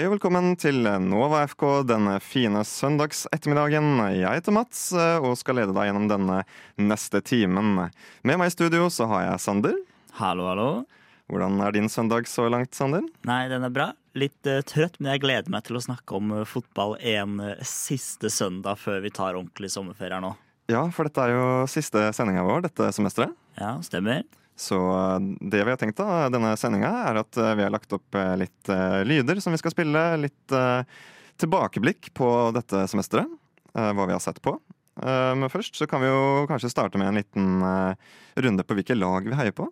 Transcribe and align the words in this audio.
Hei 0.00 0.06
og 0.08 0.14
velkommen 0.14 0.54
til 0.56 0.78
Nova 1.04 1.42
FK 1.44 1.82
denne 1.84 2.14
fine 2.24 2.62
søndagsettermiddagen. 2.64 3.98
Jeg 4.16 4.38
heter 4.38 4.54
Mats 4.56 4.86
eh, 4.96 5.20
og 5.20 5.34
skal 5.36 5.58
lede 5.60 5.74
deg 5.76 5.90
gjennom 5.90 6.06
denne 6.08 6.38
neste 6.80 7.20
timen. 7.20 7.74
Med 8.24 8.40
meg 8.40 8.48
i 8.48 8.54
studio 8.54 8.86
så 8.88 9.04
har 9.10 9.26
jeg 9.26 9.42
Sander. 9.44 9.76
Hallo, 10.16 10.46
hallo. 10.48 10.68
Hvordan 11.28 11.60
er 11.66 11.76
din 11.76 11.92
søndag 11.92 12.32
så 12.32 12.48
langt, 12.48 12.72
Sander? 12.72 13.04
Nei, 13.28 13.42
den 13.52 13.68
er 13.68 13.76
bra. 13.76 13.90
Litt 14.16 14.48
uh, 14.48 14.62
trøtt, 14.64 14.96
men 15.02 15.12
jeg 15.12 15.26
gleder 15.26 15.52
meg 15.52 15.68
til 15.68 15.76
å 15.76 15.84
snakke 15.84 16.16
om 16.16 16.32
uh, 16.32 16.46
fotball 16.48 16.96
en 16.96 17.36
uh, 17.44 17.52
siste 17.60 18.32
søndag 18.32 18.80
før 18.80 19.04
vi 19.04 19.12
tar 19.12 19.34
ordentlig 19.36 19.68
sommerferie 19.76 20.24
nå. 20.24 20.32
Ja, 20.72 20.86
for 20.96 21.12
dette 21.12 21.28
er 21.28 21.36
jo 21.36 21.46
siste 21.68 22.08
sendinga 22.16 22.48
vår 22.48 22.70
dette 22.70 22.88
semesteret. 22.96 23.36
Ja, 23.60 23.76
stemmer. 23.84 24.24
Så 24.60 24.76
det 25.40 25.62
vi 25.64 25.72
har 25.72 25.78
tenkt 25.80 25.96
da, 25.96 26.26
denne 26.28 26.52
sendinga, 26.60 26.90
er 27.08 27.22
at 27.22 27.38
vi 27.38 27.64
har 27.64 27.72
lagt 27.72 27.94
opp 27.96 28.18
litt 28.36 28.70
lyder 29.08 29.40
som 29.40 29.54
vi 29.56 29.60
skal 29.62 29.72
spille. 29.72 30.02
Litt 30.20 30.52
tilbakeblikk 31.40 32.10
på 32.18 32.28
dette 32.52 32.84
semesteret. 32.92 33.30
Hva 33.72 34.04
vi 34.04 34.12
har 34.12 34.20
sett 34.20 34.42
på. 34.44 34.58
Men 35.00 35.48
først 35.48 35.78
så 35.78 35.86
kan 35.88 36.02
vi 36.02 36.10
jo 36.10 36.44
kanskje 36.50 36.72
starte 36.72 37.00
med 37.00 37.08
en 37.08 37.20
liten 37.22 37.62
runde 38.36 38.66
på 38.66 38.76
hvilke 38.76 38.96
lag 38.98 39.24
vi 39.24 39.38
heier 39.38 39.54
på. 39.56 39.70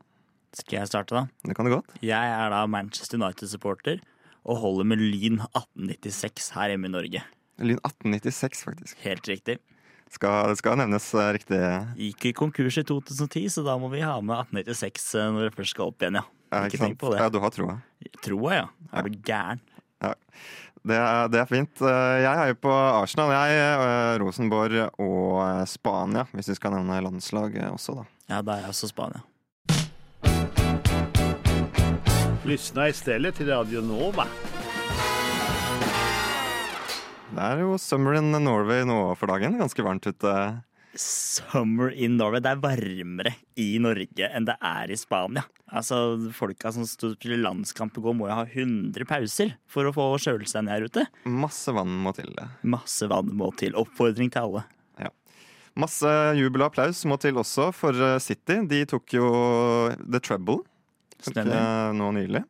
Skal 0.56 0.78
jeg 0.78 0.88
starte, 0.88 1.12
da? 1.18 1.26
Det 1.44 1.56
kan 1.58 1.68
du 1.68 1.74
godt. 1.74 1.98
Jeg 2.00 2.32
er 2.32 2.48
da 2.54 2.62
Manchester 2.70 3.20
United-supporter 3.20 4.00
og 4.48 4.62
holder 4.62 4.86
med 4.88 5.02
Lyn 5.02 5.42
1896 5.42 6.54
her 6.56 6.72
hjemme 6.72 6.88
i 6.88 6.94
Norge. 6.94 7.24
Lyn 7.60 7.82
1896, 7.82 8.62
faktisk. 8.70 8.96
Helt 9.04 9.28
riktig. 9.28 9.58
Skal, 10.08 10.54
skal 10.56 10.78
nevnes 10.80 11.06
uh, 11.14 11.26
riktig. 11.36 11.58
Gikk 11.98 12.28
i 12.30 12.32
konkurs 12.36 12.78
i 12.80 12.84
2010, 12.86 13.48
så 13.52 13.64
da 13.66 13.76
må 13.80 13.90
vi 13.92 14.00
ha 14.00 14.16
med 14.24 14.48
1896 14.48 15.08
uh, 15.18 15.26
når 15.34 15.48
det 15.48 15.56
først 15.58 15.74
skal 15.76 15.92
opp 15.92 16.04
igjen, 16.04 16.20
ja. 16.20 16.24
ja 16.54 16.62
ikke, 16.64 16.78
ikke 16.78 16.84
tenk 16.84 17.00
på 17.02 17.12
det. 17.12 17.20
Ja, 17.20 17.28
Du 17.32 17.40
har 17.44 17.52
troa? 17.54 17.76
Troa, 18.24 18.54
ja. 18.56 18.66
Er 18.92 19.08
du 19.08 19.20
gæren? 19.20 19.62
Ja. 20.04 20.14
Det 20.88 20.96
er, 20.96 21.28
det 21.28 21.40
er, 21.42 21.48
fint. 21.50 21.82
Uh, 21.84 22.16
jeg 22.22 22.34
heier 22.40 22.56
på 22.56 22.72
Arsenal, 22.72 23.34
jeg. 23.34 24.20
Rosenborg 24.22 24.86
og 24.96 25.68
Spania, 25.68 26.24
hvis 26.32 26.54
vi 26.54 26.56
skal 26.56 26.78
nevne 26.78 27.02
landslag 27.04 27.58
også, 27.68 28.00
da. 28.00 28.08
Ja, 28.28 28.40
da 28.40 28.56
er 28.56 28.64
jeg 28.64 28.76
også 28.76 28.92
Spania. 28.94 29.24
Lyssna 32.48 32.88
stedet 32.96 33.34
til 33.36 33.52
Radio 33.52 33.82
Nova. 33.84 34.24
Det 37.28 37.44
er 37.44 37.60
jo 37.60 37.74
summer 37.80 38.16
in 38.18 38.32
Norway 38.32 38.86
nå 38.88 38.96
for 39.18 39.28
dagen. 39.30 39.58
Ganske 39.60 39.84
varmt 39.84 40.06
ute. 40.08 40.32
Summer 40.98 41.92
in 41.92 42.16
Norway. 42.16 42.40
Det 42.42 42.50
er 42.54 42.62
varmere 42.62 43.34
i 43.60 43.68
Norge 43.82 44.30
enn 44.32 44.46
det 44.48 44.56
er 44.64 44.90
i 44.90 44.96
Spania. 44.98 45.44
Altså, 45.68 46.16
Folka 46.34 46.72
som 46.72 46.86
spiller 46.88 47.40
landskamp 47.42 47.98
i 48.00 48.04
går, 48.04 48.16
må 48.16 48.30
jo 48.30 48.38
ha 48.38 48.46
100 48.48 49.04
pauser 49.08 49.52
for 49.68 49.86
å 49.86 49.92
få 49.94 50.06
kjøle 50.24 50.48
seg 50.48 50.64
ned 50.64 50.74
her 50.78 50.88
ute. 50.88 51.04
Masse 51.28 51.74
vann 51.76 51.92
må 52.04 52.14
til. 52.16 52.32
det. 52.38 52.48
Masse 52.64 53.08
vann 53.12 53.34
må 53.36 53.50
til. 53.60 53.76
Oppfordring 53.78 54.32
til 54.32 54.48
alle. 54.48 54.64
Ja. 55.04 55.12
Masse 55.78 56.14
jubel 56.38 56.64
og 56.64 56.72
applaus 56.72 57.04
må 57.06 57.20
til 57.20 57.36
også 57.38 57.68
for 57.76 57.92
eh, 57.92 58.16
City. 58.24 58.62
De 58.66 58.82
tok 58.88 59.18
jo 59.20 59.28
the 60.00 60.22
trouble 60.24 60.62
Nå 61.28 62.08
nylig. 62.14 62.44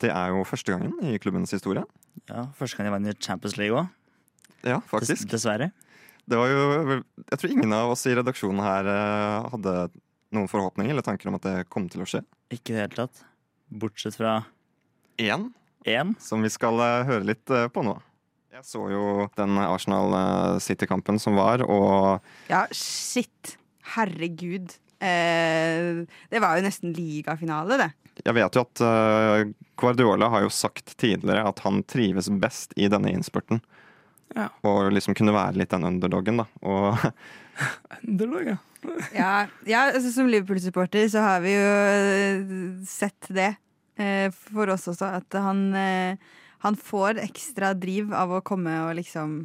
Det 0.00 0.08
er 0.08 0.32
jo 0.32 0.44
første 0.48 0.72
gangen 0.72 0.96
i 1.04 1.18
klubbens 1.20 1.52
historie. 1.52 1.84
Ja, 2.30 2.46
Første 2.58 2.78
gang 2.78 2.88
de 2.88 2.94
vant 2.96 3.22
Champions 3.22 3.56
League 3.60 3.76
òg. 3.76 3.90
Ja, 4.66 4.80
faktisk. 4.90 5.28
Dessverre. 5.30 5.70
Det 6.26 6.38
var 6.40 6.50
jo 6.50 6.96
Jeg 7.30 7.38
tror 7.38 7.52
ingen 7.52 7.72
av 7.76 7.92
oss 7.92 8.02
i 8.10 8.14
redaksjonen 8.18 8.62
her 8.64 8.88
eh, 8.90 9.46
hadde 9.52 9.74
noen 10.34 10.50
forhåpninger 10.50 10.90
eller 10.90 11.06
tanker 11.06 11.30
om 11.30 11.36
at 11.38 11.46
det 11.46 11.54
kom 11.70 11.86
til 11.92 12.02
å 12.02 12.08
skje. 12.08 12.24
Ikke 12.50 12.72
i 12.72 12.76
det 12.76 12.82
hele 12.82 12.98
tatt. 13.04 13.22
Bortsett 13.70 14.18
fra 14.18 14.40
Én. 15.22 15.52
En. 15.86 16.16
Som 16.18 16.42
vi 16.42 16.50
skal 16.50 16.82
eh, 16.82 17.04
høre 17.06 17.28
litt 17.30 17.52
eh, 17.54 17.68
på 17.70 17.84
nå. 17.86 17.94
Jeg 18.56 18.64
så 18.66 18.82
jo 18.90 19.04
den 19.36 19.58
Arsenal 19.60 20.14
City-kampen 20.64 21.18
som 21.20 21.36
var, 21.36 21.60
og 21.60 22.24
Ja, 22.48 22.62
shit. 22.72 23.58
Herregud. 23.94 24.72
Eh, 24.98 26.06
det 26.30 26.40
var 26.40 26.56
jo 26.56 26.64
nesten 26.64 26.92
ligafinale, 26.96 27.78
det. 27.80 27.90
Jeg 28.24 28.36
vet 28.38 28.56
jo 28.56 28.62
at 28.64 28.80
uh, 28.80 29.48
Guardiola 29.76 30.30
har 30.32 30.46
jo 30.46 30.52
sagt 30.52 30.94
tidligere 30.96 31.44
at 31.44 31.60
han 31.66 31.82
trives 31.84 32.30
best 32.32 32.72
i 32.80 32.88
denne 32.92 33.12
innspurten. 33.12 33.60
Ja. 34.36 34.48
Og 34.66 34.88
liksom 34.94 35.16
kunne 35.16 35.36
være 35.36 35.60
litt 35.60 35.74
den 35.74 35.84
underdogen, 35.86 36.40
da. 36.40 36.46
Og 36.64 36.96
Underdog, 38.08 38.48
ja. 38.54 38.56
ja, 39.16 39.34
ja 39.68 39.84
altså, 39.90 40.10
som 40.14 40.30
Liverpool-supporter 40.32 41.06
så 41.12 41.24
har 41.24 41.44
vi 41.44 41.54
jo 41.56 41.68
uh, 41.68 42.80
sett 42.88 43.32
det. 43.32 43.52
For 43.96 44.68
oss 44.68 44.82
også, 44.92 45.06
at 45.22 45.32
han, 45.40 45.70
han 46.60 46.74
får 46.76 47.16
ekstra 47.22 47.70
driv 47.72 48.10
av 48.12 48.34
å 48.36 48.42
komme 48.44 48.74
og 48.84 48.90
liksom 48.98 49.38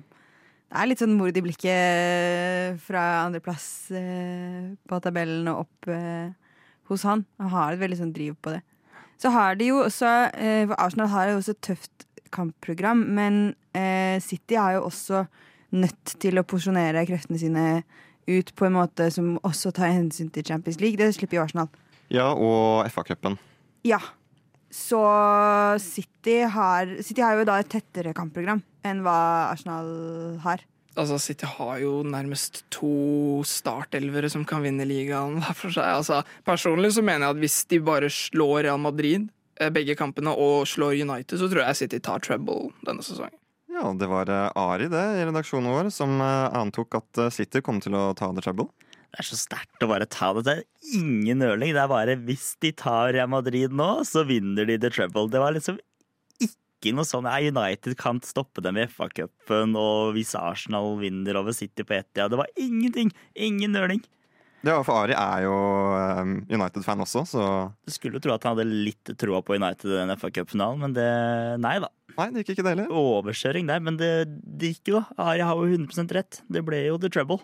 det 0.72 0.80
er 0.80 0.88
litt 0.88 1.02
sånn 1.04 1.18
mord 1.20 1.36
i 1.36 1.42
blikket 1.44 2.78
fra 2.80 3.02
andreplass 3.26 3.66
eh, 3.92 4.70
på 4.88 5.00
tabellen 5.04 5.50
og 5.52 5.66
opp 5.66 5.90
eh, 5.92 6.30
hos 6.88 7.04
han. 7.04 7.26
Han 7.44 7.52
har 7.52 7.74
et 7.74 7.82
veldig 7.82 7.98
sånn 8.00 8.14
driv 8.16 8.38
på 8.40 8.54
det. 8.54 8.62
Så 9.20 9.34
har 9.36 9.60
de 9.60 9.68
jo 9.68 9.82
også 9.84 10.12
eh, 10.32 10.64
For 10.70 10.78
Arsenal 10.80 11.12
har 11.12 11.28
jo 11.30 11.42
også 11.42 11.58
et 11.58 11.66
tøft 11.68 12.08
kampprogram, 12.32 13.04
men 13.12 13.42
eh, 13.76 14.16
City 14.24 14.56
er 14.56 14.78
jo 14.78 14.86
også 14.88 15.26
nødt 15.76 16.16
til 16.24 16.40
å 16.40 16.46
porsjonere 16.48 17.04
kreftene 17.10 17.42
sine 17.42 17.66
ut 18.32 18.56
på 18.56 18.68
en 18.70 18.78
måte 18.78 19.10
som 19.12 19.34
også 19.44 19.74
tar 19.76 19.92
hensyn 19.92 20.32
til 20.32 20.48
Champions 20.48 20.80
League. 20.80 20.96
Det 20.96 21.12
slipper 21.18 21.42
jo 21.42 21.44
Arsenal. 21.44 21.68
Ja, 22.12 22.30
og 22.32 22.88
FA-cupen. 22.92 23.36
Ja. 23.84 24.00
Så 24.72 25.00
City 25.84 26.42
har, 26.48 26.98
City 27.04 27.24
har 27.24 27.40
jo 27.40 27.48
da 27.48 27.60
et 27.60 27.72
tettere 27.72 28.16
kampprogram 28.16 28.64
enn 28.88 29.04
hva 29.06 29.18
Arsenal 29.52 29.90
har. 30.46 30.64
Altså, 31.00 31.18
City 31.24 31.48
har 31.48 31.78
jo 31.80 32.02
nærmest 32.04 32.64
to 32.74 33.44
startelvere 33.48 34.30
som 34.32 34.44
kan 34.48 34.64
vinne 34.64 34.88
ligaen 34.88 35.38
hver 35.40 35.56
for 35.56 35.76
seg. 35.76 35.88
Altså, 35.88 36.22
personlig 36.48 36.94
så 36.96 37.04
mener 37.04 37.28
jeg 37.28 37.38
at 37.38 37.44
hvis 37.44 37.60
de 37.72 37.80
bare 37.84 38.10
slår 38.12 38.66
Real 38.66 38.82
Madrid 38.82 39.30
eh, 39.60 39.72
begge 39.72 39.96
kampene 40.00 40.34
og 40.36 40.68
slår 40.68 41.00
United, 41.00 41.40
så 41.40 41.48
tror 41.52 41.64
jeg 41.64 41.80
City 41.84 42.02
tar 42.04 42.24
treble 42.24 42.74
denne 42.88 43.06
sesongen. 43.06 43.38
Ja, 43.72 43.88
det 43.96 44.10
var 44.12 44.28
eh, 44.28 44.50
Ari 44.60 44.92
det 44.92 45.06
i 45.22 45.26
redaksjonen 45.30 45.72
vår 45.72 45.92
som 45.96 46.20
eh, 46.20 46.60
antok 46.60 47.00
at 47.00 47.26
City 47.32 47.64
kom 47.64 47.80
til 47.84 47.96
å 47.96 48.10
ta 48.18 48.34
the 48.36 48.44
treble. 48.44 48.68
Det 49.12 49.20
er 49.20 49.28
så 49.28 49.38
sterkt 49.40 49.84
å 49.84 49.90
bare 49.92 50.08
ta 50.08 50.32
det. 50.38 50.44
Det 50.48 50.54
er 50.56 51.00
ingen 51.02 51.42
nøling. 51.44 51.74
Det 51.76 51.82
er 51.84 51.92
bare 51.92 52.16
hvis 52.24 52.54
de 52.64 52.72
tar 52.80 53.12
Real 53.12 53.32
Madrid 53.32 53.74
nå, 53.76 53.90
så 54.08 54.24
vinner 54.28 54.70
de 54.70 54.78
the 54.80 54.92
treble. 54.94 55.28
Det 55.32 55.42
var 55.42 55.52
liksom 55.56 55.80
ikke 56.42 56.96
noe 56.96 57.06
sånn 57.06 57.28
United 57.28 57.98
kan 58.00 58.22
stoppe 58.26 58.64
dem 58.64 58.80
i 58.80 58.88
FA-cupen, 58.90 59.76
og 59.78 60.16
hvis 60.16 60.32
Arsenal 60.40 60.96
vinner 61.02 61.38
over 61.38 61.54
City 61.54 61.86
på 61.86 62.00
ett, 62.00 62.10
ja, 62.18 62.26
det 62.32 62.40
var 62.40 62.50
ingenting! 62.56 63.12
Ingen 63.36 63.76
nøling. 63.76 64.02
Ja, 64.62 64.78
for 64.86 64.94
Ari 64.94 65.16
er 65.18 65.44
jo 65.48 65.54
um, 66.22 66.34
United-fan 66.46 67.02
også, 67.02 67.24
så 67.26 67.44
Du 67.82 67.94
skulle 67.94 68.20
jo 68.20 68.24
tro 68.26 68.36
at 68.36 68.44
han 68.46 68.54
hadde 68.54 68.68
litt 68.70 69.10
troa 69.18 69.42
på 69.46 69.58
United 69.58 69.90
i 69.90 69.98
den 69.98 70.14
FA-cupfinalen, 70.14 70.84
men 70.86 70.94
det 70.98 71.08
Nei 71.62 71.80
da. 71.82 71.90
Nei, 72.18 72.28
det 72.30 72.44
gikk 72.44 72.56
ikke 72.56 72.66
det 72.68 72.76
heller. 72.76 72.94
Overkjøring 72.94 73.70
der, 73.72 73.82
men 73.82 73.98
det, 73.98 74.12
det 74.42 74.76
gikk 74.76 74.94
jo. 74.94 75.02
Ari 75.22 75.42
har 75.48 75.58
jo 75.58 75.66
100% 75.66 76.14
rett. 76.18 76.42
Det 76.52 76.62
ble 76.68 76.84
jo 76.86 77.00
the 77.02 77.10
trouble. 77.10 77.42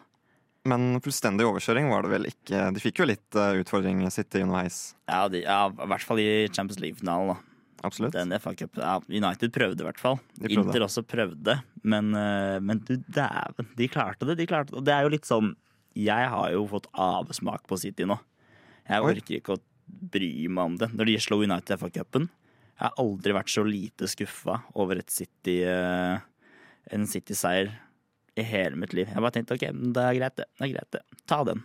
Men 0.68 1.02
fullstendig 1.04 1.48
overkjøring 1.48 1.90
var 1.92 2.06
det 2.06 2.12
vel 2.12 2.30
ikke. 2.30 2.62
De 2.76 2.82
fikk 2.84 3.02
jo 3.02 3.08
litt 3.08 3.38
uh, 3.38 3.56
utfordring 3.62 4.02
City 4.14 4.44
underveis. 4.44 4.82
Ja, 5.08 5.26
de, 5.32 5.44
ja, 5.46 5.62
i 5.72 5.92
hvert 5.94 6.06
fall 6.08 6.22
i 6.24 6.30
Champions 6.52 6.82
League-finalen. 6.84 7.40
Absolutt. 7.86 8.16
Den 8.16 8.34
FA 8.42 8.54
Cup, 8.58 8.78
ja, 8.82 8.98
United 9.08 9.54
prøvde 9.54 9.84
i 9.84 9.88
hvert 9.88 10.02
fall. 10.02 10.18
Inter 10.50 10.86
også 10.86 11.04
prøvde. 11.08 11.60
Men, 11.88 12.10
eh, 12.18 12.58
men 12.60 12.82
du 12.88 12.96
dæven, 12.98 13.70
de 13.78 13.90
klarte 13.92 14.28
det. 14.28 14.38
De 14.40 14.48
klarte 14.50 14.74
det. 14.74 14.80
Og 14.80 14.86
det 14.88 14.96
er 14.96 15.06
jo 15.06 15.14
litt 15.14 15.30
sånn 15.30 15.56
Jeg 15.98 16.30
har 16.30 16.52
jo 16.54 16.66
fått 16.70 16.90
avsmak 16.94 17.66
på 17.70 17.78
City 17.82 18.06
nå. 18.06 18.20
Jeg 18.88 19.04
orker 19.04 19.38
ikke 19.40 19.56
å 19.56 19.62
bry 19.88 20.48
meg 20.48 20.74
om 20.74 20.76
det. 20.78 20.92
Når 20.94 21.10
de 21.10 21.20
slår 21.22 21.46
United 21.48 21.74
i 21.74 21.80
FA-cupen 21.82 22.28
Jeg 22.28 22.84
har 22.84 22.98
aldri 23.02 23.34
vært 23.34 23.50
så 23.54 23.64
lite 23.66 24.10
skuffa 24.10 24.60
over 24.78 25.02
et 25.02 25.14
City 25.14 25.62
eh, 25.66 26.20
en 26.94 27.08
City-seier 27.10 27.72
i 28.40 28.46
hele 28.46 28.80
mitt 28.80 28.94
liv. 28.96 29.10
Jeg 29.10 29.24
bare 29.24 29.36
tenkte 29.36 29.58
ok, 29.58 29.68
det 29.96 30.04
er 30.04 30.20
greit, 30.20 30.38
det. 30.40 30.48
det 30.58 30.68
er 30.68 30.74
greit 30.76 30.98
det. 30.98 31.04
Ta 31.30 31.44
den. 31.48 31.64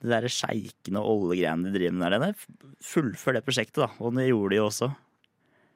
Det 0.00 0.08
derre 0.08 0.32
sjeikene 0.32 1.02
og 1.02 1.26
ollegreiene 1.26 1.68
de 1.68 1.76
driver 1.76 1.96
med 1.96 2.06
der 2.06 2.22
nede. 2.22 2.74
Fullfør 2.84 3.36
det 3.36 3.44
prosjektet, 3.46 3.82
da. 3.84 3.90
Og 4.00 4.16
det 4.16 4.30
gjorde 4.30 4.54
de 4.54 4.60
jo 4.60 4.66
også. 4.70 4.90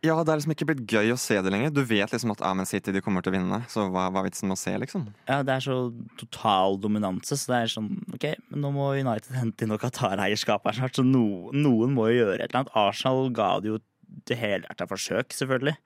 Ja, 0.05 0.19
det 0.21 0.35
er 0.35 0.37
liksom 0.37 0.53
ikke 0.53 0.67
blitt 0.69 0.83
gøy 0.91 1.15
å 1.15 1.21
se 1.21 1.37
det 1.41 1.51
lenger. 1.53 1.71
Du 1.73 1.81
vet 1.89 2.13
liksom 2.13 2.35
at 2.35 2.43
Amen 2.45 2.69
City 2.69 2.93
de 2.93 3.01
kommer 3.05 3.25
til 3.25 3.33
å 3.33 3.37
vinne, 3.39 3.63
så 3.73 3.87
hva, 3.89 4.11
hva 4.13 4.21
er 4.21 4.27
vitsen 4.27 4.51
med 4.51 4.59
å 4.59 4.61
se, 4.61 4.75
liksom? 4.83 5.07
Ja, 5.31 5.39
det 5.47 5.55
er 5.55 5.65
så 5.65 5.77
total 6.21 6.77
dominanse, 6.83 7.39
så 7.41 7.55
det 7.55 7.61
er 7.63 7.73
sånn 7.73 7.89
OK, 8.13 8.27
men 8.51 8.65
nå 8.65 8.73
må 8.75 8.91
United 8.99 9.33
hente 9.39 9.65
inn 9.65 9.73
noe 9.73 9.81
Qatar-eierskap 9.81 10.69
her 10.69 10.77
snart, 10.77 10.99
så 11.01 11.07
no, 11.09 11.49
noen 11.57 11.97
må 11.97 12.11
jo 12.11 12.19
gjøre 12.19 12.37
et 12.37 12.51
eller 12.51 12.65
annet. 12.65 12.75
Arsenal 12.77 13.33
ga 13.33 13.51
det 13.65 13.73
jo 13.73 13.81
det 14.29 14.39
helhjerta 14.41 14.89
forsøk, 14.91 15.33
selvfølgelig. 15.37 15.77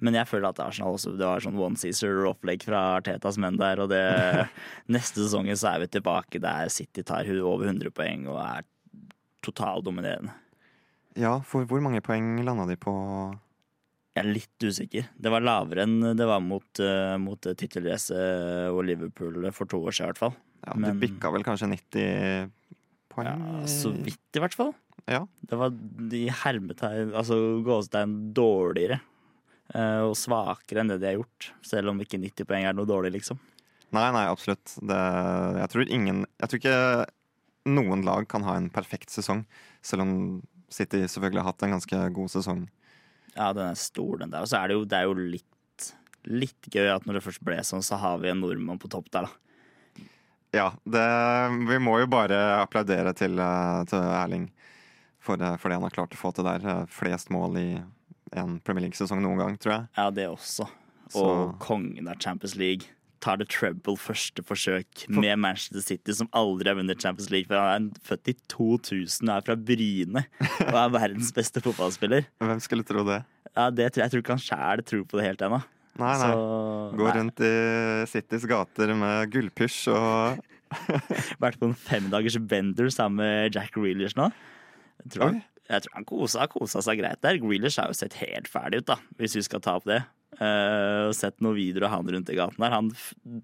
Men 0.00 0.16
jeg 0.16 0.28
føler 0.30 0.48
at 0.48 0.60
Arsenal 0.64 0.94
også, 0.96 1.12
det 1.18 1.26
var 1.28 1.42
sånn 1.44 1.58
one 1.60 1.76
Caesar 1.76 2.22
opplegg 2.30 2.62
fra 2.64 2.80
Artetas 2.98 3.36
menn 3.40 3.58
der, 3.60 3.82
og 3.84 3.90
det 3.92 4.00
Neste 4.94 5.20
sesongen 5.26 5.58
så 5.60 5.74
er 5.74 5.82
vi 5.84 5.90
tilbake 5.92 6.40
der 6.40 6.70
City 6.72 7.04
tar 7.06 7.28
over 7.44 7.68
100 7.68 7.92
poeng 7.94 8.24
og 8.30 8.38
er 8.40 8.64
totaldominerende. 9.44 10.32
Ja, 11.18 11.38
for 11.44 11.66
hvor 11.68 11.82
mange 11.84 12.02
poeng 12.04 12.36
landa 12.46 12.66
de 12.70 12.76
på 12.80 12.92
Jeg 14.16 14.22
er 14.24 14.28
litt 14.30 14.64
usikker. 14.66 15.08
Det 15.20 15.30
var 15.32 15.44
lavere 15.44 15.84
enn 15.86 16.14
det 16.18 16.26
var 16.28 16.42
mot, 16.42 16.66
uh, 16.82 17.16
mot 17.22 17.40
tittelracet 17.40 18.70
og 18.72 18.82
Liverpool 18.88 19.38
for 19.54 19.70
to 19.70 19.80
år 19.86 19.94
siden, 19.96 20.08
i 20.08 20.12
hvert 20.12 20.22
fall. 20.24 20.36
Ja, 20.66 20.74
Men- 20.76 20.98
Du 20.98 21.06
bikka 21.06 21.30
vel 21.32 21.44
kanskje 21.46 21.68
90 21.70 22.50
poeng? 23.10 23.26
Ja, 23.30 23.66
så 23.66 23.92
vidt, 23.94 24.20
i 24.36 24.40
hvert 24.42 24.54
fall. 24.54 24.74
Ja. 25.08 25.24
Det 25.46 25.56
var 25.58 25.72
i 26.12 26.26
hermetegn, 26.28 27.12
altså 27.16 27.62
gåsetegn, 27.64 28.32
dårligere. 28.36 29.00
Eh, 29.74 30.00
og 30.06 30.16
svakere 30.18 30.80
enn 30.82 30.88
det 30.92 31.00
de 31.02 31.06
har 31.10 31.18
gjort. 31.20 31.50
Selv 31.66 31.90
om 31.92 32.00
ikke 32.02 32.18
90 32.20 32.46
poeng 32.48 32.64
er 32.68 32.76
noe 32.76 32.88
dårlig, 32.88 33.12
liksom. 33.18 33.38
Nei, 33.92 34.06
nei, 34.14 34.26
absolutt. 34.30 34.76
Det, 34.86 34.98
jeg 35.58 35.70
tror 35.72 35.88
ingen 35.90 36.20
Jeg 36.38 36.48
tror 36.48 36.60
ikke 36.60 37.06
noen 37.70 38.04
lag 38.06 38.28
kan 38.30 38.44
ha 38.46 38.54
en 38.56 38.70
perfekt 38.72 39.10
sesong, 39.12 39.42
selv 39.84 40.02
om 40.06 40.12
City 40.72 41.02
selvfølgelig 41.10 41.42
har 41.42 41.50
hatt 41.50 41.62
en 41.66 41.74
ganske 41.74 41.98
god 42.14 42.30
sesong. 42.32 42.62
Ja, 43.34 43.50
den 43.52 43.66
er 43.72 43.74
stor, 43.78 44.16
den 44.22 44.30
der. 44.32 44.42
Og 44.46 44.48
så 44.50 44.60
er 44.60 44.68
det 44.70 44.76
jo, 44.78 44.84
det 44.88 44.96
er 45.00 45.08
jo 45.10 45.14
litt, 45.18 45.90
litt 46.30 46.70
gøy 46.72 46.88
at 46.94 47.04
når 47.06 47.18
det 47.18 47.24
først 47.26 47.42
ble 47.44 47.58
sånn, 47.66 47.82
så 47.84 47.98
har 48.00 48.18
vi 48.22 48.30
en 48.32 48.40
nordmann 48.42 48.78
på 48.80 48.88
topp 48.90 49.10
der, 49.12 49.26
da. 49.26 50.06
Ja, 50.54 50.68
det, 50.82 51.04
vi 51.68 51.76
må 51.82 51.98
jo 52.00 52.08
bare 52.10 52.38
applaudere 52.62 53.12
til, 53.14 53.38
eh, 53.38 53.82
til 53.90 54.02
Erling 54.02 54.48
for, 55.22 55.36
det- 55.38 55.58
for 55.60 55.68
det 55.70 55.76
han 55.78 55.84
har 55.86 55.94
klart 55.94 56.16
å 56.16 56.18
få 56.18 56.32
til 56.34 56.46
der. 56.48 56.64
Eh, 56.66 56.86
Flest 56.90 57.30
mål 57.30 57.58
i 57.60 57.68
en 58.36 58.60
Premier 58.60 58.86
League-sesong 58.86 59.22
noen 59.24 59.38
gang, 59.38 59.56
tror 59.58 59.72
jeg. 59.74 59.88
Ja, 59.98 60.10
det 60.10 60.28
også. 60.28 60.68
Så- 61.10 61.24
Og 61.26 61.58
kongen 61.58 62.08
av 62.08 62.18
Champions 62.22 62.54
League. 62.56 62.86
Tar 63.20 63.36
det 63.36 63.48
treble 63.50 63.96
første 64.00 64.40
forsøk 64.42 65.08
med 65.10 65.36
Manchester 65.38 65.82
City, 65.82 66.12
som 66.12 66.28
aldri 66.32 66.68
har 66.68 66.76
vunnet 66.78 66.98
Champions 67.02 67.28
League. 67.30 67.46
For 67.50 67.56
han 67.58 67.90
er 67.90 68.00
født 68.00 68.28
i 68.28 68.34
2000 68.48 69.28
og 69.28 69.36
er 69.36 69.42
fra 69.44 69.56
Bryne 69.56 70.22
og 70.70 70.74
er 70.74 70.88
verdens 70.94 71.30
beste 71.36 71.60
fotballspiller. 71.60 72.24
Hvem 72.40 72.60
skulle 72.64 72.82
tro 72.88 73.04
det? 73.04 73.24
Ja, 73.56 73.68
det, 73.70 73.92
tror- 73.92 74.04
Jeg 74.06 74.10
tror 74.14 74.22
ikke 74.22 74.36
han 74.38 74.46
sjæl 74.46 74.84
tror 74.86 75.04
på 75.04 75.18
det 75.20 75.26
helt 75.26 75.42
ennå. 75.42 75.60
Nei, 75.98 76.14
nei. 76.16 76.30
Så- 76.32 76.96
Går 76.96 77.08
nei. 77.10 77.16
rundt 77.18 77.40
i 77.44 78.06
Citys 78.08 78.46
gater 78.48 78.94
med 78.96 79.30
gullpysj 79.34 79.88
og 79.92 80.40
Vært 81.42 81.58
på 81.58 81.66
en 81.66 81.74
femdagers 81.74 82.38
bender 82.38 82.88
sammen 82.94 83.16
med 83.24 83.52
Jack 83.56 83.74
Reelers 83.76 84.14
nå. 84.16 84.30
Tror, 85.10 85.32
jeg. 85.34 85.42
Jeg 85.70 85.84
tror 85.84 85.98
han 85.98 86.06
kosa, 86.08 86.46
kosa 86.50 86.82
seg 86.84 86.98
greit 87.00 87.20
der. 87.22 87.38
Grealish 87.42 87.78
har 87.80 87.90
jo 87.90 87.98
sett 87.98 88.16
helt 88.20 88.50
ferdig 88.50 88.82
ut, 88.82 88.88
da, 88.90 88.96
hvis 89.20 89.36
vi 89.38 89.44
skal 89.46 89.62
ta 89.64 89.76
opp 89.78 89.86
det. 89.88 90.02
Uh, 90.40 91.10
sett 91.14 91.36
noen 91.42 91.58
videoer 91.58 91.88
av 91.88 91.98
han 91.98 92.10
rundt 92.10 92.30
i 92.32 92.38
gaten 92.38 92.62
der. 92.62 92.74
Han 92.74 92.90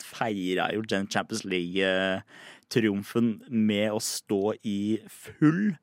feira 0.02 0.70
jo 0.74 0.82
Champions 0.88 1.44
League-triumfen 1.46 3.36
med 3.50 3.94
å 3.94 4.02
stå 4.02 4.56
i 4.66 4.98
full, 5.06 5.76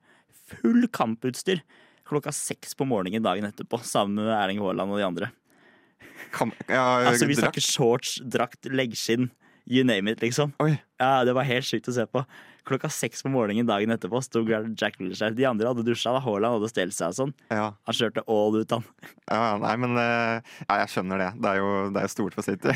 full 0.57 0.87
kamputstyr 0.91 1.63
klokka 2.07 2.33
seks 2.35 2.75
på 2.77 2.87
morgenen 2.87 3.23
dagen 3.23 3.47
etterpå, 3.47 3.79
sammen 3.87 4.21
med 4.21 4.33
Erling 4.35 4.61
Haaland 4.61 4.93
og 4.93 4.99
de 4.99 5.07
andre. 5.07 5.29
Kam 6.33 6.53
ja, 6.67 6.83
Altså, 7.09 7.27
vi 7.29 7.37
snakker 7.39 7.63
shorts, 7.63 8.17
drakt, 8.21 8.67
leggskinn, 8.69 9.29
you 9.65 9.85
name 9.87 10.11
it, 10.11 10.21
liksom. 10.23 10.53
Oi. 10.63 10.75
Ja, 11.01 11.23
det 11.27 11.35
var 11.37 11.47
helt 11.47 11.67
sykt 11.67 11.89
å 11.89 11.95
se 11.95 12.05
på. 12.09 12.25
Klokka 12.63 12.87
seks 12.93 13.19
på 13.25 13.29
morgenen 13.33 13.67
dagen 13.67 13.91
etterpå 13.91 14.21
sto 14.23 14.39
Jack 14.47 14.95
Grealish. 14.99 15.19
De 15.35 15.43
andre 15.49 15.67
hadde 15.67 15.83
dusja. 15.83 16.13
Haaland 16.23 16.55
hadde 16.61 16.69
stelt 16.71 16.95
seg 16.95 17.09
og 17.11 17.17
sånn. 17.17 17.33
Ja. 17.51 17.65
Han 17.89 17.97
kjørte 17.97 18.23
all 18.31 18.55
ut, 18.61 18.71
han. 18.71 18.85
ja, 19.27 19.57
nei, 19.59 19.73
men 19.83 19.97
eh, 19.99 20.53
ja, 20.69 20.77
jeg 20.83 20.93
skjønner 20.93 21.19
det. 21.25 21.31
Det 21.43 21.51
er 21.51 21.59
jo, 21.59 21.71
det 21.91 21.99
er 21.99 22.07
jo 22.07 22.13
stort 22.13 22.37
for 22.37 22.47
City. 22.47 22.71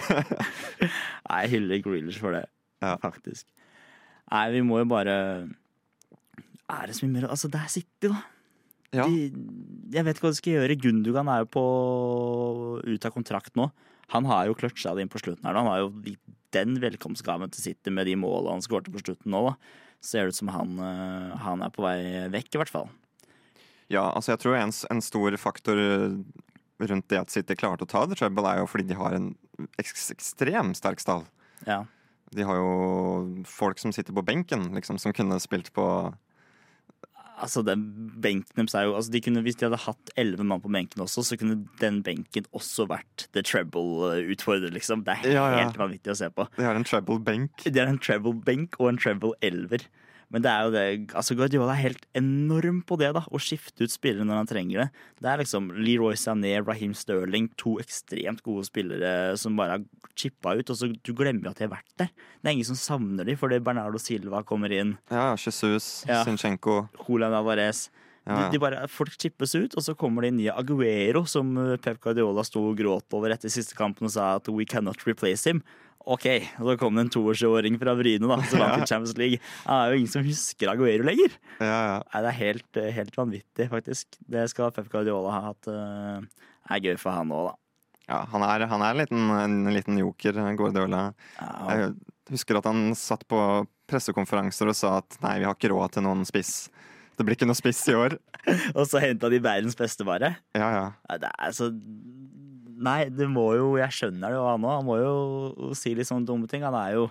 Nei, 1.29 1.39
jeg 1.45 1.53
hyller 1.55 1.83
Grealish 1.85 2.19
for 2.19 2.35
det, 2.35 2.43
Ja. 2.83 2.97
faktisk. 2.99 3.47
Nei, 4.31 4.43
vi 4.57 4.61
må 4.67 4.81
jo 4.81 4.89
bare 4.91 5.13
Er 6.67 6.89
det 6.89 6.97
så 6.97 7.05
mye 7.07 7.13
mer 7.21 7.29
Altså, 7.31 7.47
det 7.47 7.61
er 7.63 7.71
City, 7.71 8.09
da. 8.11 8.17
ja. 8.91 9.05
De, 9.07 9.29
jeg 9.95 10.03
vet 10.03 10.17
ikke 10.19 10.27
hva 10.27 10.33
de 10.35 10.39
skal 10.41 10.57
gjøre. 10.57 10.75
Gundogan 10.83 11.31
er 11.31 11.45
jo 11.45 11.49
på 11.55 11.63
ut 12.83 13.07
av 13.07 13.15
kontrakt 13.15 13.55
nå. 13.55 13.69
Han 14.13 14.27
har 14.29 14.47
jo 14.47 14.55
clutcha 14.57 14.93
det 14.95 15.03
inn 15.03 15.11
på 15.11 15.21
slutten 15.21 15.47
her. 15.47 15.57
Han 15.57 15.69
har 15.69 15.83
jo 15.83 15.91
gitt 16.05 16.23
den 16.55 16.77
velkomstgaven 16.79 17.51
til 17.51 17.65
City 17.69 17.91
med 17.91 18.07
de 18.07 18.15
målene 18.19 18.55
han 18.55 18.63
skårte 18.63 18.93
på 18.93 19.03
slutten 19.03 19.33
nå. 19.33 19.43
da. 19.49 19.83
Ser 20.03 20.27
det 20.27 20.35
ut 20.35 20.39
som 20.39 20.51
han, 20.53 20.77
øh, 20.79 21.33
han 21.43 21.63
er 21.65 21.73
på 21.73 21.83
vei 21.83 21.99
vekk, 22.31 22.53
i 22.53 22.61
hvert 22.61 22.71
fall. 22.71 22.91
ja, 23.89 24.05
altså 24.11 24.33
jeg 24.33 24.43
tror 24.43 24.57
en, 24.59 24.71
en 24.91 25.01
stor 25.01 25.35
faktor 25.41 25.79
rundt 26.77 27.09
det 27.09 27.19
at 27.19 27.33
City 27.33 27.55
klarte 27.57 27.87
å 27.87 27.89
ta 27.89 28.05
The 28.05 28.15
Trouble, 28.15 28.45
er 28.45 28.61
jo 28.61 28.69
fordi 28.69 28.87
de 28.91 28.97
har 28.99 29.15
en 29.17 29.31
eks 29.81 30.11
ekstremt 30.13 30.77
sterk 30.77 31.01
stall. 31.01 31.25
Ja. 31.65 31.83
De 32.35 32.45
har 32.45 32.59
jo 32.59 33.43
folk 33.47 33.79
som 33.79 33.93
sitter 33.95 34.13
på 34.13 34.25
benken, 34.27 34.69
liksom, 34.75 34.99
som 35.01 35.15
kunne 35.15 35.39
spilt 35.41 35.71
på 35.73 35.87
Altså, 37.37 37.61
jo 38.87 38.95
altså 38.97 39.11
de 39.13 39.21
kunne, 39.21 39.43
Hvis 39.45 39.55
de 39.59 39.67
hadde 39.67 39.77
hatt 39.83 40.09
elleve 40.17 40.43
mann 40.43 40.61
på 40.63 40.71
benken 40.73 41.03
også, 41.03 41.21
så 41.23 41.37
kunne 41.37 41.59
den 41.79 42.01
benken 42.03 42.47
også 42.57 42.87
vært 42.89 43.27
the 43.33 43.43
treble-utfordrer, 43.45 44.73
liksom. 44.73 45.03
Det 45.05 45.13
er 45.19 45.31
Ja, 45.35 45.45
ja. 45.53 45.63
helt 45.67 45.77
vanvittig 45.77 46.13
å 46.13 46.17
se 46.17 46.29
på. 46.33 46.47
De 46.57 46.65
har 46.65 46.75
en 46.75 46.83
treble 46.87 47.19
benk. 47.23 47.63
De 47.63 47.79
har 47.79 47.87
en 47.87 47.99
treble-benk 48.01 48.79
og 48.79 48.89
en 48.89 48.97
treble-elver. 48.97 49.85
Men 50.33 50.43
det 50.43 50.51
er 50.51 50.65
jo 50.65 50.71
det 50.73 50.81
altså 51.15 51.35
Guardiola 51.39 51.71
er 51.71 51.85
helt 51.85 52.01
enorm 52.17 52.81
på 52.87 52.97
det, 52.99 53.13
da. 53.15 53.21
Å 53.31 53.39
skifte 53.39 53.85
ut 53.87 53.93
spillere 53.93 54.27
når 54.27 54.41
han 54.41 54.49
trenger 54.49 54.81
det. 54.83 54.87
Det 55.23 55.29
er 55.31 55.39
liksom 55.39 55.69
Leroy 55.77 56.17
Sané, 56.19 56.57
Raheem 56.65 56.91
Sterling, 56.97 57.47
to 57.59 57.77
ekstremt 57.79 58.43
gode 58.43 58.67
spillere 58.67 59.37
som 59.39 59.55
bare 59.59 59.77
har 59.77 59.85
chippa 60.19 60.57
ut. 60.59 60.67
Og 60.73 60.79
så 60.79 60.89
du 60.91 61.13
glemmer 61.15 61.53
at 61.53 61.61
de 61.61 61.67
har 61.67 61.71
vært 61.77 61.93
der. 62.03 62.11
Det 62.11 62.51
er 62.51 62.57
ingen 62.57 62.67
som 62.67 62.79
savner 62.79 63.27
dem 63.27 63.39
fordi 63.39 63.61
Bernardo 63.63 64.01
Silva 64.03 64.43
kommer 64.47 64.73
inn. 64.75 64.97
Ja, 65.13 65.29
Jesus, 65.39 66.03
Ja. 66.09 66.23
Sinchenko. 66.27 66.89
Julian 67.07 67.33
Alvarez. 67.37 67.87
Ja, 68.27 68.41
ja. 68.41 68.47
de 68.51 68.59
bare, 68.59 68.81
folk 68.91 69.13
chippes 69.15 69.53
ut, 69.55 69.75
og 69.79 69.83
så 69.85 69.93
kommer 69.95 70.25
det 70.25 70.33
nye 70.35 70.51
Aguero, 70.51 71.21
som 71.23 71.53
Pep 71.79 72.01
Guardiola 72.03 72.43
sto 72.43 72.59
og 72.73 72.75
gråt 72.75 73.15
over 73.15 73.31
etter 73.31 73.47
siste 73.47 73.77
kampen 73.79 74.09
og 74.09 74.11
sa 74.11 74.33
at 74.35 74.49
we 74.51 74.65
cannot 74.67 74.99
replace 75.07 75.47
him. 75.47 75.61
OK, 76.07 76.25
så 76.55 76.75
kom 76.79 76.95
det 76.95 77.05
en 77.05 77.11
toårsåring 77.11 77.77
fra 77.81 77.93
Bryne 77.99 78.29
da, 78.31 78.39
som 78.47 78.61
vant 78.63 78.85
i 78.85 78.87
Champions 78.87 79.15
League. 79.19 79.39
Det 79.41 79.77
er 79.77 79.91
jo 79.91 80.01
ingen 80.01 80.11
som 80.13 80.25
husker 80.25 80.71
Aguero 80.71 81.07
lenger. 81.07 81.37
Ja, 81.59 81.67
ja. 81.67 81.95
Nei, 82.13 82.21
det 82.23 82.31
er 82.31 82.37
helt, 82.41 82.67
uh, 82.79 82.89
helt 82.95 83.19
vanvittig, 83.19 83.69
faktisk. 83.73 84.19
Det 84.31 84.45
skal 84.53 84.71
Pep 84.75 84.87
Guardiola 84.93 85.35
ha 85.35 85.41
hatt. 85.49 85.71
uh, 85.71 86.47
er 86.67 86.83
gøy 86.83 86.97
for 86.99 87.15
han 87.15 87.31
òg, 87.31 87.49
da. 87.49 87.55
ja 88.11 88.21
han, 88.33 88.43
er, 88.47 88.67
han 88.71 88.83
er 88.83 88.93
en 88.95 89.01
liten, 89.03 89.29
en 89.39 89.73
liten 89.75 89.99
joker, 90.01 90.39
Guardiola. 90.59 91.09
Ja, 91.39 91.51
Jeg 91.71 91.93
husker 92.31 92.59
at 92.59 92.67
han 92.67 92.91
satt 92.97 93.27
på 93.27 93.39
pressekonferanser 93.87 94.67
og 94.71 94.75
sa 94.75 94.97
at 95.01 95.19
nei, 95.23 95.37
vi 95.41 95.47
har 95.47 95.55
ikke 95.55 95.71
råd 95.71 95.95
til 95.95 96.07
noen 96.07 96.25
spiss. 96.27 96.67
Det 97.17 97.25
blir 97.25 97.37
ikke 97.37 97.47
noe 97.49 97.57
spiss 97.57 97.79
i 97.89 97.95
år. 97.97 98.17
og 98.77 98.83
så 98.87 99.01
henta 99.01 99.31
de 99.31 99.39
verdens 99.41 99.77
beste, 99.79 100.05
bare. 100.07 100.35
Ja, 100.55 100.67
ja. 100.75 101.17
Det 101.17 101.31
er 101.31 101.55
så 101.55 101.71
Nei, 102.77 103.07
det 103.09 103.25
må 103.31 103.47
jo 103.57 103.71
Jeg 103.79 103.95
skjønner 103.95 104.31
det 104.31 104.37
jo, 104.37 104.45
han 104.45 104.65
òg. 104.65 104.75
Han 104.79 104.87
må 104.87 104.97
jo 105.01 105.73
si 105.77 105.95
litt 105.97 106.09
sånne 106.09 106.27
dumme 106.29 106.49
ting. 106.51 106.65
Han 106.67 106.77
er 106.77 106.97
jo 106.97 107.09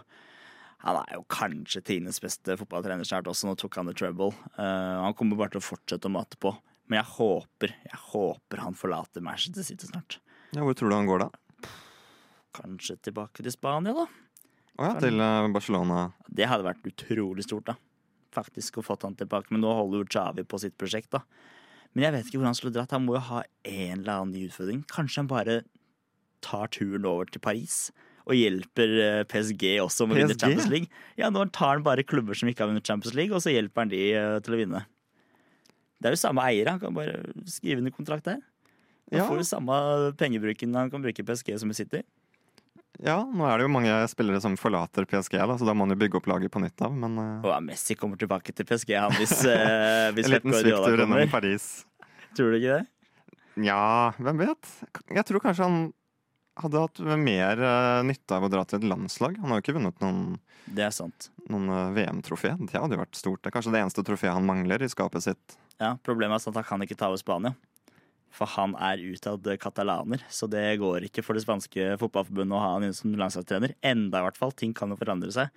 han 0.86 1.00
er 1.00 1.16
jo 1.16 1.24
kanskje 1.32 1.80
tidenes 1.82 2.20
beste 2.22 2.54
fotballtrener 2.60 3.06
snart 3.08 3.26
også. 3.30 3.48
Nå 3.48 3.56
tok 3.58 3.78
han 3.80 3.88
the 3.88 3.94
trouble. 3.96 4.30
Uh, 4.54 5.02
han 5.02 5.16
kommer 5.18 5.38
bare 5.40 5.56
til 5.56 5.62
å 5.62 5.66
fortsette 5.66 6.06
å 6.06 6.12
mate 6.14 6.38
på. 6.38 6.52
Men 6.86 7.00
jeg 7.00 7.10
håper 7.16 7.72
jeg 7.72 8.02
håper 8.12 8.62
han 8.62 8.76
forlater 8.78 9.24
Manchester 9.24 9.66
City 9.66 9.88
snart. 9.88 10.20
ja 10.54 10.62
hvor 10.62 10.76
tror 10.78 10.92
du 10.92 10.94
han 10.94 11.08
går 11.08 11.24
da? 11.24 11.30
Kanskje 12.56 12.96
tilbake 13.08 13.42
til 13.42 13.52
Spania, 13.52 13.96
da. 13.96 14.06
Å 14.76 14.86
ja, 14.90 14.94
til 15.00 15.20
eh, 15.20 15.48
Barcelona. 15.52 16.06
Det 16.28 16.46
hadde 16.48 16.68
vært 16.68 16.86
utrolig 16.88 17.44
stort, 17.44 17.72
da. 17.72 17.76
Faktisk 18.36 18.78
å 18.78 18.84
fått 18.84 19.04
han 19.08 19.16
tilbake. 19.18 19.50
Men 19.52 19.64
nå 19.64 19.72
holder 19.74 20.02
jo 20.04 20.08
Javi 20.12 20.44
på 20.48 20.60
sitt 20.60 20.76
prosjekt, 20.78 21.10
da. 21.16 21.24
Men 21.94 22.04
jeg 22.08 22.12
vet 22.16 22.26
ikke 22.30 22.40
hvor 22.40 22.48
han 22.50 22.58
skulle 22.58 22.74
dratt. 22.76 22.90
Han 22.96 23.04
må 23.06 23.14
jo 23.16 23.22
ha 23.30 23.42
en 23.64 24.00
eller 24.00 24.12
annen 24.12 24.34
ny 24.34 24.46
utfordring. 24.48 24.82
Kanskje 24.90 25.22
han 25.22 25.30
bare 25.30 25.60
tar 26.44 26.68
turen 26.74 27.06
over 27.08 27.24
til 27.32 27.40
Paris 27.40 27.90
og 28.26 28.34
hjelper 28.34 28.92
eh, 29.04 29.22
PSG 29.30 29.76
også 29.84 30.06
med 30.08 30.16
å 30.16 30.20
vinne 30.24 30.34
Champions 30.40 30.68
League. 30.72 30.88
Ja, 31.18 31.30
nå 31.30 31.44
tar 31.54 31.76
han 31.76 31.84
bare 31.86 32.02
klubber 32.02 32.34
som 32.34 32.48
ikke 32.50 32.64
har 32.64 32.72
vunnet 32.72 32.86
Champions 32.86 33.14
League, 33.14 33.30
og 33.36 33.40
så 33.44 33.52
hjelper 33.54 33.84
han 33.84 33.92
de 33.92 34.00
eh, 34.18 34.38
til 34.42 34.56
å 34.56 34.58
vinne. 34.58 34.82
Det 36.02 36.10
er 36.10 36.16
jo 36.16 36.20
samme 36.20 36.42
eier. 36.50 36.68
Han 36.74 36.80
kan 36.82 36.96
bare 36.96 37.20
skrive 37.48 37.80
under 37.80 37.94
kontrakt 37.94 38.26
der. 38.26 38.42
Han 39.12 39.20
Ja. 39.20 39.28
får 39.30 39.38
jo 39.38 39.46
samme 39.46 39.76
pengebruken 40.18 40.74
han 40.74 40.90
kan 40.90 41.00
bruke 41.04 41.22
i 41.22 41.26
PSG 41.28 41.54
som 41.62 41.70
i 41.70 41.76
City. 41.78 42.02
Ja, 43.04 43.18
nå 43.28 43.44
er 43.44 43.58
det 43.58 43.66
jo 43.66 43.72
mange 43.72 43.92
spillere 44.08 44.40
som 44.40 44.54
forlater 44.60 45.04
PSG, 45.08 45.36
da, 45.36 45.56
så 45.60 45.68
da 45.68 45.74
må 45.76 45.84
man 45.84 45.92
jo 45.92 46.00
bygge 46.00 46.20
opp 46.20 46.28
laget 46.30 46.52
på 46.52 46.62
nytt 46.62 46.80
av. 46.84 46.94
Men 46.96 47.18
Uh... 47.20 47.44
Oh, 47.44 47.58
Messi 47.64 47.96
kommer 47.98 48.20
tilbake 48.20 48.54
til 48.56 48.66
PSG 48.68 48.94
han, 48.96 49.12
hvis, 49.18 49.36
uh, 49.44 50.08
hvis 50.16 50.28
en 50.28 50.36
liten 50.36 50.56
svipptur 50.56 51.04
innom 51.04 51.28
Paris. 51.32 51.84
Tror 52.36 52.52
du 52.52 52.60
ikke 52.60 52.80
det? 52.80 52.86
Ja, 53.64 54.12
hvem 54.20 54.42
vet? 54.44 54.72
Jeg 55.08 55.24
tror 55.28 55.44
kanskje 55.44 55.68
han 55.68 55.78
hadde 56.60 56.82
hatt 56.86 57.00
mer 57.20 57.60
uh, 57.60 58.02
nytte 58.06 58.36
av 58.36 58.46
å 58.46 58.50
dra 58.52 58.64
til 58.68 58.80
et 58.80 58.88
landslag. 58.88 59.36
Han 59.42 59.52
har 59.52 59.60
jo 59.60 59.66
ikke 59.66 59.76
vunnet 59.76 60.00
noen, 60.04 60.38
Det 60.64 60.88
sant. 60.96 61.30
noen 61.52 61.68
uh, 61.72 61.92
VM-trofé. 61.96 62.54
Det 62.64 62.80
hadde 62.80 62.96
jo 62.96 63.02
vært 63.04 63.20
stort. 63.20 63.42
Det 63.42 63.52
er 63.52 63.56
kanskje 63.58 63.74
det 63.76 63.84
eneste 63.84 64.04
trofeet 64.06 64.32
han 64.32 64.48
mangler 64.48 64.84
i 64.84 64.92
skapet 64.92 65.24
sitt. 65.24 65.56
Ja, 65.80 65.96
Problemet 66.04 66.40
er 66.40 66.52
at 66.52 66.60
han 66.62 66.68
kan 66.68 66.84
ikke 66.84 66.96
ta 66.96 67.10
over 67.12 67.20
Spania. 67.20 67.56
For 68.30 68.46
han 68.46 68.74
er 68.76 68.98
utad 69.00 69.46
katalaner, 69.62 70.20
så 70.28 70.48
det 70.50 70.78
går 70.80 71.06
ikke 71.08 71.22
for 71.24 71.32
det 71.38 71.44
spanske 71.46 71.94
fotballforbundet 72.00 72.52
å 72.56 72.60
ha 72.60 72.72
han 72.74 72.84
inne 72.84 72.94
som 72.96 73.14
landslagstrener. 73.16 73.74
Enda, 73.82 74.20
i 74.20 74.26
hvert 74.26 74.36
fall. 74.36 74.52
Ting 74.52 74.74
kan 74.76 74.90
jo 74.92 74.96
forandre 75.00 75.32
seg. 75.32 75.48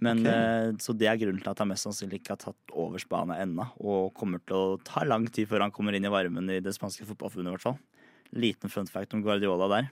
Men, 0.00 0.20
Ok. 0.20 0.26
eh, 0.26 0.72
Så 0.78 0.96
det 0.96 1.08
er 1.08 1.16
grunnen 1.16 1.40
til 1.42 1.50
at 1.50 1.58
han 1.58 1.68
mest 1.68 1.84
sannsynlig 1.86 2.20
ikke 2.20 2.34
har 2.36 2.36
tatt 2.52 2.74
over 2.74 2.98
Spania 2.98 3.40
ennå. 3.42 3.70
Og 3.80 4.12
kommer 4.14 4.40
til 4.46 4.56
å 4.56 4.84
ta 4.84 5.04
lang 5.04 5.26
tid 5.28 5.48
før 5.48 5.60
han 5.62 5.72
kommer 5.72 5.94
inn 5.94 6.04
i 6.04 6.08
varmen 6.12 6.48
i 6.50 6.60
det 6.60 6.74
spanske 6.76 7.06
fotballforbundet, 7.08 7.48
i 7.48 7.56
hvert 7.56 7.62
fall. 7.62 7.78
Liten 8.34 8.70
fun 8.70 8.86
fact 8.86 9.14
om 9.14 9.22
Guardiola 9.22 9.68
der. 9.68 9.90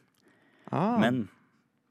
Ah, 0.70 0.98
Men 0.98 1.28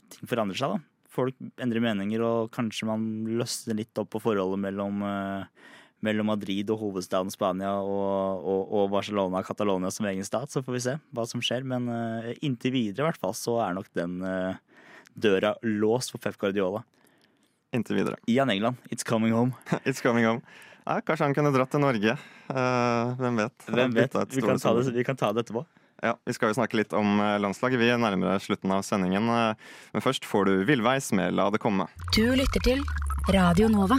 ting 0.10 0.28
forandrer 0.28 0.56
seg, 0.56 0.78
da. 0.78 0.80
Folk 1.10 1.34
endrer 1.58 1.82
meninger, 1.82 2.22
og 2.22 2.52
kanskje 2.52 2.86
man 2.86 3.26
løsner 3.26 3.76
litt 3.76 3.98
opp 3.98 4.12
på 4.12 4.22
forholdet 4.22 4.60
mellom, 4.60 5.02
eh, 5.04 5.46
mellom 6.06 6.30
Madrid 6.30 6.70
og 6.74 6.82
hovedstaden 6.82 7.32
Spania 7.34 7.72
og, 7.82 8.44
og, 8.44 8.74
og 8.78 8.92
Barcelona 8.94 9.42
og 9.42 9.48
Catalonia 9.48 9.92
som 9.94 10.08
egen 10.10 10.26
stat. 10.28 10.52
Så 10.54 10.62
får 10.66 10.76
vi 10.76 10.84
se 10.86 10.96
hva 11.16 11.26
som 11.30 11.44
skjer. 11.44 11.66
Men 11.68 11.90
uh, 11.90 12.30
inntil 12.46 12.76
videre 12.76 13.06
i 13.06 13.10
hvert 13.10 13.22
fall 13.22 13.36
så 13.38 13.58
er 13.66 13.78
nok 13.78 13.90
den 13.98 14.20
uh, 14.22 14.60
døra 15.18 15.56
låst 15.66 16.14
for 16.14 16.22
Pep 16.24 16.38
Guardiola. 16.42 16.84
Inntil 17.76 18.00
videre. 18.00 18.22
Ian 18.32 18.54
England, 18.54 18.78
it's 18.94 19.06
coming 19.08 19.34
home. 19.36 19.58
It's 19.88 20.02
coming 20.04 20.26
home. 20.26 20.42
Ja, 20.88 21.02
kanskje 21.04 21.26
han 21.26 21.36
kunne 21.36 21.52
dratt 21.52 21.74
til 21.74 21.84
Norge. 21.84 22.14
Uh, 22.48 23.18
hvem 23.20 23.42
vet? 23.42 23.66
Hvem 23.68 23.98
vet? 23.98 24.16
Vi 24.32 24.46
kan, 24.46 24.62
ta 24.62 24.72
det, 24.78 24.86
vi 24.96 25.04
kan 25.04 25.20
ta 25.20 25.34
det 25.36 25.44
etterpå. 25.44 25.66
Ja, 26.06 26.14
Vi 26.30 26.36
skal 26.38 26.54
jo 26.54 26.60
snakke 26.60 26.78
litt 26.78 26.94
om 26.94 27.18
landslaget. 27.42 27.82
Vi 27.82 27.90
er 27.90 27.98
nærmere 27.98 28.38
slutten 28.40 28.70
av 28.72 28.86
sendingen. 28.86 29.26
Men 29.26 30.04
først 30.06 30.30
får 30.30 30.46
du 30.46 30.54
Villveis 30.70 31.10
med 31.18 31.34
La 31.34 31.50
det 31.50 31.58
komme. 31.60 31.90
Du 32.14 32.22
lytter 32.38 32.62
til 32.62 32.86
Radio 33.34 33.66
Nova. 33.74 33.98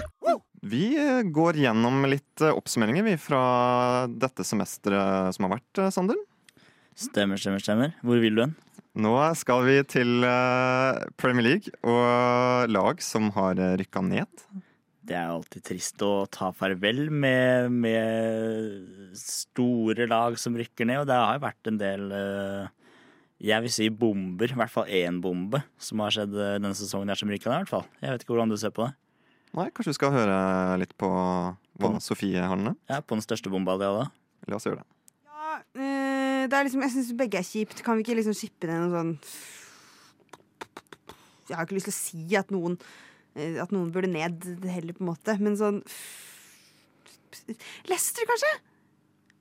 Vi 0.69 0.97
eh, 0.99 1.23
går 1.23 1.57
gjennom 1.63 2.03
litt 2.11 2.43
eh, 2.43 2.53
oppsummeringer 2.53 3.07
vi 3.07 3.17
fra 3.21 3.43
dette 4.11 4.45
semesteret 4.45 5.37
som 5.37 5.47
har 5.47 5.55
vært, 5.57 5.81
eh, 5.81 5.91
Sander. 5.95 6.19
Stemmer, 6.99 7.41
stemmer, 7.41 7.63
stemmer. 7.63 7.95
Hvor 8.05 8.21
vil 8.21 8.37
du 8.37 8.43
hen? 8.43 8.57
Nå 8.99 9.13
skal 9.39 9.63
vi 9.63 9.77
til 9.87 10.25
Premier 11.21 11.45
League 11.45 11.71
og 11.87 12.73
lag 12.73 12.99
som 13.05 13.29
har 13.37 13.61
rykka 13.79 14.03
ned. 14.03 14.41
Det 15.07 15.15
er 15.15 15.31
alltid 15.31 15.63
trist 15.69 16.03
å 16.03 16.27
ta 16.27 16.49
farvel 16.57 17.05
med, 17.07 17.71
med 17.71 19.15
store 19.21 20.09
lag 20.11 20.35
som 20.43 20.59
rykker 20.59 20.91
ned, 20.91 21.05
og 21.05 21.07
det 21.13 21.21
har 21.21 21.39
jo 21.39 21.45
vært 21.47 21.71
en 21.71 21.79
del 21.79 22.09
jeg 23.39 23.69
vil 23.69 23.77
si 23.77 23.87
bomber, 23.95 24.51
i 24.51 24.59
hvert 24.59 24.75
fall 24.75 24.91
én 24.91 25.23
bombe, 25.23 25.63
som 25.79 26.03
har 26.03 26.17
skjedd 26.17 26.35
denne 26.35 26.75
sesongen 26.75 27.15
her 27.15 27.23
som 27.23 27.31
rykka 27.31 27.53
ned. 27.53 27.61
i 27.61 27.63
hvert 27.63 27.77
fall. 27.77 27.87
Jeg 28.03 28.17
vet 28.17 28.27
ikke 28.27 28.35
hvordan 28.35 28.51
du 28.51 28.59
ser 28.59 28.75
på 28.75 28.89
det. 28.89 28.97
Nei, 29.57 29.71
Kanskje 29.73 29.93
vi 29.93 29.97
skal 29.97 30.13
høre 30.15 30.39
litt 30.81 30.95
på 31.01 31.09
hva 31.09 31.91
Sofie 32.03 32.43
har 32.43 32.59
med? 32.61 32.77
Ja, 32.91 33.01
På 33.01 33.17
den 33.17 33.25
største 33.25 33.51
bomba 33.53 33.79
di, 33.81 33.87
da. 33.87 34.09
La 34.49 34.59
oss 34.59 34.67
gjøre 34.67 34.83
det. 34.83 34.89
Ja, 35.29 35.59
eh, 35.79 36.43
det 36.51 36.57
er 36.59 36.67
liksom, 36.67 36.83
jeg 36.85 36.95
syns 36.95 37.13
begge 37.19 37.41
er 37.41 37.47
kjipt. 37.47 37.83
Kan 37.87 37.99
vi 37.99 38.05
ikke 38.07 38.19
liksom 38.19 38.37
skippe 38.37 38.69
ned 38.71 38.85
noe 38.85 38.95
sånn 38.95 39.13
Jeg 41.49 41.57
har 41.57 41.65
ikke 41.65 41.79
lyst 41.79 41.89
til 41.89 41.95
å 41.95 41.99
si 41.99 42.37
at 42.39 42.51
noen 42.53 42.77
eh, 43.35 43.57
At 43.63 43.73
noen 43.75 43.93
burde 43.95 44.11
ned 44.13 44.45
heller, 44.69 44.97
på 44.97 45.05
en 45.05 45.13
måte, 45.13 45.39
men 45.41 45.57
sånn 45.61 45.83
Leicester, 47.89 48.25
kanskje? 48.29 48.53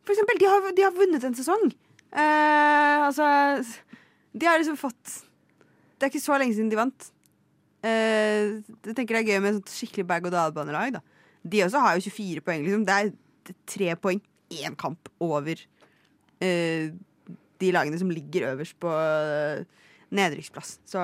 For 0.08 0.14
eksempel. 0.16 0.40
De 0.40 0.48
har, 0.48 0.72
de 0.76 0.84
har 0.86 0.96
vunnet 0.96 1.24
en 1.28 1.36
sesong. 1.36 1.70
Eh, 2.12 2.98
altså 3.04 3.26
De 4.32 4.48
har 4.48 4.60
liksom 4.62 4.78
fått 4.80 5.18
Det 5.98 6.08
er 6.08 6.12
ikke 6.14 6.24
så 6.24 6.38
lenge 6.40 6.56
siden 6.56 6.70
de 6.72 6.80
vant. 6.80 7.10
Eh, 7.88 8.58
jeg 8.84 8.96
tenker 8.96 9.18
det 9.18 9.22
er 9.22 9.32
gøy 9.32 9.42
med 9.44 9.60
et 9.62 9.72
skikkelig 9.72 10.08
berg-og-dal-banelag. 10.10 10.98
da. 10.98 11.02
De 11.48 11.64
også 11.64 11.82
har 11.84 11.96
jo 11.96 12.10
24 12.10 12.44
poeng. 12.44 12.64
liksom. 12.66 12.86
Det 12.86 12.96
er 12.96 13.58
tre 13.70 13.96
poeng, 13.96 14.22
én 14.52 14.76
kamp 14.76 15.10
over 15.20 15.56
uh, 16.44 16.86
de 17.60 17.72
lagene 17.72 18.00
som 18.00 18.12
ligger 18.12 18.52
øverst 18.54 18.78
på 18.80 18.92
uh, 18.92 19.64
nedrykksplass. 20.12 20.80
Så 20.88 21.00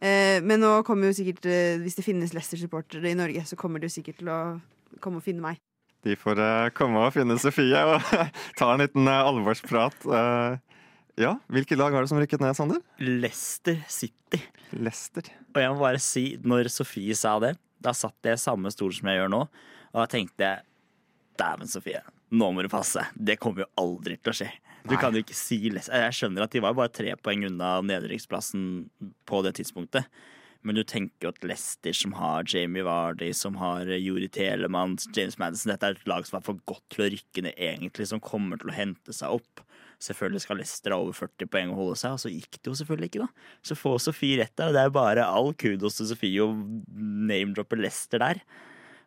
eh, 0.00 0.40
Men 0.42 0.60
nå 0.60 0.82
kommer 0.82 1.08
jo 1.08 1.16
sikkert 1.16 1.46
Hvis 1.80 1.96
det 1.96 2.04
finnes 2.04 2.34
Leicester-supportere 2.34 3.10
i 3.10 3.16
Norge, 3.16 3.44
så 3.44 3.56
kommer 3.56 3.80
de 3.80 3.88
sikkert 3.88 4.20
til 4.20 4.28
å 4.28 4.60
komme 5.00 5.20
og 5.20 5.24
finne 5.24 5.44
meg. 5.44 5.60
De 6.04 6.16
får 6.16 6.40
komme 6.76 7.00
og 7.00 7.12
finne 7.12 7.36
Sofie 7.40 7.80
og 7.84 8.00
ta 8.58 8.72
en 8.72 8.80
liten 8.80 9.08
alvorsprat. 9.08 9.96
Eh, 10.04 10.69
ja, 11.22 11.34
Hvilket 11.52 11.78
lag 11.78 11.92
var 11.94 12.04
det 12.04 12.10
som 12.12 12.20
rykket 12.20 12.42
ned, 12.42 12.56
Sander? 12.56 12.80
Leicester 12.98 13.80
City. 13.88 14.40
Leicester. 14.76 15.26
Og 15.54 15.60
jeg 15.62 15.74
må 15.74 15.82
bare 15.82 16.00
si, 16.02 16.24
når 16.42 16.70
Sofie 16.72 17.16
sa 17.18 17.36
det, 17.42 17.54
da 17.80 17.94
satt 17.96 18.16
jeg 18.26 18.38
i 18.38 18.40
samme 18.40 18.72
stol 18.72 18.92
som 18.96 19.08
jeg 19.10 19.20
gjør 19.20 19.30
nå, 19.32 19.44
og 19.90 20.00
da 20.02 20.08
tenkte 20.10 20.46
jeg 20.46 20.66
Dæven, 21.40 21.70
Sofie. 21.72 22.02
Nå 22.36 22.50
må 22.52 22.62
du 22.62 22.68
passe. 22.70 23.02
Det 23.16 23.38
kommer 23.40 23.64
jo 23.64 23.70
aldri 23.80 24.18
til 24.20 24.32
å 24.32 24.36
skje. 24.42 24.50
Du 24.84 24.94
Nei. 24.94 25.00
kan 25.00 25.16
jo 25.16 25.22
ikke 25.24 25.36
si 25.36 25.58
Leicester. 25.68 26.04
Jeg 26.04 26.16
skjønner 26.18 26.44
at 26.44 26.52
de 26.54 26.62
var 26.64 26.76
bare 26.76 26.92
tre 26.92 27.14
poeng 27.20 27.46
unna 27.48 27.78
nedrykksplassen 27.84 28.62
på 29.28 29.40
det 29.46 29.56
tidspunktet. 29.58 30.06
Men 30.60 30.76
du 30.76 30.82
tenker 30.84 31.24
jo 31.24 31.32
at 31.32 31.44
Leicester, 31.46 31.94
som 31.96 32.12
har 32.18 32.44
Jamie 32.48 32.84
Vardy, 32.84 33.30
som 33.36 33.56
har 33.60 33.88
Juri 33.96 34.28
Telemann, 34.32 34.98
James 35.16 35.38
Madison 35.40 35.72
Dette 35.72 35.88
er 35.88 35.96
et 35.96 36.10
lag 36.10 36.26
som 36.28 36.36
er 36.36 36.44
for 36.44 36.60
godt 36.68 36.84
til 36.92 37.06
å 37.06 37.10
rykke 37.14 37.44
ned, 37.46 37.56
egentlig, 37.56 38.10
som 38.10 38.20
kommer 38.20 38.60
til 38.60 38.72
å 38.72 38.76
hente 38.76 39.16
seg 39.16 39.40
opp. 39.40 39.64
Selvfølgelig 40.00 40.44
skal 40.46 40.60
Leicester 40.60 40.94
ha 40.94 40.98
over 41.02 41.16
40 41.16 41.48
poeng 41.52 41.72
og 41.74 41.80
holde 41.82 41.98
seg, 42.00 42.16
og 42.16 42.22
så 42.22 42.32
gikk 42.32 42.56
det 42.56 42.70
jo 42.70 42.76
selvfølgelig 42.78 43.10
ikke, 43.10 43.26
da. 43.26 43.54
Så 43.68 43.76
få 43.76 43.94
Sofie 44.00 44.38
rett 44.40 44.54
der, 44.56 44.70
og 44.70 44.76
det 44.76 44.80
er 44.80 44.88
jo 44.88 44.96
bare 44.96 45.26
all 45.28 45.50
kudos 45.60 45.98
til 45.98 46.08
Sofie 46.08 46.44
å 46.44 46.54
name-droppe 46.56 47.76
Leicester 47.76 48.22
der. 48.22 48.40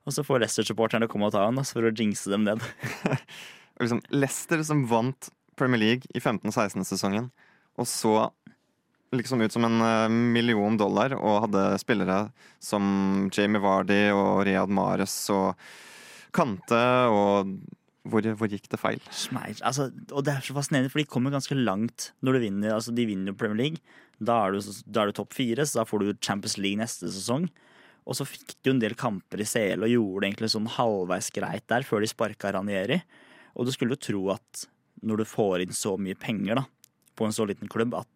Og 0.05 0.13
så 0.13 0.25
får 0.27 0.43
Leicester-supporterne 0.43 1.09
komme 1.09 1.31
og 1.31 1.33
ta 1.33 1.47
han 1.47 1.57
for 1.65 1.87
å 1.87 1.93
jinxe 1.93 2.29
dem 2.33 2.45
ned. 2.45 2.61
Liksom, 3.81 4.03
Leicester 4.13 4.61
som 4.61 4.83
vant 4.85 5.31
Premier 5.57 5.81
League 5.81 6.09
i 6.13 6.21
15-16-sesongen, 6.21 7.31
og 7.81 7.87
så 7.89 8.13
liksom 9.13 9.41
ut 9.41 9.53
som 9.53 9.65
en 9.65 9.81
eh, 9.81 10.09
million 10.09 10.77
dollar 10.77 11.13
og 11.17 11.47
hadde 11.47 11.63
spillere 11.81 12.17
som 12.61 13.29
Jamie 13.33 13.61
Vardy 13.61 14.07
og 14.13 14.43
Riyad 14.47 14.73
Mahrez 14.73 15.15
og 15.33 15.53
Kante 16.33 16.83
og 17.13 17.53
hvor, 18.03 18.25
hvor 18.35 18.51
gikk 18.51 18.65
det 18.71 18.79
feil? 18.81 19.03
Smeir. 19.15 19.55
Altså, 19.63 19.87
og 20.11 20.25
det 20.27 20.33
er 20.33 20.43
så 20.43 20.55
fascinerende, 20.57 20.91
for 20.91 20.99
de 20.99 21.07
kommer 21.07 21.31
ganske 21.31 21.55
langt 21.55 22.09
når 22.25 22.35
du 22.35 22.41
vinner. 22.43 22.75
Altså, 22.75 22.91
de 22.95 23.05
vinner 23.07 23.31
jo 23.31 23.37
Premier 23.39 23.61
League. 23.61 23.99
Da 24.19 24.41
er 24.45 24.55
du, 24.55 24.73
da 24.91 25.03
er 25.03 25.11
du 25.11 25.17
topp 25.19 25.35
fire, 25.35 25.65
så 25.67 25.81
da 25.81 25.87
får 25.87 26.03
du 26.03 26.17
Champions 26.19 26.57
League 26.59 26.79
neste 26.81 27.07
sesong. 27.11 27.47
Og 28.03 28.17
så 28.19 28.27
fikk 28.27 28.57
de 28.57 28.69
jo 28.69 28.75
en 28.75 28.81
del 28.83 28.97
kamper 28.99 29.39
i 29.39 29.47
CL 29.47 29.85
og 29.85 29.91
gjorde 29.91 30.23
det 30.23 30.29
egentlig 30.29 30.51
sånn 30.51 30.71
halvveis 30.75 31.31
greit 31.35 31.65
der, 31.71 31.87
før 31.87 32.03
de 32.03 32.11
sparka 32.11 32.51
Ranieri. 32.51 32.99
Og 33.55 33.67
du 33.67 33.71
skulle 33.71 33.95
jo 33.95 34.03
tro 34.09 34.23
at 34.35 34.65
når 35.03 35.23
du 35.23 35.27
får 35.27 35.63
inn 35.63 35.75
så 35.75 35.95
mye 35.99 36.17
penger 36.19 36.59
da, 36.59 36.65
på 37.15 37.27
en 37.27 37.35
så 37.35 37.47
liten 37.47 37.71
klubb, 37.71 37.95
at 37.95 38.09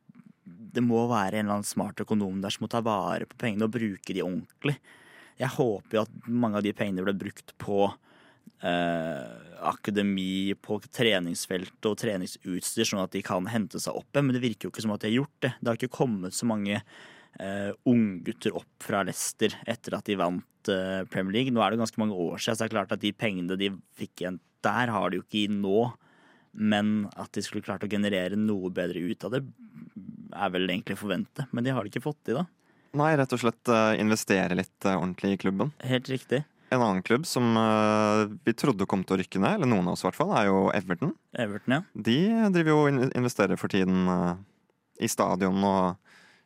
det 0.47 0.83
må 0.83 1.05
være 1.09 1.39
en 1.39 1.47
eller 1.47 1.59
annen 1.59 1.67
smart 1.67 1.99
økonom 2.03 2.41
der 2.43 2.53
som 2.53 2.65
må 2.65 2.71
ta 2.71 2.83
vare 2.83 3.27
på 3.27 3.39
pengene 3.39 3.67
og 3.67 3.73
bruke 3.75 4.15
de 4.15 4.23
ordentlig. 4.23 4.75
Jeg 5.37 5.53
håper 5.55 5.97
jo 5.97 6.03
at 6.03 6.27
mange 6.27 6.59
av 6.59 6.65
de 6.65 6.75
pengene 6.75 7.05
ble 7.05 7.15
brukt 7.17 7.53
på 7.61 7.87
eh, 8.63 9.35
akademi, 9.67 10.55
på 10.61 10.79
treningsfelt 10.93 11.89
og 11.89 11.97
treningsutstyr, 12.01 12.87
sånn 12.87 13.03
at 13.03 13.13
de 13.15 13.23
kan 13.25 13.49
hente 13.51 13.81
seg 13.81 13.97
opp 13.97 14.09
igjen. 14.11 14.29
Men 14.29 14.37
det 14.37 14.43
virker 14.45 14.67
jo 14.67 14.73
ikke 14.73 14.85
som 14.85 14.95
at 14.95 15.03
de 15.03 15.11
har 15.11 15.19
gjort 15.21 15.45
det. 15.45 15.53
Det 15.59 15.71
har 15.71 15.79
ikke 15.79 15.97
kommet 15.99 16.37
så 16.37 16.49
mange 16.49 16.79
eh, 16.79 17.71
unggutter 17.89 18.57
opp 18.57 18.83
fra 18.83 19.03
Leicester 19.07 19.55
etter 19.69 19.97
at 19.97 20.09
de 20.09 20.17
vant 20.19 20.73
eh, 20.73 21.05
Premier 21.11 21.39
League. 21.39 21.53
Nå 21.53 21.63
er 21.63 21.73
det 21.73 21.81
ganske 21.83 22.01
mange 22.01 22.17
år 22.17 22.41
siden, 22.41 22.57
så 22.57 22.65
det 22.65 22.69
er 22.69 22.75
klart 22.77 22.97
at 22.97 23.03
de 23.03 23.13
pengene 23.15 23.59
de 23.59 23.71
fikk 23.99 24.23
igjen 24.23 24.41
der, 24.65 24.91
har 24.91 25.09
de 25.09 25.19
jo 25.19 25.25
ikke 25.25 25.45
i 25.45 25.47
nå. 25.53 25.87
Men 26.57 27.07
at 27.19 27.29
de 27.37 27.43
skulle 27.45 27.65
klart 27.65 27.85
å 27.85 27.91
generere 27.91 28.39
noe 28.39 28.71
bedre 28.73 29.03
ut 29.05 29.25
av 29.27 29.35
det, 29.35 29.43
er 30.37 30.53
vel 30.53 30.69
egentlig 30.69 30.97
forventet. 30.99 31.49
Men 31.53 31.65
de 31.65 31.73
har 31.73 31.85
det 31.85 31.93
ikke 31.93 32.07
fått 32.07 32.23
til, 32.25 32.39
da. 32.41 32.47
Nei, 32.97 33.11
rett 33.19 33.33
og 33.35 33.41
slett 33.41 33.69
eh, 33.71 33.99
investere 34.01 34.57
litt 34.57 34.87
eh, 34.87 34.95
ordentlig 34.95 35.35
i 35.35 35.41
klubben. 35.41 35.73
Helt 35.85 36.09
riktig. 36.09 36.41
En 36.71 36.81
annen 36.83 37.03
klubb 37.05 37.25
som 37.25 37.53
eh, 37.57 38.23
vi 38.43 38.53
trodde 38.57 38.85
kom 38.89 39.03
til 39.07 39.15
å 39.15 39.19
rykke 39.21 39.39
ned, 39.39 39.55
eller 39.59 39.69
noen 39.71 39.87
av 39.87 39.95
oss 39.95 40.03
i 40.03 40.07
hvert 40.09 40.17
fall, 40.19 40.33
er 40.35 40.49
jo 40.49 40.57
Everton. 40.75 41.13
Everton, 41.39 41.77
ja. 41.77 41.81
De 41.95 42.17
driver 42.51 42.73
jo 42.73 42.79
og 42.83 42.89
in- 42.91 43.13
investerer 43.15 43.59
for 43.59 43.71
tiden 43.71 44.03
eh, 44.11 44.33
i 45.05 45.07
stadion 45.11 45.63
og 45.63 45.95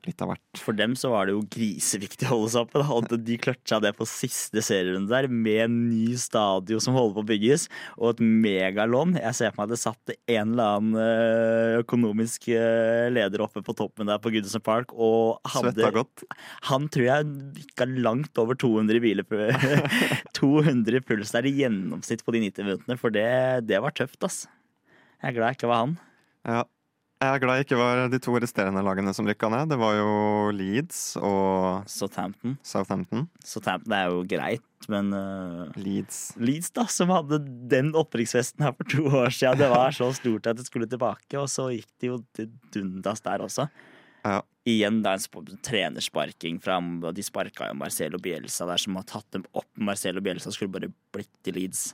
litt 0.07 0.21
av 0.23 0.31
hvert. 0.31 0.61
For 0.61 0.77
dem 0.77 0.95
så 0.97 1.11
var 1.13 1.27
det 1.27 1.35
jo 1.35 1.43
griseviktig 1.53 2.27
å 2.27 2.33
holde 2.35 2.51
seg 2.53 2.65
oppe. 2.65 2.81
Da. 2.81 3.17
De 3.29 3.37
seg 3.69 3.83
det 3.85 3.93
på 3.97 4.07
siste 4.09 4.63
serierunde 4.65 5.11
der, 5.11 5.27
med 5.31 5.59
en 5.65 5.77
ny 5.89 6.15
stadion 6.19 6.81
som 6.83 6.97
holder 6.97 7.17
på 7.17 7.23
å 7.23 7.29
bygges, 7.31 7.67
og 7.97 8.15
et 8.15 8.23
megalån. 8.45 9.15
Jeg 9.21 9.37
ser 9.37 9.53
for 9.53 9.63
meg 9.63 9.69
at 9.69 9.75
det 9.75 9.81
satt 9.83 10.13
en 10.15 10.55
eller 10.55 10.79
annen 10.79 11.01
eh, 11.05 11.77
økonomisk 11.81 12.49
eh, 12.55 13.07
leder 13.13 13.45
oppe 13.45 13.63
på 13.65 13.75
toppen 13.77 14.09
der 14.09 14.21
på 14.21 14.33
Goodison 14.33 14.63
Park 14.65 14.95
og 14.95 15.39
hadde 15.53 15.75
Svetta 15.75 15.93
godt. 16.01 16.25
Han 16.71 16.89
tror 16.91 17.07
jeg 17.07 17.31
vikka 17.61 17.89
langt 17.91 18.41
over 18.41 18.57
200 18.59 18.97
i 18.97 19.03
biler 19.03 19.27
200 20.37 20.97
i 20.97 21.03
puls 21.07 21.33
der 21.35 21.47
i 21.47 21.55
gjennomsnitt 21.61 22.25
på 22.25 22.35
de 22.35 22.45
90 22.47 22.67
minuttene, 22.67 22.99
for 22.99 23.13
det, 23.13 23.29
det 23.69 23.81
var 23.83 23.95
tøft, 23.97 24.21
ass. 24.27 24.45
Jeg 25.21 25.31
er 25.31 25.37
glad 25.37 25.51
jeg 25.51 25.61
ikke 25.61 25.69
var 25.71 25.83
han. 25.85 25.97
Ja. 26.47 26.61
Jeg 27.21 27.35
er 27.37 27.41
glad 27.43 27.59
jeg 27.59 27.65
ikke 27.67 27.77
var 27.77 27.99
de 28.09 28.17
to 28.17 28.33
resterende 28.41 28.81
lagene 28.81 29.11
som 29.13 29.27
rykka 29.29 29.45
ned. 29.53 29.69
Det 29.69 29.77
var 29.77 29.93
jo 29.93 30.13
Leeds 30.57 31.01
og 31.21 31.83
Southampton. 31.91 32.55
Southampton. 32.65 33.27
Southampton 33.45 33.93
er 33.93 34.07
jo 34.09 34.23
greit, 34.25 34.87
men 34.89 35.11
uh, 35.13 35.67
Leeds. 35.77 36.31
Leeds, 36.41 36.71
da, 36.73 36.87
som 36.89 37.13
hadde 37.13 37.37
den 37.69 37.91
opprykksfesten 37.99 38.65
her 38.65 38.73
for 38.79 38.89
to 38.89 39.05
år 39.21 39.29
siden. 39.37 39.61
Det 39.61 39.69
var 39.69 39.93
så 39.93 40.07
stort 40.17 40.49
at 40.49 40.57
det 40.57 40.65
skulle 40.65 40.89
tilbake, 40.89 41.37
og 41.37 41.45
så 41.53 41.67
gikk 41.75 41.91
det 42.01 42.09
jo 42.09 42.17
til 42.39 42.49
dundas 42.73 43.21
der 43.27 43.45
også. 43.45 43.67
Ja. 44.25 44.39
Igjen 44.69 44.99
er 45.05 45.17
en 45.17 45.21
sp- 45.21 45.53
trenersparking 45.65 46.57
fra 46.61 46.75
De 47.13 47.23
sparka 47.25 47.69
jo 47.69 47.77
Marcelo 47.77 48.17
Bielsa 48.21 48.65
der, 48.69 48.81
som 48.81 48.97
har 48.97 49.05
tatt 49.09 49.29
dem 49.37 49.45
opp. 49.57 49.69
Marcelo 49.77 50.21
Bielsa 50.25 50.49
skulle 50.53 50.73
bare 50.73 50.89
blitt 51.13 51.49
i 51.49 51.53
Leeds. 51.53 51.91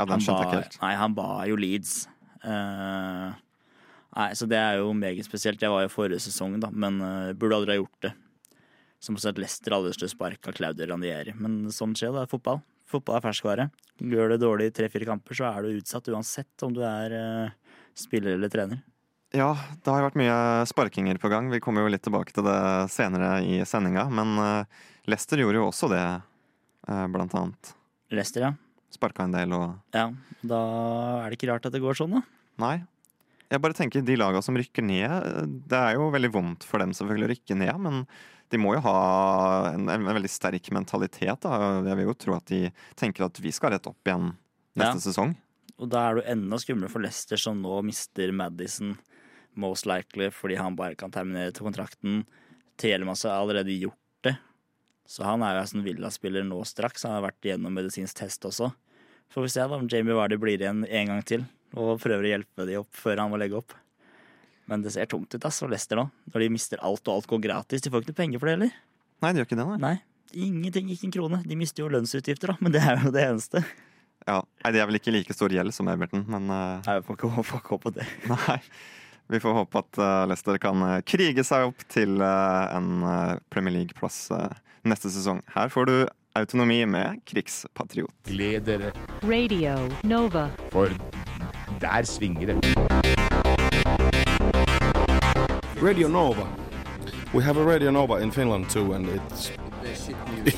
Ja, 0.00 0.08
den 0.08 0.24
skjønte 0.24 0.40
jeg 0.40 0.48
ikke 0.48 0.58
helt. 0.64 0.80
nei, 0.80 0.96
han 1.04 1.20
var 1.20 1.44
jo 1.52 1.60
Leeds. 1.60 1.94
Eh, 2.48 3.38
Nei, 4.16 4.32
så 4.34 4.46
det 4.50 4.58
er 4.58 4.80
jo 4.80 4.90
meget 4.96 5.26
spesielt. 5.26 5.62
Jeg 5.62 5.70
var 5.70 5.84
jo 5.84 5.92
forrige 5.92 6.22
sesong, 6.24 6.56
da, 6.62 6.70
men 6.74 6.98
uh, 7.02 7.30
burde 7.38 7.60
aldri 7.60 7.76
ha 7.76 7.80
gjort 7.80 8.08
det. 8.08 8.12
Som 9.00 9.16
sagt, 9.20 9.38
Leicester 9.40 9.76
aldri 9.76 9.94
slo 9.96 10.08
spark 10.10 10.50
av 10.50 10.56
Claudio 10.58 10.88
Ranieri. 10.90 11.32
Men 11.38 11.62
sånn 11.72 11.94
skjer, 11.96 12.12
det 12.16 12.24
er 12.26 12.30
fotball. 12.30 12.60
Fotball 12.90 13.20
er 13.20 13.24
ferskvare. 13.28 13.68
Gjør 14.02 14.34
det 14.34 14.40
dårlig 14.42 14.70
i 14.70 14.74
tre-fire 14.74 15.06
kamper, 15.08 15.38
så 15.38 15.46
er 15.52 15.62
du 15.62 15.78
utsatt 15.78 16.10
uansett 16.10 16.66
om 16.66 16.74
du 16.74 16.82
er 16.84 17.14
uh, 17.14 17.76
spiller 17.96 18.34
eller 18.34 18.52
trener. 18.52 18.82
Ja, 19.30 19.52
det 19.54 19.92
har 19.94 20.02
vært 20.02 20.18
mye 20.18 20.36
sparkinger 20.66 21.20
på 21.22 21.30
gang. 21.30 21.52
Vi 21.54 21.62
kommer 21.62 21.86
jo 21.86 21.92
litt 21.94 22.02
tilbake 22.02 22.34
til 22.34 22.48
det 22.48 22.58
senere 22.90 23.36
i 23.46 23.60
sendinga. 23.62 24.08
Men 24.10 24.34
uh, 24.42 24.80
Leicester 25.06 25.38
gjorde 25.38 25.62
jo 25.62 25.68
også 25.70 25.92
det, 25.92 26.02
blant 27.14 27.34
annet. 27.38 27.74
Leicester, 28.10 28.48
ja. 28.48 28.54
Sparka 28.90 29.22
en 29.22 29.34
del 29.34 29.52
og 29.54 29.94
Ja, 29.94 30.08
Da 30.42 30.60
er 31.22 31.30
det 31.30 31.38
ikke 31.38 31.52
rart 31.52 31.68
at 31.68 31.74
det 31.76 31.82
går 31.82 31.94
sånn, 31.94 32.18
da. 32.18 32.24
Nei. 32.60 32.80
Jeg 33.50 33.62
bare 33.64 33.74
tenker 33.74 34.04
de 34.06 34.14
laga 34.18 34.40
som 34.46 34.54
rykker 34.58 34.84
ned, 34.86 35.64
det 35.66 35.78
er 35.78 35.96
jo 35.98 36.10
veldig 36.14 36.30
vondt 36.34 36.66
for 36.68 36.78
dem 36.82 36.92
selvfølgelig 36.94 37.26
å 37.26 37.30
rykke 37.32 37.56
ned, 37.58 37.80
men 37.82 38.04
de 38.50 38.58
må 38.62 38.76
jo 38.76 38.82
ha 38.84 38.94
en, 39.72 39.88
en, 39.90 40.04
en 40.06 40.14
veldig 40.16 40.30
sterk 40.30 40.70
mentalitet. 40.74 41.42
Da. 41.42 41.80
Jeg 41.86 41.98
vil 41.98 42.06
jo 42.08 42.14
tro 42.18 42.36
at 42.36 42.46
de 42.50 42.60
tenker 42.98 43.26
at 43.26 43.40
vi 43.42 43.50
skal 43.54 43.74
rett 43.74 43.86
opp 43.90 44.06
igjen 44.06 44.32
neste 44.78 45.00
Ja. 45.00 45.04
sesong. 45.10 45.34
Og 45.80 45.88
da 45.90 46.02
er 46.10 46.14
det 46.18 46.22
jo 46.24 46.32
enda 46.34 46.58
skumlere 46.60 46.92
for 46.92 47.02
Leicester, 47.02 47.40
som 47.40 47.58
nå 47.62 47.78
mister 47.86 48.30
Madison 48.36 48.96
most 49.58 49.86
likely 49.88 50.28
fordi 50.30 50.58
han 50.60 50.76
bare 50.78 50.94
kan 50.98 51.10
terminere 51.14 51.54
til 51.56 51.66
kontrakten. 51.66 52.24
Telemasse 52.78 53.30
har 53.30 53.40
allerede 53.42 53.74
gjort 53.80 53.96
det, 54.26 54.36
så 55.10 55.24
han 55.26 55.42
er 55.46 55.56
jo 55.58 55.64
en 55.78 55.86
Villa-spiller 55.86 56.44
nå 56.46 56.60
straks. 56.68 57.02
Han 57.08 57.16
har 57.18 57.26
vært 57.30 57.48
gjennom 57.50 57.74
medisinsk 57.74 58.18
test 58.22 58.44
også. 58.46 58.70
Får 59.34 59.46
vi 59.46 59.52
se 59.54 59.62
da 59.66 59.78
om 59.78 59.88
Jamie 59.90 60.14
Vardy 60.14 60.38
blir 60.42 60.58
igjen 60.60 60.84
en 60.86 61.10
gang 61.14 61.22
til 61.26 61.46
og 61.76 62.00
prøver 62.02 62.26
å 62.26 62.32
hjelpe 62.34 62.66
de 62.68 62.78
opp 62.80 62.90
før 62.96 63.22
han 63.22 63.30
må 63.32 63.38
legge 63.40 63.58
opp. 63.60 63.74
Men 64.70 64.84
det 64.84 64.92
ser 64.94 65.08
tungt 65.10 65.34
ut 65.34 65.44
ass, 65.48 65.58
for 65.62 65.70
Leicester 65.72 65.98
nå, 65.98 66.06
når 66.30 66.44
de 66.44 66.48
mister 66.54 66.80
alt 66.86 67.02
og 67.10 67.16
alt 67.18 67.28
går 67.30 67.42
gratis. 67.48 67.82
De 67.82 67.90
får 67.90 68.04
ikke 68.04 68.12
noe 68.12 68.20
penger 68.22 68.42
for 68.42 68.50
det 68.50 68.56
heller. 68.58 68.74
Nei, 69.20 69.32
de 69.34 69.40
gjør 69.42 69.48
ikke 69.48 69.58
det, 69.58 69.66
nei. 69.66 69.78
Nei, 69.82 69.96
ingenting, 70.46 70.90
ikke 70.94 71.08
en 71.08 71.14
krone. 71.16 71.40
De 71.46 71.58
mister 71.58 71.82
jo 71.84 71.90
lønnsutgifter, 71.92 72.52
da, 72.52 72.56
men 72.62 72.74
det 72.76 72.82
er 72.86 73.02
jo 73.02 73.10
det 73.14 73.24
eneste. 73.26 73.64
Ja. 74.28 74.38
nei, 74.62 74.72
De 74.76 74.80
er 74.82 74.86
vel 74.90 75.00
ikke 75.00 75.14
like 75.14 75.34
stor 75.34 75.52
gjeld 75.52 75.74
som 75.74 75.88
Everton, 75.90 76.22
men 76.30 76.46
eh, 76.54 76.86
Nei, 76.86 76.96
vi 77.00 77.06
får 77.08 77.18
ikke, 77.18 77.44
får 77.50 77.62
ikke 77.64 77.76
håpe 77.76 77.94
det. 77.98 78.06
nei. 78.34 78.58
Vi 79.30 79.38
får 79.42 79.54
håpe 79.60 79.82
at 79.82 80.00
eh, 80.02 80.22
Leicester 80.30 80.58
kan 80.62 80.86
eh, 80.86 80.96
krige 81.06 81.44
seg 81.46 81.68
opp 81.70 81.84
til 81.90 82.22
en 82.22 82.90
Premier 83.50 83.74
League-plass 83.80 84.28
neste 84.86 85.10
sesong. 85.12 85.42
Her 85.56 85.70
får 85.72 85.90
du 85.90 85.96
autonomi 86.38 86.82
med 86.86 87.24
krigspatriot. 87.26 88.14
Gled 88.30 88.68
dere, 88.70 88.92
Radio 89.26 89.74
Nova. 90.06 90.46
for 90.70 90.94
der 91.80 92.02
svinger 92.02 92.46
det. 92.46 92.76
Radio 95.82 96.08
Nova. 96.08 96.46
We 97.34 97.42
have 97.42 97.56
a 97.56 97.64
Radio 97.64 97.90
Nova 97.90 98.16
in 98.18 98.32
Finland 98.32 98.70
too, 98.70 98.92
and 98.92 99.08
it's 99.08 99.50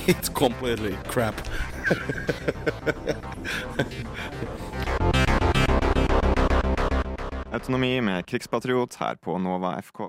it's 0.08 0.28
completely 0.28 0.96
crap. 1.04 1.34
Autonomi 7.52 8.00
med 8.00 8.26
krigspatriot 8.26 8.96
her 9.00 9.14
på 9.14 9.38
Nova 9.38 9.82
FK. 9.82 10.00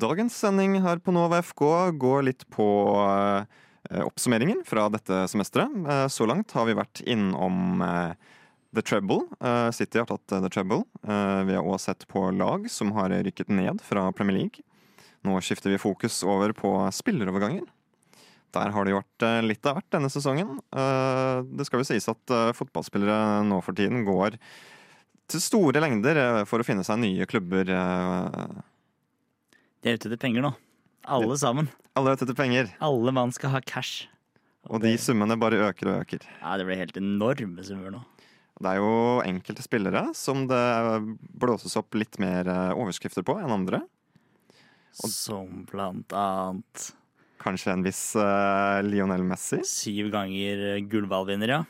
Dagens 0.00 0.36
sending 0.38 0.78
her 0.84 1.00
på 1.02 1.12
Nova 1.12 1.40
FK 1.42 1.64
går 2.00 2.22
litt 2.28 2.44
på 2.52 2.66
eh, 3.04 4.02
oppsummeringen 4.06 4.62
fra 4.68 4.86
dette 4.92 5.24
semesteret. 5.28 5.72
Eh, 5.84 6.06
så 6.12 6.26
langt 6.30 6.52
har 6.56 6.68
vi 6.68 6.76
vært 6.78 7.02
innom 7.10 7.82
eh, 7.84 8.14
The 8.76 8.84
Treble. 8.86 9.24
Eh, 9.42 9.68
City 9.76 10.00
har 10.00 10.08
tatt 10.08 10.32
eh, 10.36 10.40
The 10.46 10.52
Treble. 10.54 10.84
Eh, 11.04 11.42
vi 11.50 11.56
har 11.58 11.66
også 11.66 11.90
sett 11.90 12.06
på 12.08 12.22
lag 12.32 12.64
som 12.72 12.94
har 12.96 13.12
rykket 13.26 13.52
ned 13.52 13.82
fra 13.84 14.06
Premier 14.16 14.38
League. 14.38 14.64
Nå 15.26 15.36
skifter 15.44 15.74
vi 15.74 15.82
fokus 15.82 16.22
over 16.24 16.54
på 16.56 16.72
spilleroverganger. 16.96 17.66
Der 18.56 18.72
har 18.74 18.86
det 18.86 18.94
jo 18.94 19.02
vært 19.02 19.26
eh, 19.28 19.42
litt 19.46 19.68
av 19.68 19.76
hvert 19.78 19.92
denne 19.98 20.08
sesongen. 20.10 20.56
Eh, 20.72 21.44
Det 21.50 21.68
skal 21.68 21.82
jo 21.84 21.90
sies 21.90 22.08
at 22.10 22.34
eh, 22.34 22.54
fotballspillere 22.56 23.44
nå 23.46 23.60
for 23.66 23.76
tiden 23.76 24.06
går 24.08 24.38
til 25.30 25.42
store 25.44 25.82
lengder 25.84 26.18
eh, 26.24 26.42
for 26.48 26.62
å 26.62 26.66
finne 26.66 26.86
seg 26.86 27.02
nye 27.04 27.28
klubber. 27.30 27.68
Eh. 29.80 29.84
De 29.84 29.90
er 29.90 29.98
ute 29.98 30.08
etter 30.10 30.20
penger 30.20 30.44
nå. 30.44 30.52
Alle 31.08 31.36
sammen. 31.40 31.68
Alle 31.96 32.12
er 32.12 32.18
ute 32.18 32.26
etter 32.28 32.36
penger, 32.38 32.70
Alle 32.80 33.12
mann 33.12 33.32
skal 33.32 33.50
ha 33.50 33.60
cash. 33.60 34.08
og 34.68 34.80
de 34.82 34.92
summene 35.00 35.38
bare 35.40 35.56
øker 35.70 35.88
og 35.88 36.02
øker. 36.04 36.20
Ja, 36.42 36.56
det 36.60 36.66
blir 36.68 36.76
helt 36.76 36.96
enorme 36.96 37.64
summer 37.64 37.90
nå. 37.90 38.02
Det 38.60 38.68
er 38.68 38.76
jo 38.76 39.22
enkelte 39.24 39.62
spillere 39.64 40.02
som 40.14 40.46
det 40.46 40.60
blåses 41.40 41.76
opp 41.80 41.94
litt 41.96 42.18
mer 42.20 42.44
eh, 42.46 42.74
overskrifter 42.76 43.24
på 43.24 43.38
enn 43.40 43.50
andre. 43.54 43.80
Som 44.92 45.64
blant 45.70 46.12
annet 46.12 46.90
Kanskje 47.40 47.72
en 47.72 47.84
viss 47.86 48.14
uh, 48.20 48.82
Lionel 48.84 49.22
Messi. 49.24 49.62
syv 49.64 50.10
ganger 50.12 50.80
gullballvinner, 50.92 51.48
ja. 51.48 51.60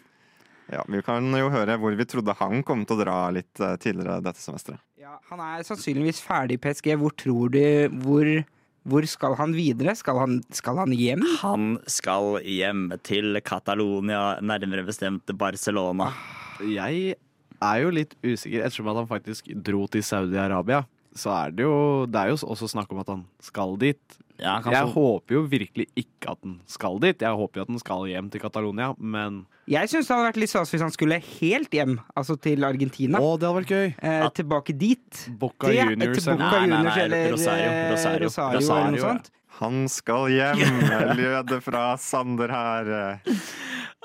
Ja, 0.72 0.82
Vi 0.88 0.98
kan 1.06 1.30
jo 1.30 1.50
høre 1.52 1.76
hvor 1.78 1.94
vi 1.94 2.06
trodde 2.10 2.34
han 2.40 2.64
kom 2.66 2.82
til 2.86 2.96
å 2.98 3.04
dra 3.04 3.16
litt 3.30 3.60
eh, 3.62 3.76
tidligere 3.78 4.18
dette 4.22 4.42
semesteret. 4.42 4.82
Ja, 5.10 5.16
han 5.26 5.40
er 5.42 5.64
sannsynligvis 5.66 6.20
ferdig 6.22 6.54
i 6.54 6.60
PSG. 6.62 6.92
Hvor 7.00 7.10
tror 7.18 7.50
du 7.50 7.58
Hvor, 8.04 8.28
hvor 8.86 9.06
skal 9.10 9.34
han 9.40 9.56
videre? 9.56 9.96
Skal 9.98 10.20
han, 10.22 10.36
skal 10.54 10.78
han 10.78 10.92
hjem? 10.94 11.24
Han 11.40 11.64
skal 11.90 12.38
hjem 12.46 12.84
til 13.02 13.40
Catalonia, 13.42 14.38
nærmere 14.38 14.84
bestemt 14.86 15.32
Barcelona. 15.34 16.12
Jeg 16.62 17.16
er 17.58 17.82
jo 17.82 17.90
litt 17.90 18.14
usikker, 18.22 18.62
ettersom 18.62 18.92
at 18.92 19.00
han 19.00 19.10
faktisk 19.10 19.50
dro 19.66 19.88
til 19.90 20.06
Saudi-Arabia. 20.06 20.84
Så 21.18 21.34
er 21.34 21.58
det 21.58 21.66
jo 21.66 22.06
Det 22.06 22.20
er 22.20 22.30
jo 22.30 22.38
også 22.46 22.70
snakk 22.70 22.94
om 22.94 23.02
at 23.02 23.10
han 23.10 23.26
skal 23.42 23.74
dit. 23.82 24.20
Ja, 24.40 24.56
Jeg 24.72 24.88
håper 24.94 25.34
jo 25.36 25.42
virkelig 25.50 25.86
ikke 26.00 26.32
at 26.32 26.40
den 26.44 26.60
skal 26.70 26.98
dit. 27.02 27.20
Jeg 27.20 27.36
håper 27.36 27.60
jo 27.60 27.62
at 27.66 27.72
den 27.72 27.80
skal 27.82 28.06
hjem 28.08 28.30
til 28.32 28.40
Catalonia, 28.40 28.94
men 28.98 29.42
Jeg 29.70 29.88
syns 29.92 30.08
det 30.08 30.14
hadde 30.16 30.28
vært 30.30 30.40
litt 30.42 30.50
stas 30.52 30.70
hvis 30.72 30.80
han 30.84 30.90
skulle 30.94 31.18
helt 31.20 31.70
hjem, 31.76 31.98
altså 32.16 32.38
til 32.40 32.64
Argentina. 32.64 33.20
Å, 33.20 33.34
det 33.38 33.46
hadde 33.48 33.58
vært 33.60 33.74
gøy! 33.74 33.90
Eh, 34.02 34.28
tilbake 34.40 34.76
dit. 34.78 35.26
Boca 35.38 35.68
Det- 35.68 35.76
Juniors 35.90 36.24
til 36.24 36.32
Boca 36.32 36.50
Nei, 36.60 36.66
nei, 36.66 36.82
nei, 36.88 36.96
eller 37.04 37.30
Rosario, 37.36 37.68
eh, 37.68 37.92
Rosario. 37.92 38.24
Rosario, 38.30 38.58
Rosario, 38.58 38.80
eller 38.80 38.96
noe 38.96 39.04
sånt. 39.04 39.30
Han 39.60 39.82
skal 39.92 40.30
hjem, 40.32 40.60
lød 41.20 41.46
det 41.52 41.60
fra 41.62 41.84
Sander 42.00 42.48
her. 42.48 43.20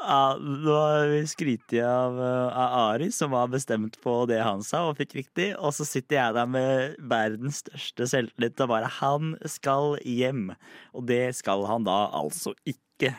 Ja, 0.05 0.35
nå 0.37 0.77
vi 1.09 1.21
skrytt 1.25 1.73
av, 1.81 2.19
eh, 2.21 2.57
av 2.57 2.73
Ari, 2.93 3.07
som 3.11 3.31
var 3.33 3.47
bestemt 3.49 3.97
på 4.03 4.13
det 4.29 4.37
han 4.43 4.61
sa, 4.61 4.83
og 4.89 4.99
fikk 4.99 5.15
riktig. 5.17 5.47
Og 5.57 5.73
så 5.73 5.87
sitter 5.87 6.19
jeg 6.19 6.35
der 6.37 6.45
med 6.45 6.99
verdens 7.01 7.63
største 7.63 8.05
selvtillit 8.11 8.61
og 8.61 8.69
bare 8.69 8.91
Han 8.99 9.33
skal 9.49 9.97
hjem. 10.05 10.51
Og 10.93 11.07
det 11.09 11.35
skal 11.39 11.65
han 11.65 11.87
da 11.87 12.05
altså 12.13 12.53
ikke. 12.69 13.15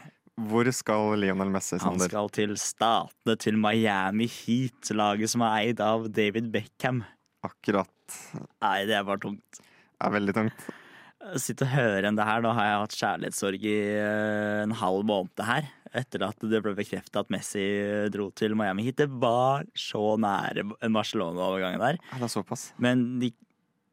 Hvor 0.46 0.68
skal 0.70 1.16
Lionel 1.18 1.51
Messi, 1.51 1.79
Han 1.83 1.99
skal 1.99 2.29
til 2.31 2.55
Statene, 2.61 3.38
til 3.40 3.57
Miami 3.59 4.29
Heat, 4.29 4.92
laget 4.94 5.33
som 5.33 5.42
er 5.42 5.62
eid 5.64 5.81
av 5.81 6.11
David 6.12 6.53
Beckham. 6.53 7.03
Akkurat. 7.42 7.88
Nei, 8.62 8.85
det 8.87 8.94
er 8.99 9.07
bare 9.09 9.22
tungt. 9.27 9.59
Det 9.96 10.07
er 10.07 10.12
veldig 10.12 10.35
tungt. 10.37 10.66
Sitte 11.40 11.64
og 11.66 11.72
høre 11.72 12.07
enn 12.07 12.18
det 12.18 12.27
her. 12.29 12.44
Nå 12.44 12.53
har 12.55 12.68
jeg 12.68 12.83
hatt 12.85 12.99
kjærlighetssorg 13.01 13.64
i 13.66 13.79
eh, 13.96 14.62
en 14.62 14.77
halv 14.79 15.03
måned 15.09 15.42
her. 15.49 15.66
Etter 15.97 16.27
at 16.27 16.43
det 16.45 16.61
ble 16.65 16.75
bekrefta 16.77 17.23
at 17.23 17.33
Messi 17.33 17.65
dro 18.13 18.29
til 18.37 18.57
Miami 18.59 18.89
hit. 18.89 18.99
Det 19.01 19.09
var 19.23 19.65
så 19.79 20.17
nære 20.21 20.67
en 20.67 20.97
Barcelona-overgang 20.97 21.81
der. 21.83 22.01
Ja, 22.11 22.21
det 22.21 22.29
er 22.29 22.35
såpass. 22.37 22.71
Men 22.83 23.09
de 23.23 23.33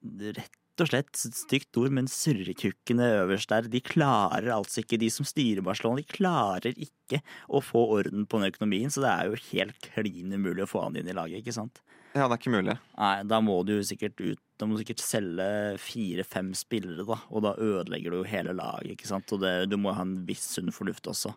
Rett 0.03 0.59
og 0.81 0.89
slett, 0.89 1.13
stygt 1.15 1.77
ord, 1.77 1.93
men 1.93 2.07
surrekukkene 2.09 3.05
øverst 3.21 3.51
der, 3.51 3.67
de 3.69 3.79
klarer 3.85 4.49
altså 4.55 4.81
ikke, 4.81 4.97
de 4.97 5.09
som 5.13 5.27
styrer 5.27 5.61
Barcelona, 5.63 6.01
de 6.01 6.15
klarer 6.15 6.73
ikke 6.81 7.21
å 7.47 7.61
få 7.61 7.83
orden 7.99 8.25
på 8.25 8.41
den 8.41 8.49
økonomien. 8.49 8.91
Så 8.91 9.03
det 9.03 9.11
er 9.11 9.29
jo 9.29 9.41
helt 9.51 9.87
klin 9.93 10.33
umulig 10.33 10.65
å 10.65 10.71
få 10.71 10.87
han 10.87 10.97
inn 10.97 11.07
i 11.07 11.15
laget, 11.15 11.43
ikke 11.43 11.55
sant? 11.55 11.83
Ja, 12.13 12.25
det 12.25 12.33
er 12.33 12.41
ikke 12.41 12.53
mulig. 12.53 12.75
Nei, 12.97 13.13
da 13.29 13.39
må 13.41 13.55
du 13.65 13.79
sikkert 13.85 14.19
ut 14.21 14.41
Da 14.61 14.67
må 14.69 14.75
du 14.75 14.83
sikkert 14.83 15.01
selge 15.01 15.45
fire-fem 15.81 16.51
spillere, 16.55 17.05
da. 17.07 17.17
Og 17.33 17.41
da 17.45 17.55
ødelegger 17.57 18.13
du 18.13 18.19
jo 18.19 18.27
hele 18.29 18.53
laget, 18.55 18.93
ikke 18.93 19.09
sant. 19.09 19.33
Og 19.33 19.41
det, 19.41 19.53
du 19.71 19.79
må 19.81 19.95
ha 19.97 20.05
en 20.05 20.19
viss 20.27 20.45
sunn 20.55 20.69
fornuft 20.71 21.09
også. 21.09 21.33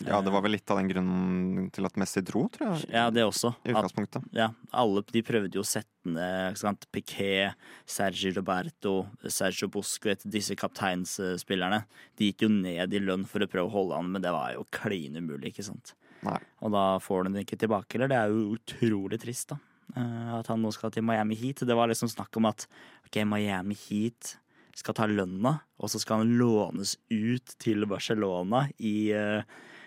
Ja, 0.00 0.20
Det 0.24 0.32
var 0.32 0.40
vel 0.42 0.52
litt 0.56 0.70
av 0.72 0.78
den 0.80 0.88
grunnen 0.88 1.70
til 1.70 1.84
at 1.86 1.94
Messi 2.00 2.22
dro, 2.24 2.46
tror 2.48 2.72
jeg. 2.80 2.88
Ja, 2.90 3.10
det 3.10 3.22
også. 3.22 3.52
I 3.62 3.70
At, 3.70 3.76
utgangspunktet. 3.76 4.24
ja, 4.32 4.48
alle 4.72 5.02
de 5.12 5.22
prøvde 5.22 5.52
jo 5.54 5.60
å 5.62 5.68
sette 5.68 5.88
ned 6.08 6.56
sant? 6.58 6.86
Piquet, 6.90 7.54
Sergi 7.86 8.32
Roberto, 8.34 9.06
Sergio 9.28 9.68
Busquet, 9.68 10.24
disse 10.24 10.56
kapteinsspillerne. 10.58 11.84
De 12.18 12.30
gikk 12.32 12.42
jo 12.46 12.48
ned 12.48 12.94
i 12.94 12.98
lønn 13.02 13.26
for 13.28 13.44
å 13.44 13.48
prøve 13.50 13.68
å 13.68 13.74
holde 13.76 13.98
han, 14.00 14.10
men 14.12 14.22
det 14.24 14.32
var 14.34 14.54
jo 14.56 14.66
klin 14.74 15.16
umulig, 15.20 15.52
ikke 15.52 15.64
sant. 15.68 15.94
Nei. 16.22 16.38
Og 16.62 16.72
da 16.74 16.98
får 17.02 17.24
du 17.24 17.30
den 17.34 17.42
ikke 17.44 17.58
tilbake, 17.58 17.96
eller? 17.98 18.08
Det 18.12 18.18
er 18.18 18.32
jo 18.32 18.56
utrolig 18.56 19.20
trist, 19.22 19.48
da. 19.52 19.58
Eh, 19.96 20.34
At 20.38 20.46
han 20.48 20.62
nå 20.62 20.70
skal 20.72 20.90
til 20.94 21.02
Miami 21.04 21.34
Heat. 21.36 21.64
Det 21.66 21.74
var 21.76 21.88
liksom 21.90 22.08
snakk 22.08 22.34
om 22.40 22.46
at 22.48 22.66
ok, 23.06 23.24
Miami 23.28 23.74
Heat 23.88 24.36
skal 24.74 24.94
ta 24.96 25.04
lønna, 25.10 25.58
og 25.82 25.90
så 25.92 26.00
skal 26.00 26.22
han 26.22 26.30
lånes 26.38 26.94
ut 27.12 27.52
til 27.60 27.84
Barcelona 27.90 28.68
i 28.80 29.10
eh, 29.12 29.42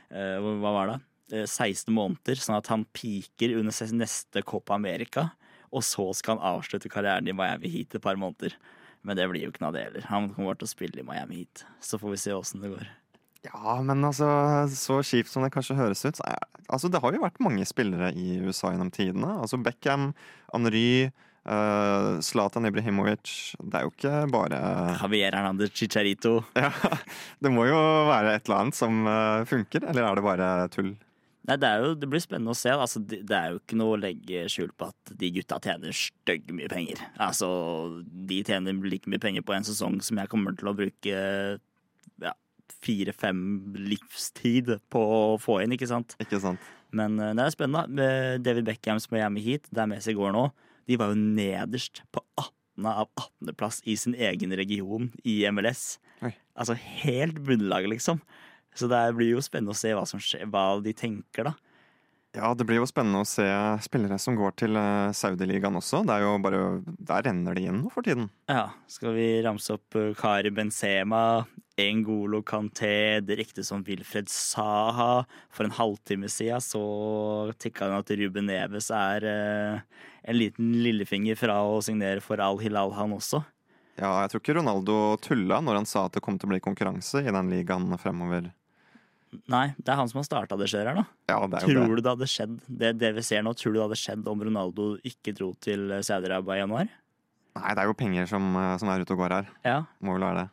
Hva 0.09 0.71
var 0.75 0.91
det? 0.91 0.99
Eh, 1.33 1.45
16 1.49 1.89
måneder, 1.93 2.37
sånn 2.37 2.59
at 2.59 2.69
han 2.69 2.85
piker 2.93 3.55
under 3.57 3.93
neste 3.97 4.43
Copa 4.45 4.75
America. 4.77 5.31
Og 5.73 5.83
så 5.83 6.05
skal 6.15 6.37
han 6.37 6.55
avslutte 6.55 6.91
karrieren 6.91 7.27
i 7.27 7.35
Miami 7.35 7.71
Heat 7.71 7.97
et 7.97 8.03
par 8.03 8.19
måneder. 8.19 8.53
Men 9.05 9.17
det 9.17 9.25
blir 9.29 9.45
jo 9.45 9.53
ikke 9.53 9.63
noe 9.63 9.73
av 9.73 9.77
det 9.77 9.87
heller. 9.87 10.05
Han 10.09 10.29
kommer 10.33 10.57
til 10.57 10.69
å 10.69 10.71
spille 10.71 11.01
i 11.01 11.05
Miami 11.05 11.41
Heat. 11.41 11.65
Så 11.83 11.99
får 12.01 12.13
vi 12.13 12.21
se 12.21 12.35
åssen 12.35 12.63
det 12.63 12.71
går. 12.73 12.87
Ja, 13.45 13.75
men 13.85 14.01
altså, 14.05 14.27
så 14.73 15.01
kjipt 15.05 15.29
som 15.29 15.45
det 15.45 15.51
kanskje 15.53 15.77
høres 15.77 16.05
ut, 16.05 16.21
er 16.25 16.41
Altså, 16.65 16.89
det 16.89 16.97
har 16.97 17.13
jo 17.13 17.21
vært 17.21 17.43
mange 17.45 17.61
spillere 17.69 18.07
i 18.17 18.39
USA 18.41 18.71
gjennom 18.71 18.89
tidene. 18.89 19.35
Altså 19.37 19.59
Beckham, 19.61 20.15
Henry, 20.49 21.11
eh, 21.45 22.09
Zlatan 22.25 22.67
Ibrahimovic. 22.69 23.55
Det 23.61 23.79
er 23.79 23.87
jo 23.87 23.93
ikke 23.93 24.13
bare 24.33 24.59
Javier 24.99 25.35
Hernandez 25.37 25.73
Chicharito. 25.75 26.39
Ja, 26.65 26.71
det 27.41 27.51
må 27.53 27.67
jo 27.69 27.79
være 28.09 28.35
et 28.35 28.47
eller 28.47 28.65
annet 28.65 28.77
som 28.77 29.05
eh, 29.09 29.43
funker, 29.49 29.85
eller 29.89 30.07
er 30.07 30.17
det 30.17 30.25
bare 30.25 30.49
tull? 30.73 30.95
Nei, 31.45 31.57
det, 31.61 31.69
er 31.69 31.83
jo, 31.83 31.91
det 32.01 32.07
blir 32.09 32.21
spennende 32.23 32.55
å 32.55 32.57
se. 32.57 32.71
Altså, 32.73 33.01
det, 33.05 33.21
det 33.29 33.37
er 33.37 33.53
jo 33.53 33.59
ikke 33.59 33.77
noe 33.77 33.93
å 33.93 34.01
legge 34.01 34.47
skjul 34.49 34.71
på 34.73 34.87
at 34.89 35.11
de 35.19 35.29
gutta 35.35 35.59
tjener 35.61 35.93
stygg 35.93 36.49
mye 36.57 36.69
penger. 36.71 37.03
Altså, 37.21 37.49
de 38.01 38.39
tjener 38.47 38.79
like 38.89 39.11
mye 39.11 39.21
penger 39.21 39.45
på 39.45 39.53
en 39.53 39.67
sesong 39.67 39.99
som 40.05 40.21
jeg 40.21 40.31
kommer 40.31 40.57
til 40.57 40.71
å 40.71 40.75
bruke 40.77 41.19
ja, 42.25 42.33
fire-fem 42.81 43.43
livstid 43.77 44.73
på 44.89 45.03
å 45.19 45.21
få 45.41 45.59
inn, 45.61 45.75
ikke 45.77 45.91
sant? 45.91 46.17
Ikke 46.23 46.41
sant? 46.41 46.71
Men 46.95 47.19
eh, 47.19 47.35
det 47.37 47.45
er 47.45 47.53
spennende. 47.53 47.93
Med 47.93 48.45
David 48.47 48.65
Beckhams 48.71 49.11
Miami 49.13 49.45
Heat, 49.45 49.69
der 49.75 49.89
Messi 49.91 50.17
går 50.17 50.33
nå, 50.33 50.47
de 50.89 50.97
var 51.01 51.13
jo 51.13 51.19
nederst 51.19 52.03
på 52.13 52.23
18. 52.37 52.87
av 52.91 53.07
18.-plass 53.15 53.81
i 53.87 53.95
sin 53.97 54.15
egen 54.15 54.55
region 54.57 55.11
i 55.23 55.39
MLS. 55.51 55.95
Oi. 56.25 56.33
Altså 56.55 56.75
helt 56.75 57.39
bunnlaget, 57.45 57.93
liksom. 57.95 58.19
Så 58.75 58.89
det 58.91 58.99
blir 59.15 59.35
jo 59.35 59.43
spennende 59.43 59.71
å 59.71 59.79
se 59.79 59.93
hva, 59.95 60.03
som 60.07 60.19
skjer, 60.21 60.43
hva 60.51 60.67
de 60.83 60.91
tenker, 60.95 61.47
da. 61.47 61.55
Ja, 62.35 62.49
det 62.51 62.65
blir 62.67 62.81
jo 62.81 62.87
spennende 62.89 63.21
å 63.23 63.27
se 63.27 63.45
spillere 63.85 64.17
som 64.19 64.35
går 64.35 64.57
til 64.59 64.75
eh, 64.75 65.13
Saudi-ligaen 65.15 65.79
også. 65.79 66.01
Det 66.03 66.17
er 66.17 66.25
jo 66.25 66.33
bare, 66.43 66.63
Der 66.83 67.23
renner 67.29 67.55
de 67.55 67.69
inn 67.69 67.79
nå 67.79 67.91
for 67.93 68.03
tiden. 68.03 68.27
Ja, 68.51 68.67
skal 68.91 69.15
vi 69.15 69.29
ramse 69.45 69.77
opp 69.77 69.95
uh, 69.95 70.11
Kari 70.19 70.51
Benzema, 70.51 71.45
Engolo 71.77 72.39
Kanté, 72.47 73.19
det 73.19 73.35
ryktes 73.41 73.67
som 73.67 73.81
Wilfred 73.83 74.29
Saha. 74.31 75.25
For 75.51 75.67
en 75.67 75.75
halvtime 75.75 76.29
siden 76.31 76.63
så 76.63 76.81
tikka 77.59 77.89
han 77.89 77.97
at 77.99 78.11
Ruben 78.15 78.47
Neves 78.47 78.87
er 78.95 79.25
eh, 79.27 79.81
en 80.23 80.39
liten 80.39 80.71
lillefinger 80.85 81.35
fra 81.39 81.57
å 81.67 81.81
signere 81.83 82.23
for 82.23 82.39
Al 82.43 82.61
Hilal, 82.63 82.93
han 82.95 83.15
også. 83.17 83.43
Ja, 83.99 84.13
jeg 84.23 84.31
tror 84.31 84.41
ikke 84.43 84.55
Ronaldo 84.57 84.95
tulla 85.23 85.61
når 85.63 85.81
han 85.81 85.87
sa 85.87 86.05
at 86.07 86.15
det 86.17 86.23
kom 86.23 86.39
til 86.39 86.49
å 86.49 86.53
bli 86.55 86.63
konkurranse 86.63 87.21
i 87.23 87.31
den 87.31 87.51
ligaen 87.51 87.91
fremover. 87.99 88.49
Nei, 89.51 89.65
det 89.75 89.91
er 89.91 89.99
han 89.99 90.07
som 90.07 90.21
har 90.21 90.27
starta 90.27 90.55
det 90.59 90.67
skjer 90.71 90.87
her, 90.87 91.01
da. 91.01 91.05
Ja, 91.27 91.41
det 91.51 91.59
er 91.59 91.65
jo 91.67 91.73
Tror 91.75 91.89
det. 91.91 91.95
du 91.99 92.01
det 92.05 92.11
hadde 92.13 92.27
skjedd 92.31 92.57
det, 92.67 92.91
det 93.01 93.11
vi 93.17 93.23
ser 93.27 93.43
nå, 93.43 93.51
tror 93.59 93.73
du 93.75 93.79
det 93.81 93.85
hadde 93.89 93.99
skjedd 93.99 94.27
om 94.31 94.43
Ronaldo 94.47 94.93
ikke 95.03 95.33
dro 95.35 95.49
til 95.63 95.89
Saudi-Arabia 95.99 96.55
i 96.55 96.61
januar? 96.63 96.91
Nei, 97.55 97.71
det 97.75 97.83
er 97.83 97.87
jo 97.91 97.95
penger 97.99 98.27
som, 98.31 98.47
eh, 98.59 98.75
som 98.79 98.91
er 98.91 99.03
ute 99.03 99.15
og 99.15 99.19
går 99.25 99.35
her. 99.41 99.49
Ja. 99.67 99.77
Må 100.03 100.15
vel 100.15 100.23
være 100.27 100.43
det. 100.45 100.49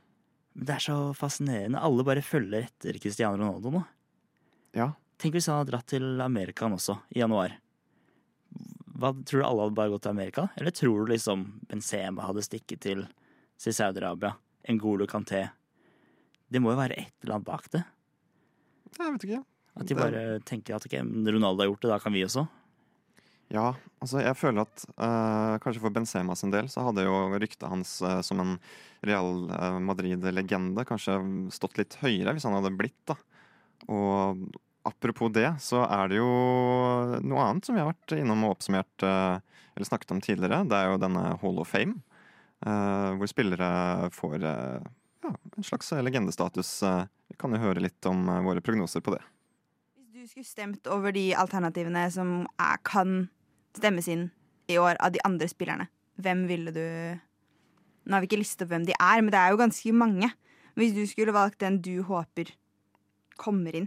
Men 0.55 0.67
det 0.69 0.75
er 0.77 0.85
så 0.85 0.97
fascinerende. 1.17 1.81
Alle 1.81 2.05
bare 2.05 2.23
følger 2.25 2.67
etter 2.69 2.99
Cristiano 3.01 3.39
Ronaldo 3.41 3.71
nå. 3.73 3.85
Ja. 4.77 4.91
Tenk 5.19 5.35
hvis 5.37 5.47
han 5.49 5.61
hadde 5.63 5.71
dratt 5.73 5.87
til 5.93 6.21
Amerika 6.21 6.67
også, 6.69 6.99
i 7.15 7.21
januar. 7.23 7.55
Hva, 8.99 9.13
tror 9.25 9.41
du 9.41 9.47
alle 9.47 9.65
hadde 9.67 9.75
bare 9.79 9.93
gått 9.95 10.03
til 10.05 10.13
Amerika? 10.13 10.49
Eller 10.59 10.75
tror 10.77 11.07
du 11.07 11.13
liksom 11.13 11.47
Benzema 11.71 12.27
hadde 12.29 12.45
stikket 12.45 12.81
til, 12.85 13.07
Saudi-Arabia? 13.63 14.35
Ngolo 14.69 15.07
Kanté? 15.07 15.45
Det 16.53 16.61
må 16.61 16.73
jo 16.75 16.79
være 16.81 16.99
et 16.99 17.13
eller 17.23 17.37
annet 17.39 17.47
bak 17.49 17.69
det. 17.73 17.85
Jeg 18.99 19.13
vet 19.15 19.25
ikke. 19.29 19.45
At 19.77 19.87
de 19.87 19.95
Det- 19.95 19.97
bare 20.03 20.41
tenker 20.45 20.75
at 20.77 20.85
ok, 20.87 20.99
Ronaldo 21.01 21.63
har 21.63 21.69
gjort 21.71 21.81
det, 21.81 21.91
da 21.91 21.99
kan 21.99 22.13
vi 22.13 22.25
også. 22.25 22.47
Ja, 23.53 23.75
altså 24.01 24.23
jeg 24.23 24.37
føler 24.41 24.65
at 24.65 24.85
uh, 24.97 25.59
kanskje 25.61 25.83
for 25.83 25.93
Benzema 25.93 26.35
sin 26.39 26.53
del 26.55 26.71
så 26.73 26.87
hadde 26.87 27.05
jo 27.05 27.17
ryktet 27.37 27.69
hans 27.69 27.99
uh, 28.01 28.23
som 28.25 28.41
en 28.41 28.55
Real 29.05 29.49
eh, 29.51 29.81
Madrid-legende 29.83 30.85
kanskje 30.87 31.17
stått 31.51 31.81
litt 31.81 31.97
høyere 31.99 32.37
hvis 32.37 32.45
han 32.47 32.55
hadde 32.55 32.71
blitt, 32.79 33.01
da. 33.11 33.17
Og 33.91 34.45
apropos 34.87 35.33
det, 35.35 35.49
så 35.59 35.83
er 35.83 36.13
det 36.13 36.21
jo 36.21 36.29
noe 37.27 37.49
annet 37.49 37.67
som 37.67 37.75
vi 37.75 37.83
har 37.83 37.91
vært 37.91 38.15
innom 38.15 38.47
og 38.47 38.55
oppsummert 38.55 39.05
uh, 39.05 39.43
eller 39.75 39.91
snakket 39.91 40.15
om 40.15 40.23
tidligere. 40.23 40.63
Det 40.71 40.79
er 40.79 40.93
jo 40.93 41.03
denne 41.03 41.25
Hall 41.43 41.59
of 41.59 41.73
Fame, 41.73 41.99
hvor 42.63 43.27
spillere 43.27 44.11
får 44.15 44.35
ja, 44.45 45.31
en 45.33 45.67
slags 45.67 45.89
legendestatus. 45.97 46.75
Vi 47.33 47.39
kan 47.41 47.57
jo 47.57 47.63
høre 47.65 47.83
litt 47.83 48.07
om 48.07 48.29
våre 48.45 48.63
prognoser 48.63 49.03
på 49.03 49.17
det. 49.17 49.23
Hvis 49.97 50.29
du 50.29 50.35
skulle 50.37 50.47
stemt 50.47 50.93
over 50.93 51.17
de 51.17 51.33
alternativene 51.35 52.05
som 52.13 52.43
er, 52.61 52.77
kan 52.87 53.25
stemmes 53.77 54.09
inn 54.13 54.29
i 54.71 54.77
år 54.81 54.97
av 55.03 55.13
de 55.15 55.21
andre 55.27 55.49
spillerne, 55.51 55.89
hvem 56.23 56.47
ville 56.51 56.73
du 56.75 56.85
Nå 58.03 58.17
har 58.17 58.23
vi 58.25 58.27
ikke 58.27 58.41
listet 58.41 58.65
opp 58.65 58.73
hvem 58.73 58.83
de 58.89 58.95
er, 58.99 59.21
men 59.23 59.31
det 59.31 59.39
er 59.39 59.53
jo 59.55 59.59
ganske 59.61 59.93
mange. 59.95 60.27
Hvis 60.75 60.91
du 60.97 61.05
skulle 61.07 61.31
valgt 61.37 61.61
den 61.63 61.77
du 61.85 62.01
håper 62.03 62.49
kommer 63.39 63.77
inn. 63.79 63.85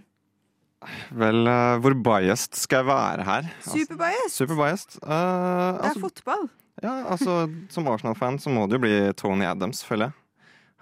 Vel, 1.11 1.41
eh, 1.51 1.77
hvor 1.83 1.95
biased 1.99 2.55
skal 2.55 2.83
jeg 2.83 2.87
være 2.87 3.25
her? 3.27 3.49
Superbiased. 3.65 4.31
Super 4.37 4.55
biased. 4.55 4.95
Eh, 5.03 5.09
Det 5.09 5.81
er 5.81 5.89
altså, 5.89 5.99
fotball. 6.05 6.47
ja, 6.83 6.93
altså, 7.11 7.35
som 7.69 7.87
Arsenal-fan 7.91 8.39
så 8.39 8.49
må 8.55 8.67
det 8.69 8.77
jo 8.79 8.83
bli 8.85 9.13
Tony 9.19 9.43
Adams, 9.43 9.83
føler 9.83 10.07
jeg. 10.07 10.13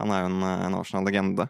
Han 0.04 0.12
er 0.14 0.22
jo 0.22 0.30
en, 0.30 0.44
en 0.68 0.78
Arsenal-legende. 0.78 1.48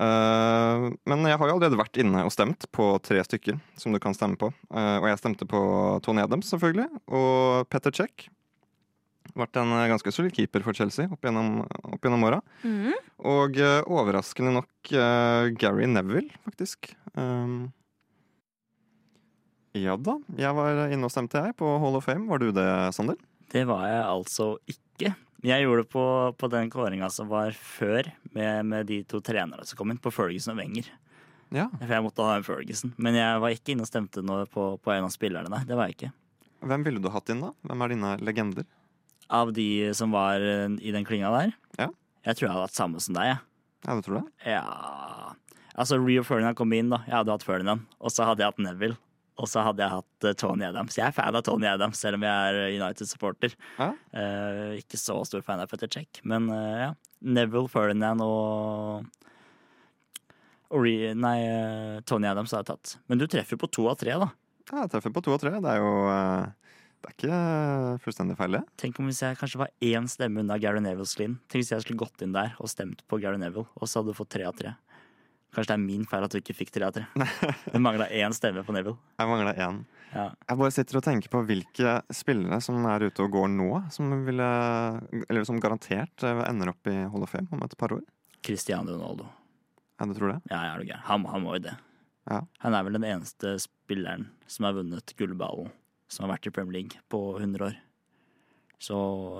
Eh, 0.00 0.84
men 1.04 1.26
jeg 1.28 1.38
har 1.38 1.48
jo 1.48 1.56
allerede 1.56 1.78
vært 1.78 1.98
inne 2.00 2.24
og 2.24 2.32
stemt 2.32 2.64
på 2.72 2.94
tre 3.04 3.20
stykker 3.26 3.58
som 3.78 3.92
du 3.92 4.00
kan 4.02 4.16
stemme 4.16 4.38
på. 4.40 4.52
Eh, 4.72 4.96
og 5.00 5.08
jeg 5.10 5.20
stemte 5.20 5.48
på 5.48 5.60
Tony 6.04 6.24
Adams, 6.24 6.48
selvfølgelig, 6.52 6.88
og 7.12 7.68
Petter 7.72 7.94
Czech. 7.94 8.28
Vært 9.38 9.60
en 9.60 9.74
eh, 9.76 9.88
ganske 9.92 10.14
solid 10.14 10.34
keeper 10.36 10.64
for 10.64 10.76
Chelsea 10.76 11.10
opp 11.12 11.22
gjennom, 11.24 11.62
opp 11.92 12.00
gjennom 12.00 12.26
åra. 12.28 12.40
Mm. 12.64 12.96
Og 13.32 13.60
overraskende 13.86 14.56
nok 14.56 14.92
Gary 15.60 15.86
Neville, 15.86 16.32
faktisk. 16.48 16.90
Ja 19.72 19.94
da, 19.96 20.18
jeg 20.36 20.52
var 20.58 20.82
inne 20.92 21.08
og 21.08 21.12
stemte, 21.14 21.40
jeg, 21.46 21.54
på 21.56 21.68
Hall 21.80 21.96
of 21.96 22.04
Fame. 22.04 22.26
Var 22.28 22.42
du 22.42 22.50
det, 22.52 22.66
Sander? 22.96 23.16
Det 23.52 23.66
var 23.68 23.84
jeg 23.88 24.02
altså 24.06 24.46
ikke. 24.70 25.12
Jeg 25.42 25.64
gjorde 25.64 25.82
det 25.82 25.90
på, 25.92 26.04
på 26.38 26.48
den 26.52 26.70
kåringa 26.70 27.08
som 27.10 27.28
var 27.30 27.54
før, 27.58 28.08
med, 28.32 28.68
med 28.70 28.86
de 28.88 29.00
to 29.08 29.18
trenerne 29.24 29.66
som 29.66 29.78
kom 29.78 29.90
inn, 29.92 30.00
på 30.00 30.12
Ferguson 30.14 30.54
og 30.54 30.62
Wenger. 30.62 30.88
Ja. 31.52 31.66
For 31.74 31.92
jeg 31.92 32.04
måtte 32.06 32.24
ha 32.24 32.36
en 32.38 32.46
Ferguson. 32.46 32.94
Men 32.96 33.18
jeg 33.18 33.40
var 33.42 33.54
ikke 33.54 33.74
inne 33.74 33.84
og 33.84 33.90
stemte 33.90 34.22
noe 34.24 34.46
på, 34.48 34.70
på 34.80 34.94
en 34.94 35.08
av 35.08 35.12
spillerne, 35.12 35.50
nei. 35.52 35.64
Det 35.68 35.76
var 35.76 35.90
jeg 35.90 35.98
ikke. 35.98 36.12
Hvem 36.70 36.86
ville 36.86 37.02
du 37.02 37.10
hatt 37.12 37.32
inn, 37.34 37.42
da? 37.42 37.50
Hvem 37.66 37.84
er 37.84 37.92
dine 37.92 38.12
legender? 38.22 38.68
Av 39.32 39.50
de 39.56 39.66
som 39.96 40.14
var 40.14 40.44
eh, 40.44 40.68
i 40.80 40.94
den 40.94 41.06
klinga 41.08 41.32
der? 41.34 41.54
Ja. 41.80 41.90
Jeg 42.22 42.38
tror 42.38 42.46
jeg 42.46 42.54
hadde 42.54 42.68
hatt 42.68 42.78
samme 42.78 43.02
som 43.02 43.16
deg, 43.18 43.32
jeg. 43.32 43.40
Ja, 43.82 43.96
du 43.98 44.04
tror 44.06 44.20
det? 44.20 44.26
Ja. 44.46 44.62
Altså, 45.74 45.98
Rio 45.98 46.22
Ferdinand 46.22 46.56
kom 46.58 46.72
inn, 46.76 46.92
da. 46.92 47.02
Jeg 47.08 47.16
hadde 47.18 47.34
hatt 47.34 47.46
Ferdinand. 47.46 47.88
Og 47.98 48.14
så 48.14 48.28
hadde 48.28 48.44
jeg 48.44 48.54
hatt 48.54 48.62
Neville. 48.62 48.98
Og 49.42 49.50
så 49.50 49.64
hadde 49.66 49.82
jeg 49.82 49.90
hatt 49.90 50.26
eh, 50.28 50.36
Tony 50.38 50.64
Adams. 50.68 50.96
Jeg 50.98 51.08
er 51.08 51.16
fan 51.16 51.34
av 51.34 51.42
Tony 51.46 51.66
Adams, 51.66 51.98
selv 51.98 52.20
om 52.20 52.26
jeg 52.26 52.52
er 52.52 52.76
United-supporter. 52.76 53.56
Ja. 53.80 53.88
Eh, 54.14 54.76
ikke 54.78 55.00
så 55.00 55.18
stor 55.26 55.42
fan 55.46 55.62
av 55.62 55.72
Petter 55.72 55.90
Check, 55.90 56.22
men 56.28 56.46
eh, 56.54 56.84
ja. 56.86 56.92
Neville, 57.22 57.70
Ferdinand 57.70 58.22
og 58.24 59.04
Ori, 60.72 60.94
Nei, 61.18 61.36
eh, 61.44 61.98
Tony 62.08 62.30
Adams 62.30 62.54
har 62.54 62.62
jeg 62.62 62.70
tatt. 62.70 62.94
Men 63.10 63.20
du 63.20 63.26
treffer 63.28 63.58
på 63.60 63.68
to 63.68 63.88
av 63.90 63.98
tre, 64.00 64.14
da. 64.22 64.30
Ja, 64.70 64.84
jeg 64.84 64.92
treffer 64.94 65.12
på 65.12 65.24
to 65.26 65.34
av 65.34 65.42
tre. 65.42 65.52
Det 65.60 65.72
er 65.74 65.82
jo 65.82 65.90
eh, 66.08 66.78
Det 67.02 67.10
er 67.10 67.16
ikke 67.18 67.40
fullstendig 68.06 68.38
feil, 68.38 68.56
det. 68.56 68.62
Tenk 68.80 69.02
om 69.02 69.10
hvis 69.10 69.20
jeg 69.24 69.36
kanskje 69.40 69.60
var 69.64 69.74
én 69.84 70.06
stemme 70.08 70.40
unna 70.44 70.56
Gary 70.62 70.80
Nevilles 70.80 71.12
clean. 71.18 71.36
Tenk 71.50 71.64
hvis 71.64 71.74
jeg 71.74 71.84
skulle 71.84 72.00
gått 72.06 72.22
inn 72.24 72.32
der 72.36 72.54
og 72.62 72.70
stemt 72.72 73.02
på 73.10 73.18
Gary 73.20 73.42
Neville, 73.42 73.66
og 73.74 73.90
så 73.90 74.00
hadde 74.00 74.14
du 74.14 74.20
fått 74.22 74.32
tre 74.38 74.46
av 74.48 74.56
tre. 74.56 74.76
Kanskje 75.52 75.68
det 75.68 75.76
er 75.76 75.82
min 75.82 76.06
feil 76.08 76.24
at 76.24 76.32
du 76.32 76.38
ikke 76.38 76.56
fikk 76.56 76.70
tre 76.72 76.86
av 76.88 76.94
tre. 76.96 77.04
Det 77.72 77.80
mangla 77.82 78.06
én 78.08 78.32
stemme 78.36 78.64
på 78.64 78.72
Neville. 78.72 78.96
Jeg 79.20 79.28
mangla 79.28 79.52
én. 79.52 79.82
Ja. 80.12 80.26
Jeg 80.48 80.60
bare 80.60 80.72
sitter 80.74 80.98
og 80.98 81.04
tenker 81.04 81.32
på 81.32 81.42
hvilke 81.48 81.98
spillere 82.12 82.58
som 82.64 82.80
er 82.88 83.06
ute 83.08 83.24
og 83.24 83.32
går 83.32 83.52
nå, 83.52 83.68
som 83.92 84.10
ville 84.26 84.48
Eller 85.24 85.46
som 85.48 85.60
garantert 85.60 86.24
eh, 86.24 86.42
ender 86.48 86.72
opp 86.72 86.88
i 86.88 86.96
Hall 87.12 87.24
of 87.24 87.32
Fame 87.32 87.52
om 87.52 87.64
et 87.64 87.76
par 87.80 87.94
år. 87.96 88.02
Cristiano 88.44 88.96
Ronaldo. 88.96 89.28
Ja, 90.00 90.08
du 90.08 90.16
tror 90.16 90.34
det? 90.34 90.40
Ja, 90.50 90.64
er 90.72 90.84
gæren. 90.88 91.04
Han, 91.08 91.28
han 91.30 91.44
må 91.44 91.56
jo 91.56 91.64
det. 91.68 91.76
Ja. 92.28 92.42
Han 92.64 92.76
er 92.76 92.84
vel 92.86 92.98
den 92.98 93.08
eneste 93.08 93.54
spilleren 93.62 94.28
som 94.50 94.68
har 94.68 94.76
vunnet 94.76 95.14
gullballen 95.18 95.72
som 96.12 96.26
har 96.26 96.34
vært 96.36 96.48
i 96.50 96.52
Premier 96.54 96.80
League 96.80 97.00
på 97.10 97.20
100 97.38 97.70
år. 97.70 97.78
Så 98.82 98.96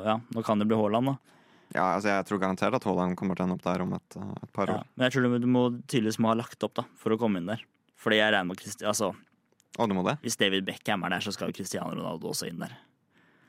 ja, 0.07 0.16
nå 0.33 0.44
kan 0.46 0.61
det 0.61 0.68
bli 0.70 0.79
Haaland, 0.79 1.12
da. 1.12 1.38
Ja, 1.75 1.95
altså 1.97 2.11
jeg 2.13 2.25
tror 2.29 2.41
garantert 2.43 2.75
at 2.77 2.85
Haaland 2.85 3.17
kommer 3.17 3.37
til 3.39 3.45
å 3.45 3.49
ende 3.49 3.57
opp 3.57 3.65
der 3.65 3.83
om 3.85 3.93
et, 3.97 4.17
eh, 4.21 4.33
et 4.43 4.53
par 4.53 4.69
Ja. 4.69 4.75
år. 4.81 4.87
Men 4.97 5.07
jeg 5.09 5.15
tror 5.17 5.41
du, 5.41 5.47
må 5.47 5.63
tydeligvis 5.89 6.19
må 6.21 6.29
ha 6.29 6.35
lagt 6.35 6.63
opp 6.67 6.75
da, 6.75 6.85
for 7.01 7.15
å 7.15 7.19
komme 7.19 7.39
inn 7.41 7.47
der. 7.49 7.63
Fordi 7.97 8.19
jeg 8.19 8.33
regner 8.35 8.49
med 8.51 8.61
Christi 8.61 8.85
altså, 8.85 9.13
Å, 9.79 9.87
du 9.89 9.95
må 9.97 10.03
det? 10.05 10.19
Hvis 10.21 10.37
David 10.37 10.67
Beckham 10.67 11.05
er 11.07 11.15
der, 11.15 11.21
så 11.25 11.33
skal 11.33 11.49
jo 11.49 11.57
Cristiano 11.57 11.95
Ronaldo 11.97 12.29
også 12.29 12.49
inn 12.51 12.59
der. 12.61 12.75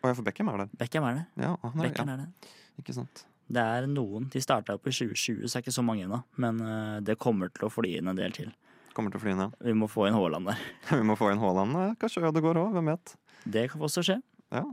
Å, 0.03 0.07
ja, 0.07 0.13
for 0.13 0.23
Beckham 0.23 0.47
er 0.53 0.57
der. 0.63 0.69
Beckham 0.79 1.03
er 1.09 1.13
det. 1.17 1.25
Ja, 1.43 1.57
han 1.61 1.73
er, 1.79 1.89
Beckham 1.89 2.07
ja. 2.07 2.13
er 2.13 2.17
det. 2.23 2.51
Ikke 2.79 2.93
sant. 2.95 3.25
Det 3.53 3.59
er 3.59 3.87
noen. 3.91 4.29
De 4.31 4.39
starta 4.39 4.77
i 4.77 4.79
2020, 4.79 5.43
så 5.51 5.57
er 5.59 5.65
ikke 5.65 5.73
så 5.75 5.83
mange 5.83 6.05
ennå. 6.05 6.21
Men 6.39 6.61
eh, 6.63 6.99
det 7.03 7.17
kommer 7.19 7.51
til 7.51 7.67
å 7.67 7.71
fly 7.73 7.97
inn 7.99 8.07
en 8.07 8.15
del 8.15 8.31
til. 8.31 8.53
Kommer 8.95 9.11
til 9.11 9.19
å 9.19 9.23
fly 9.25 9.33
inn, 9.33 9.41
ja. 9.43 9.49
Vi 9.67 9.73
må 9.75 9.89
få 9.91 10.07
inn 10.07 10.15
Haaland 10.15 10.47
der. 10.47 10.63
Vi 10.95 11.03
må 11.03 11.17
få 11.19 11.31
inn 11.33 11.41
Haaland. 11.43 11.75
eh, 11.75 11.93
Kanskje 11.99 12.23
Ødegaard 12.29 12.61
òg, 12.61 12.71
hvem 12.77 12.93
vet. 12.93 13.15
Det 13.43 13.65
kan 13.73 13.81
også 13.83 14.03
skje. 14.05 14.21
Ja. 14.53 14.63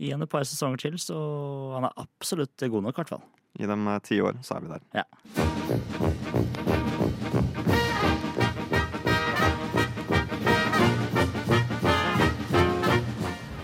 Igjen 0.00 0.24
et 0.24 0.30
par 0.32 0.44
sesonger 0.48 0.80
til, 0.86 0.98
så 1.00 1.16
han 1.74 1.84
er 1.84 1.98
absolutt 2.00 2.56
god 2.56 2.86
nok, 2.86 2.96
i 2.96 3.00
hvert 3.02 3.12
fall. 3.12 3.24
Gi 3.60 3.68
dem 3.68 3.88
eh, 3.92 4.00
ti 4.06 4.20
år, 4.24 4.38
så 4.40 4.56
er 4.56 4.60
vi 4.64 4.68
der. 4.72 4.82
Ja. 4.96 5.04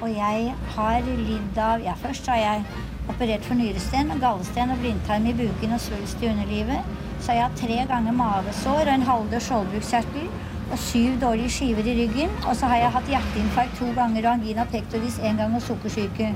Og 0.03 0.11
jeg 0.13 0.55
har 0.77 1.09
lidd 1.09 1.59
av 1.63 1.81
Ja, 1.85 1.97
først 1.97 2.29
har 2.29 2.43
jeg 2.43 2.67
operert 3.09 3.49
for 3.49 3.57
nyresten, 3.57 4.13
gallesten 4.21 4.75
og 4.75 4.83
blindtarm 4.85 5.27
i 5.31 5.35
buken 5.37 5.73
og 5.79 5.81
svulst 5.81 6.21
i 6.21 6.29
underlivet. 6.29 6.85
Så 7.23 7.33
har 7.33 7.39
jeg 7.39 7.47
hatt 7.49 7.63
tre 7.63 7.81
ganger 7.89 8.21
mavesår 8.21 8.85
og 8.85 8.93
en 8.93 9.09
halvdød 9.09 9.47
skjoldbruskkjertel 9.49 10.29
og 10.69 10.79
syv 10.81 11.17
dårlige 11.21 11.51
skiver 11.53 11.87
i 11.89 11.95
ryggen. 12.03 12.33
Og 12.45 12.55
så 12.57 12.69
har 12.71 12.83
jeg 12.83 12.93
hatt 12.97 13.11
hjerteinfarkt 13.13 13.79
to 13.81 13.89
ganger 13.97 14.27
og 14.27 14.33
angina 14.37 14.67
pectoris 14.69 15.19
én 15.25 15.41
gang 15.41 15.57
og 15.57 15.65
sukkersyke. 15.65 16.31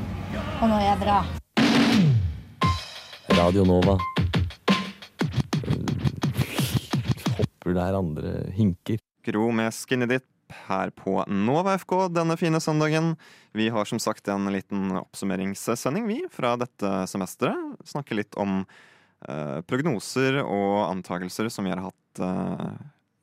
Og 0.61 0.66
nå 0.71 0.81
er 0.81 0.87
jeg 0.88 1.01
bra. 1.03 1.21
Radio 3.38 3.64
Nova. 3.68 3.97
Hopper 7.38 7.77
der 7.77 7.99
andre 7.99 8.37
hinker. 8.57 9.01
Gro 9.23 9.51
med 9.55 9.71
Skinny 9.75 10.09
Dip 10.11 10.27
her 10.66 10.90
på 10.90 11.23
Nova 11.31 11.77
FK 11.79 12.09
denne 12.12 12.37
fine 12.40 12.61
søndagen. 12.61 13.14
Vi 13.57 13.68
har 13.73 13.88
som 13.88 14.01
sagt 14.03 14.29
en 14.29 14.49
liten 14.53 14.90
oppsummeringssending, 14.99 16.09
vi, 16.09 16.23
fra 16.33 16.57
dette 16.61 16.90
semesteret. 17.11 17.79
Snakker 17.88 18.18
litt 18.18 18.37
om 18.40 18.62
eh, 19.29 19.61
prognoser 19.68 20.42
og 20.42 20.88
antakelser 20.90 21.49
som 21.53 21.68
vi 21.68 21.73
har 21.73 21.85
hatt 21.87 22.23
eh, 22.25 22.83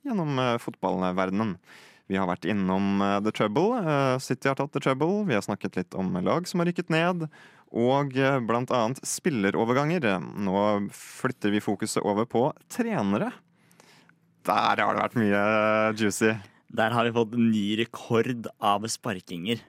gjennom 0.09 0.39
eh, 0.41 0.57
fotballverdenen. 0.61 1.55
Vi 2.09 2.17
har 2.17 2.29
vært 2.29 2.47
innom 2.49 3.01
eh, 3.05 3.19
The 3.25 3.33
Trouble. 3.35 3.79
eh, 3.83 4.17
City 4.23 4.49
har 4.49 4.57
tatt 4.59 4.73
The 4.73 4.81
Trouble. 4.83 5.23
Vi 5.29 5.37
har 5.37 5.45
snakket 5.45 5.77
litt 5.79 5.97
om 5.97 6.11
lag 6.25 6.47
som 6.49 6.61
har 6.61 6.69
rykket 6.69 6.91
ned. 6.93 7.27
Og 7.69 8.15
blant 8.49 8.71
annet 8.73 8.97
spilleroverganger. 9.05 10.07
Nå 10.41 10.61
flytter 10.89 11.53
vi 11.53 11.61
fokuset 11.61 12.01
over 12.01 12.25
på 12.25 12.47
trenere. 12.73 13.27
Der 14.49 14.81
har 14.81 14.95
det 14.97 15.03
vært 15.03 15.19
mye 15.21 15.43
juicy. 15.93 16.31
Der 16.73 16.95
har 16.97 17.05
vi 17.05 17.13
fått 17.13 17.37
ny 17.37 17.67
rekord 17.77 18.49
av 18.57 18.89
sparkinger. 18.89 19.61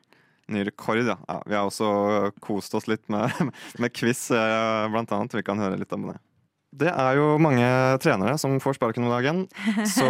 Ny 0.48 0.64
rekord, 0.70 1.02
ja. 1.04 1.18
ja. 1.28 1.38
Vi 1.44 1.58
har 1.58 1.68
også 1.68 2.32
kost 2.40 2.72
oss 2.80 2.88
litt 2.88 3.04
med, 3.12 3.28
med 3.84 3.92
quiz, 3.92 4.30
blant 4.32 5.12
annet. 5.12 5.36
Vi 5.36 5.44
kan 5.44 5.60
høre 5.60 5.76
litt 5.76 5.92
om 5.92 6.08
det. 6.08 6.16
Det 6.70 6.90
er 6.90 7.16
jo 7.18 7.34
mange 7.42 7.66
trenere 8.02 8.36
som 8.38 8.54
får 8.62 8.76
sparken 8.78 9.06
om 9.06 9.10
dagen, 9.10 9.40
så 9.90 10.06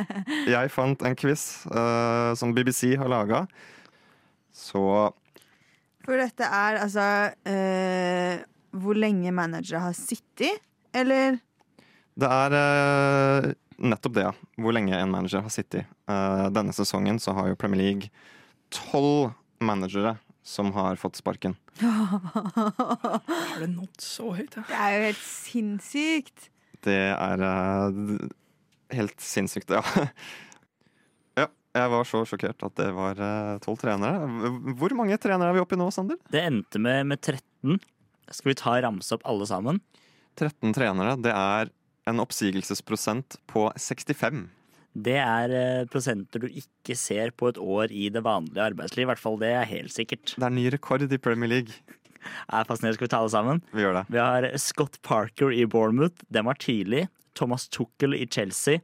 jeg 0.54 0.72
fant 0.72 1.02
en 1.04 1.16
quiz 1.18 1.66
uh, 1.68 2.32
som 2.38 2.54
BBC 2.56 2.94
har 2.96 3.10
laga. 3.12 3.42
Så 4.56 4.80
For 6.06 6.16
dette 6.16 6.48
er 6.48 6.80
altså 6.86 7.08
uh, 7.28 8.40
hvor 8.78 8.96
lenge 8.96 9.34
managere 9.36 9.84
har 9.84 9.96
sittet, 9.96 10.64
eller? 10.96 11.36
det 12.18 12.28
er 12.34 12.56
uh, 12.56 13.52
nettopp 13.78 14.16
det, 14.16 14.24
ja. 14.26 14.32
Hvor 14.58 14.74
lenge 14.74 14.96
en 14.96 15.12
manager 15.12 15.44
har 15.44 15.52
sittet. 15.54 15.86
Eh, 16.10 16.46
denne 16.50 16.74
sesongen 16.74 17.20
så 17.22 17.34
har 17.36 17.50
jo 17.50 17.58
Premier 17.58 17.82
League 17.82 18.10
tolv 18.74 19.30
managere 19.62 20.16
som 20.48 20.72
har 20.72 20.96
fått 20.96 21.18
sparken. 21.20 21.56
Har 21.82 23.60
det 23.60 23.68
nådd 23.68 24.00
så 24.00 24.32
høyt? 24.32 24.56
Ja? 24.56 24.64
Det 24.70 24.78
er 24.80 24.94
jo 24.94 25.02
helt 25.04 25.24
sinnssykt. 25.26 26.48
Det 26.86 27.00
er 27.12 27.42
uh, 27.44 28.28
helt 28.96 29.20
sinnssykt, 29.20 29.74
ja. 29.76 29.82
ja. 31.40 31.46
Jeg 31.76 31.92
var 31.92 32.08
så 32.08 32.22
sjokkert 32.26 32.64
at 32.64 32.76
det 32.80 32.88
var 32.96 33.20
eh, 33.22 33.58
tolv 33.62 33.76
trenere. 33.82 34.24
Hvor 34.80 34.94
mange 34.96 35.18
trenere 35.20 35.52
er 35.52 35.58
vi 35.58 35.62
oppe 35.62 35.76
i 35.76 35.80
nå, 35.80 35.90
Sander? 35.94 36.16
Det 36.32 36.40
endte 36.48 36.80
med, 36.82 37.04
med 37.12 37.20
13. 37.20 37.76
Skal 38.32 38.54
vi 38.54 38.56
ta 38.58 38.78
ramse 38.82 39.18
opp 39.18 39.26
alle 39.28 39.46
sammen? 39.48 39.82
13 40.40 40.72
trenere. 40.74 41.18
Det 41.20 41.34
er 41.34 41.70
en 42.08 42.24
oppsigelsesprosent 42.24 43.36
på 43.52 43.68
65. 43.76 44.46
Det 45.04 45.16
er 45.20 45.54
eh, 45.54 45.86
prosenter 45.90 46.42
du 46.42 46.48
ikke 46.48 46.96
ser 46.98 47.32
på 47.36 47.50
et 47.52 47.60
år 47.60 47.92
i 47.94 48.08
det 48.12 48.22
vanlige 48.26 48.64
arbeidsliv. 48.70 49.06
I 49.06 49.10
hvert 49.12 49.22
fall 49.22 49.38
det 49.40 49.52
er 49.54 49.68
helt 49.70 49.94
sikkert. 49.94 50.34
Det 50.36 50.46
er 50.46 50.54
ny 50.54 50.66
rekord 50.74 51.04
i 51.06 51.20
Premier 51.22 51.50
League. 51.52 51.76
Er 52.50 52.66
fascinerende. 52.68 52.98
Skal 52.98 53.06
vi 53.06 53.12
ta 53.14 53.22
det 53.24 53.32
sammen? 53.34 53.62
Vi 53.72 53.84
gjør 53.84 54.00
det. 54.00 54.04
Vi 54.12 54.20
har 54.20 54.48
Scott 54.60 54.98
Parker 55.06 55.54
i 55.54 55.64
Bournemouth. 55.70 56.24
Den 56.34 56.48
var 56.48 56.58
tidlig. 56.60 57.06
Thomas 57.38 57.68
Tuchel 57.70 58.16
i 58.18 58.26
Chelsea. 58.26 58.82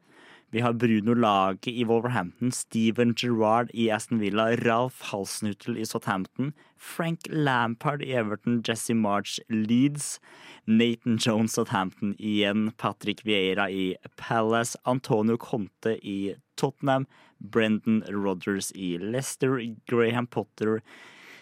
Vi 0.54 0.60
har 0.60 0.72
Bruno 0.72 1.14
Lage 1.14 1.70
i 1.70 1.84
Wolverhampton, 1.84 2.52
Steven 2.52 3.14
Gerrard 3.14 3.70
i 3.74 3.90
Aston 3.90 4.20
Villa, 4.20 4.56
Ralf 4.56 5.00
Halsnuttel 5.02 5.78
i 5.78 5.84
Southampton, 5.84 6.52
Frank 6.78 7.26
Lampard 7.28 8.02
i 8.02 8.12
Everton, 8.12 8.62
Jesse 8.62 8.94
March 8.94 9.40
Leeds, 9.48 10.20
Nathan 10.64 11.18
Jones 11.18 11.52
Southampton 11.52 12.14
igjen, 12.20 12.70
Patrick 12.76 13.24
Vieira 13.24 13.66
i 13.68 13.96
Palace, 14.16 14.78
Antonio 14.84 15.36
Conte 15.36 15.98
i 16.06 16.36
Tottenham, 16.56 17.08
Brendan 17.40 18.04
Rodgers 18.08 18.70
i 18.76 18.96
Leicester, 18.98 19.58
Graham 19.88 20.28
Potter 20.28 20.82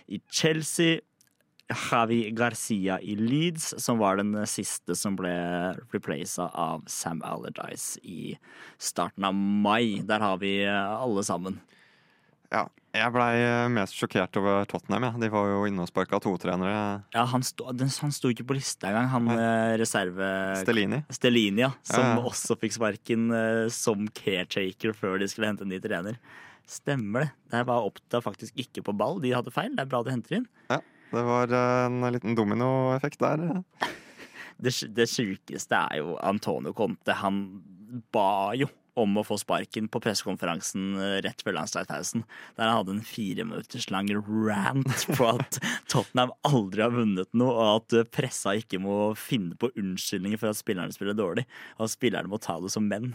i 0.09 0.22
Chelsea, 0.31 1.01
Javi 1.75 2.21
Garcia 2.37 2.99
i 3.01 3.15
Leeds, 3.19 3.73
som 3.83 3.99
var 4.03 4.17
den 4.21 4.35
siste 4.51 4.97
som 4.99 5.17
ble 5.19 5.33
replaced 5.95 6.43
av 6.53 6.85
Sam 6.91 7.23
Allardyce 7.27 7.99
i 8.05 8.35
starten 8.83 9.25
av 9.29 9.35
mai. 9.35 10.01
Der 10.07 10.21
har 10.25 10.39
vi 10.43 10.59
alle 10.69 11.25
sammen. 11.27 11.61
Ja. 12.53 12.67
Jeg 12.93 13.09
blei 13.15 13.39
mest 13.73 13.97
sjokkert 13.97 14.37
over 14.37 14.67
Tottenham. 14.69 15.07
Ja. 15.07 15.13
De 15.23 15.31
var 15.33 15.47
jo 15.49 15.63
inne 15.65 15.81
og 15.81 15.89
sparka 15.89 16.19
to 16.21 16.35
trenere. 16.37 16.75
Ja, 17.15 17.23
han 17.31 17.41
sto, 17.47 17.71
han 17.73 18.13
sto 18.13 18.29
ikke 18.29 18.45
på 18.51 18.59
lista 18.59 18.91
engang, 18.91 19.09
han 19.15 19.31
Nei. 19.31 19.79
reserve... 19.81 20.27
Stellini. 20.61 20.99
Stellini, 21.09 21.65
ja. 21.65 21.71
Som 21.89 22.05
Ja, 22.05 22.11
ja. 22.19 22.25
også 22.29 22.59
fikk 22.61 22.77
sparken 22.77 23.31
eh, 23.33 23.71
som 23.73 24.05
caretaker 24.13 24.93
før 24.93 25.17
de 25.23 25.31
skulle 25.33 25.49
hente 25.49 25.65
en 25.65 25.73
ny 25.73 25.81
trener. 25.81 26.21
Stemmer 26.69 27.25
det. 27.25 27.31
Det 27.57 27.63
var 27.73 27.89
oppda 27.89 28.21
faktisk 28.29 28.61
ikke 28.61 28.85
på 28.85 28.93
ball. 29.01 29.17
De 29.25 29.33
hadde 29.33 29.51
feil. 29.57 29.73
Det 29.73 29.87
er 29.87 29.91
bra 29.95 30.03
du 30.05 30.13
henter 30.13 30.43
inn. 30.43 30.47
Ja, 30.69 30.83
det 31.12 31.25
var 31.29 31.53
eh, 31.53 31.87
en 31.88 32.12
liten 32.14 32.37
dominoeffekt 32.38 33.20
der. 33.22 33.62
Det, 34.62 34.75
det 34.96 35.09
sjukeste 35.11 35.79
er 35.79 36.01
jo 36.03 36.16
Antonio 36.22 36.75
Conte. 36.77 37.16
Han 37.22 37.42
ba 38.14 38.53
jo 38.57 38.70
om 38.98 39.16
å 39.16 39.25
få 39.25 39.38
sparken 39.40 39.88
på 39.92 40.01
pressekonferansen 40.05 40.96
eh, 41.01 41.18
rett 41.25 41.42
før 41.44 41.57
landslagspausen. 41.57 42.25
Der 42.59 42.68
han 42.68 42.81
hadde 42.81 42.96
en 42.98 43.07
fire 43.07 43.46
minutters 43.48 43.88
lang 43.92 44.11
rant 44.12 45.07
på 45.16 45.29
at 45.31 45.59
Tottenham 45.90 46.35
aldri 46.48 46.85
har 46.85 46.92
vunnet 46.94 47.31
noe, 47.37 47.53
og 47.53 47.81
at 47.81 47.98
eh, 48.01 48.09
pressa 48.18 48.57
ikke 48.59 48.83
må 48.83 48.96
finne 49.18 49.57
på 49.57 49.72
unnskyldninger 49.72 50.40
for 50.40 50.53
at 50.53 50.61
spillerne 50.61 50.94
spiller 50.94 51.16
dårlig. 51.16 51.46
Og 51.79 51.87
at 51.88 51.94
spillerne 51.94 52.33
må 52.33 52.40
ta 52.42 52.59
det 52.62 52.72
som 52.75 52.88
menn. 52.88 53.14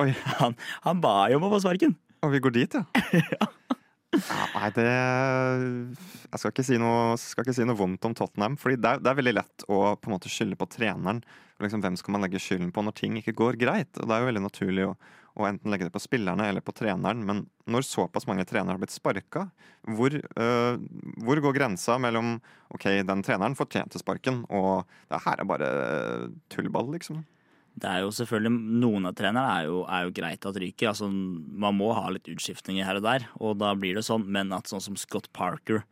Han, 0.00 0.56
han 0.84 1.02
ba 1.02 1.30
jo 1.30 1.40
om 1.40 1.48
å 1.48 1.54
få 1.54 1.64
sparken. 1.64 1.96
Og 2.20 2.34
vi 2.34 2.42
går 2.44 2.56
dit, 2.58 2.76
ja. 2.76 2.84
Ja, 3.16 3.48
nei, 4.10 4.70
det 4.74 4.86
Jeg 4.86 6.40
skal 6.40 6.50
ikke 6.50 6.64
si 6.66 6.78
noe, 6.80 7.14
ikke 7.14 7.54
si 7.54 7.66
noe 7.66 7.78
vondt 7.78 8.06
om 8.08 8.16
Tottenham. 8.16 8.58
Fordi 8.60 8.78
det 8.80 8.90
er, 8.96 9.04
det 9.04 9.12
er 9.12 9.20
veldig 9.20 9.36
lett 9.38 9.64
å 9.70 9.80
på 9.94 10.10
en 10.10 10.16
måte 10.16 10.32
skylde 10.32 10.58
på 10.58 10.68
treneren. 10.70 11.22
Liksom, 11.60 11.82
hvem 11.84 11.96
skal 12.00 12.16
man 12.16 12.24
legge 12.24 12.40
skylden 12.42 12.72
på 12.74 12.82
når 12.84 12.96
ting 12.98 13.18
ikke 13.20 13.36
går 13.38 13.58
greit? 13.60 13.92
Og 13.98 14.08
Det 14.08 14.16
er 14.16 14.22
jo 14.22 14.30
veldig 14.30 14.44
naturlig 14.46 14.86
å, 14.88 14.94
å 15.38 15.46
enten 15.46 15.70
legge 15.72 15.86
det 15.86 15.94
på 15.94 16.02
spillerne 16.02 16.48
eller 16.50 16.64
på 16.64 16.74
treneren. 16.76 17.22
Men 17.26 17.44
når 17.70 17.86
såpass 17.86 18.26
mange 18.30 18.46
trenere 18.48 18.74
har 18.74 18.82
blitt 18.82 18.94
sparka, 18.94 19.46
hvor, 19.96 20.14
øh, 20.14 20.80
hvor 21.24 21.42
går 21.46 21.58
grensa 21.60 21.98
mellom 22.02 22.38
OK, 22.74 22.88
den 23.06 23.26
treneren 23.26 23.58
fortjente 23.58 24.00
sparken, 24.00 24.42
og 24.50 24.88
det 25.10 25.22
her 25.26 25.42
er 25.42 25.48
bare 25.48 25.70
tullball, 26.52 26.90
liksom? 26.96 27.22
Det 27.80 27.88
er 27.88 28.02
jo 28.04 28.10
selvfølgelig, 28.12 28.52
Noen 28.82 29.08
av 29.08 29.14
trenerne 29.16 29.54
er 29.54 29.68
jo, 29.70 29.84
er 29.88 30.04
jo 30.06 30.14
greit 30.16 30.46
at 30.46 30.58
ryker. 30.60 30.90
Altså, 30.90 31.08
man 31.10 31.78
må 31.78 31.92
ha 31.96 32.04
litt 32.12 32.28
utskiftninger 32.30 32.86
her 32.86 33.00
og 33.00 33.06
der, 33.06 33.24
og 33.40 33.56
da 33.62 33.72
blir 33.78 33.96
det 33.96 34.04
sånn. 34.06 34.26
Men 34.28 34.52
at 34.56 34.70
sånn 34.70 34.84
som 34.84 34.98
Scott 35.00 35.30
Parker, 35.36 35.84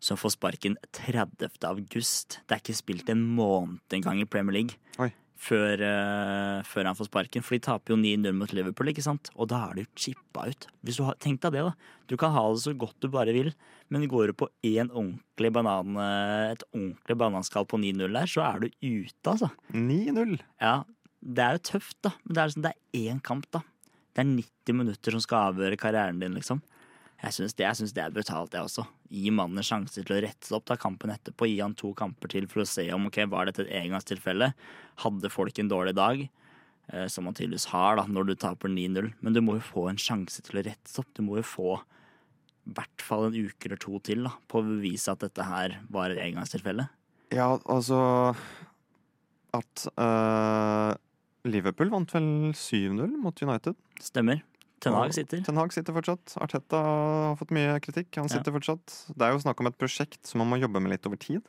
som 0.00 0.16
får 0.16 0.32
sparken 0.32 0.78
30. 0.96 1.50
august 1.68 2.38
Det 2.48 2.54
er 2.56 2.62
ikke 2.62 2.76
spilt 2.78 3.10
en 3.12 3.20
måned 3.36 3.92
engang 3.92 4.22
i 4.22 4.28
Premier 4.28 4.56
League 4.56 4.78
før, 5.40 5.80
uh, 5.80 6.60
før 6.68 6.90
han 6.90 6.98
får 6.98 7.08
sparken. 7.08 7.44
For 7.44 7.56
de 7.56 7.64
taper 7.64 7.94
jo 7.94 7.98
9-0 8.00 8.36
mot 8.36 8.52
Liverpool, 8.56 8.92
ikke 8.92 9.04
sant? 9.04 9.32
Og 9.36 9.48
da 9.50 9.62
er 9.66 9.78
det 9.78 9.86
jo 9.86 9.90
chippa 10.04 10.46
ut. 10.50 10.68
Hvis 10.84 11.00
du 11.00 11.04
har, 11.06 11.16
Tenk 11.20 11.40
deg 11.44 11.56
det, 11.56 11.64
da. 11.70 11.72
Du 12.10 12.16
kan 12.20 12.34
ha 12.34 12.44
det 12.52 12.62
så 12.64 12.74
godt 12.76 12.98
du 13.00 13.08
bare 13.12 13.34
vil, 13.36 13.52
men 13.92 14.08
går 14.10 14.30
du 14.30 14.36
på 14.42 14.50
en 14.66 14.90
ordentlig 14.90 15.52
banan, 15.54 15.96
eh, 16.00 16.52
et 16.54 16.64
ordentlig 16.74 17.16
bananskall 17.22 17.66
på 17.68 17.80
9-0 17.80 18.16
der, 18.18 18.30
så 18.30 18.44
er 18.46 18.64
du 18.64 18.68
ute, 18.82 19.26
altså. 19.30 19.50
9-0. 19.72 20.36
Ja, 20.60 20.80
det 21.20 21.44
er 21.44 21.56
jo 21.56 21.64
tøft, 21.74 21.98
da. 22.04 22.14
Men 22.24 22.34
det 22.34 22.40
er, 22.40 22.50
liksom, 22.50 22.64
det 22.64 22.72
er 22.72 23.10
én 23.12 23.22
kamp, 23.24 23.48
da. 23.52 23.62
Det 24.10 24.24
er 24.24 24.30
90 24.30 24.76
minutter 24.80 25.14
som 25.14 25.24
skal 25.24 25.50
avgjøre 25.52 25.78
karrieren 25.80 26.20
din, 26.22 26.36
liksom. 26.38 26.62
Jeg 27.20 27.36
syns 27.36 27.52
det, 27.58 27.68
det 27.92 28.00
er 28.00 28.12
brutalt, 28.14 28.54
jeg 28.56 28.64
også. 28.64 28.86
Gi 29.12 29.32
mannen 29.34 29.60
en 29.60 29.66
sjanse 29.66 30.00
til 30.00 30.14
å 30.16 30.20
rette 30.24 30.48
seg 30.48 30.56
opp 30.56 30.70
ta 30.70 30.76
kampen 30.80 31.12
etterpå. 31.12 31.50
Gi 31.50 31.58
han 31.60 31.76
to 31.76 31.92
kamper 31.96 32.32
til 32.32 32.46
for 32.48 32.62
å 32.62 32.68
se 32.68 32.86
om 32.96 33.10
ok, 33.10 33.18
var 33.28 33.50
dette 33.50 33.66
et 33.66 33.74
engangstilfelle. 33.82 34.52
Hadde 35.04 35.32
folk 35.32 35.60
en 35.60 35.68
dårlig 35.68 35.92
dag, 35.98 36.22
eh, 36.88 37.06
som 37.12 37.28
man 37.28 37.36
tydeligvis 37.36 37.68
har 37.74 38.00
da, 38.00 38.06
når 38.08 38.30
du 38.30 38.34
taper 38.40 38.72
9-0. 38.72 39.12
Men 39.20 39.36
du 39.36 39.42
må 39.44 39.58
jo 39.58 39.66
få 39.68 39.90
en 39.90 40.00
sjanse 40.00 40.40
til 40.46 40.62
å 40.62 40.64
rette 40.64 40.88
seg 40.88 41.04
opp. 41.04 41.12
Du 41.18 41.20
må 41.26 41.36
jo 41.42 41.44
få 41.44 41.74
i 41.76 42.72
hvert 42.78 43.04
fall 43.04 43.28
en 43.28 43.36
uke 43.36 43.68
eller 43.68 43.80
to 43.84 44.00
til 44.06 44.24
da, 44.24 44.32
på 44.48 44.62
å 44.62 44.66
bevise 44.70 45.12
at 45.12 45.20
dette 45.20 45.44
her 45.44 45.76
var 45.92 46.14
et 46.14 46.22
engangstilfelle. 46.24 46.88
Ja, 47.36 47.52
altså 47.70 48.00
At 49.54 49.84
eh, 49.92 50.96
Liverpool 51.44 51.90
vant 51.92 52.12
vel 52.14 52.24
7-0 52.52 53.16
mot 53.22 53.42
United. 53.42 53.76
Stemmer. 54.00 54.42
Ten 54.80 54.94
Hag 54.96 55.12
sitter. 55.12 55.42
Ten 55.44 55.56
Hag 55.60 55.72
sitter 55.72 55.92
fortsatt. 55.92 56.34
Arteta 56.40 56.78
har 56.80 57.36
fått 57.36 57.50
mye 57.52 57.78
kritikk. 57.84 58.14
Han 58.16 58.28
Ja. 58.28 58.38
sitter 58.38 58.52
fortsatt. 58.52 59.14
Det 59.16 59.22
er 59.26 59.32
jo 59.32 59.38
snakk 59.44 59.60
om 59.60 59.66
et 59.68 59.76
prosjekt 59.78 60.24
som 60.26 60.38
man 60.40 60.48
må 60.48 60.60
jobbe 60.60 60.80
med 60.80 60.92
litt 60.92 61.06
over 61.06 61.16
tid. 61.20 61.42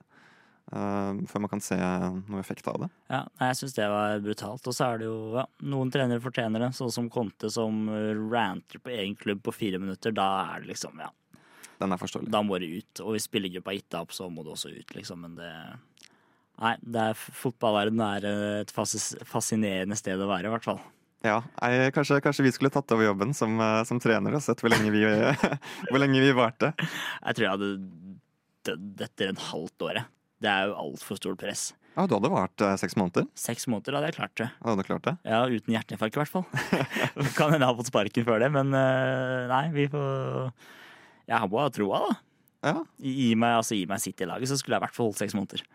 Uh, 0.71 1.19
før 1.27 1.41
man 1.41 1.49
kan 1.49 1.59
se 1.59 1.75
noe 1.75 2.39
effekt 2.39 2.67
av 2.67 2.79
det. 2.79 2.89
Ja, 3.09 3.25
jeg 3.39 3.55
syns 3.59 3.73
det 3.75 3.87
var 3.89 4.19
brutalt. 4.19 4.67
Og 4.67 4.73
så 4.73 4.85
er 4.93 4.97
det 4.99 5.05
jo 5.07 5.33
ja, 5.35 5.45
noen 5.63 5.91
trenere 5.91 6.21
fortjener 6.21 6.59
det, 6.59 6.69
sånn 6.77 6.91
som 6.91 7.09
Conte 7.09 7.49
som 7.51 7.89
ranter 8.31 8.79
på 8.79 8.91
egen 8.93 9.15
klubb 9.15 9.41
på 9.43 9.51
fire 9.53 9.79
minutter. 9.79 10.13
Da 10.13 10.55
er 10.55 10.61
det 10.61 10.67
liksom, 10.75 10.99
ja. 10.99 11.09
Den 11.79 11.91
er 11.91 11.97
forståelig. 11.97 12.29
Da 12.31 12.41
må 12.43 12.59
det 12.59 12.69
ut. 12.69 13.01
Og 13.01 13.15
hvis 13.15 13.27
spillergruppa 13.27 13.71
har 13.71 13.79
gitt 13.79 13.95
opp, 13.99 14.11
så 14.15 14.29
må 14.31 14.43
det 14.45 14.53
også 14.53 14.71
ut, 14.71 14.93
liksom. 14.95 15.23
Men 15.25 15.35
det 15.35 15.51
Nei, 16.61 16.75
det 16.81 17.05
er 17.11 17.17
fotballverden 17.17 18.01
er 18.05 18.25
et 18.61 18.73
fascinerende 18.75 19.97
sted 19.97 20.21
å 20.21 20.29
være, 20.29 20.49
i 20.49 20.53
hvert 20.53 20.67
fall. 20.67 20.81
Ja, 21.25 21.39
jeg, 21.61 21.91
kanskje, 21.93 22.17
kanskje 22.25 22.47
vi 22.47 22.53
skulle 22.53 22.71
tatt 22.73 22.89
over 22.95 23.05
jobben 23.05 23.33
som, 23.37 23.53
eh, 23.61 23.81
som 23.85 23.99
trener 24.01 24.33
og 24.37 24.41
sett 24.41 24.61
hvor 24.61 24.73
lenge 24.73 24.89
vi, 24.93 25.03
hvor 25.91 26.01
lenge 26.01 26.21
vi 26.23 26.31
varte. 26.37 26.71
Jeg 26.81 27.37
tror 27.37 27.45
jeg 27.45 27.53
hadde 27.53 27.69
dødd 28.65 29.03
etter 29.05 29.29
en 29.29 29.43
halvt 29.51 29.85
år. 29.89 30.01
Det 30.41 30.49
er 30.49 30.71
jo 30.71 30.79
altfor 30.81 31.19
stort 31.21 31.41
press. 31.41 31.69
Ja, 31.93 32.07
du 32.07 32.15
hadde 32.15 32.31
vart 32.33 32.63
eh, 32.65 32.73
seks 32.79 32.97
måneder. 32.97 33.27
Seks 33.37 33.67
måneder 33.69 33.99
hadde 33.99 34.09
jeg 34.09 34.17
klart 34.17 34.33
det. 34.39 34.49
Hadde 34.63 34.81
du 34.81 34.87
klart 34.87 35.05
det? 35.05 35.15
Ja, 35.27 35.43
uten 35.45 35.75
hjerteinfarkt 35.75 36.17
i 36.17 36.21
hvert 36.23 36.33
fall. 36.33 36.47
kan 37.37 37.53
hende 37.53 37.61
jeg 37.61 37.69
har 37.69 37.77
fått 37.77 37.91
sparken 37.91 38.27
før 38.27 38.41
det, 38.41 38.49
men 38.57 38.73
eh, 38.77 39.45
nei, 39.51 39.63
vi 39.75 39.87
får 39.91 40.51
Jeg 41.29 41.37
har 41.37 41.49
bare 41.51 41.73
troa, 41.75 42.03
da. 42.07 42.19
Ja. 42.71 42.81
Gi 43.01 43.31
meg, 43.37 43.59
altså, 43.59 43.77
meg 43.89 44.01
City-laget, 44.01 44.49
så 44.49 44.57
skulle 44.57 44.77
jeg 44.77 44.81
i 44.81 44.85
hvert 44.87 44.97
fall 44.97 45.09
holdt 45.09 45.21
seks 45.21 45.37
måneder. 45.37 45.65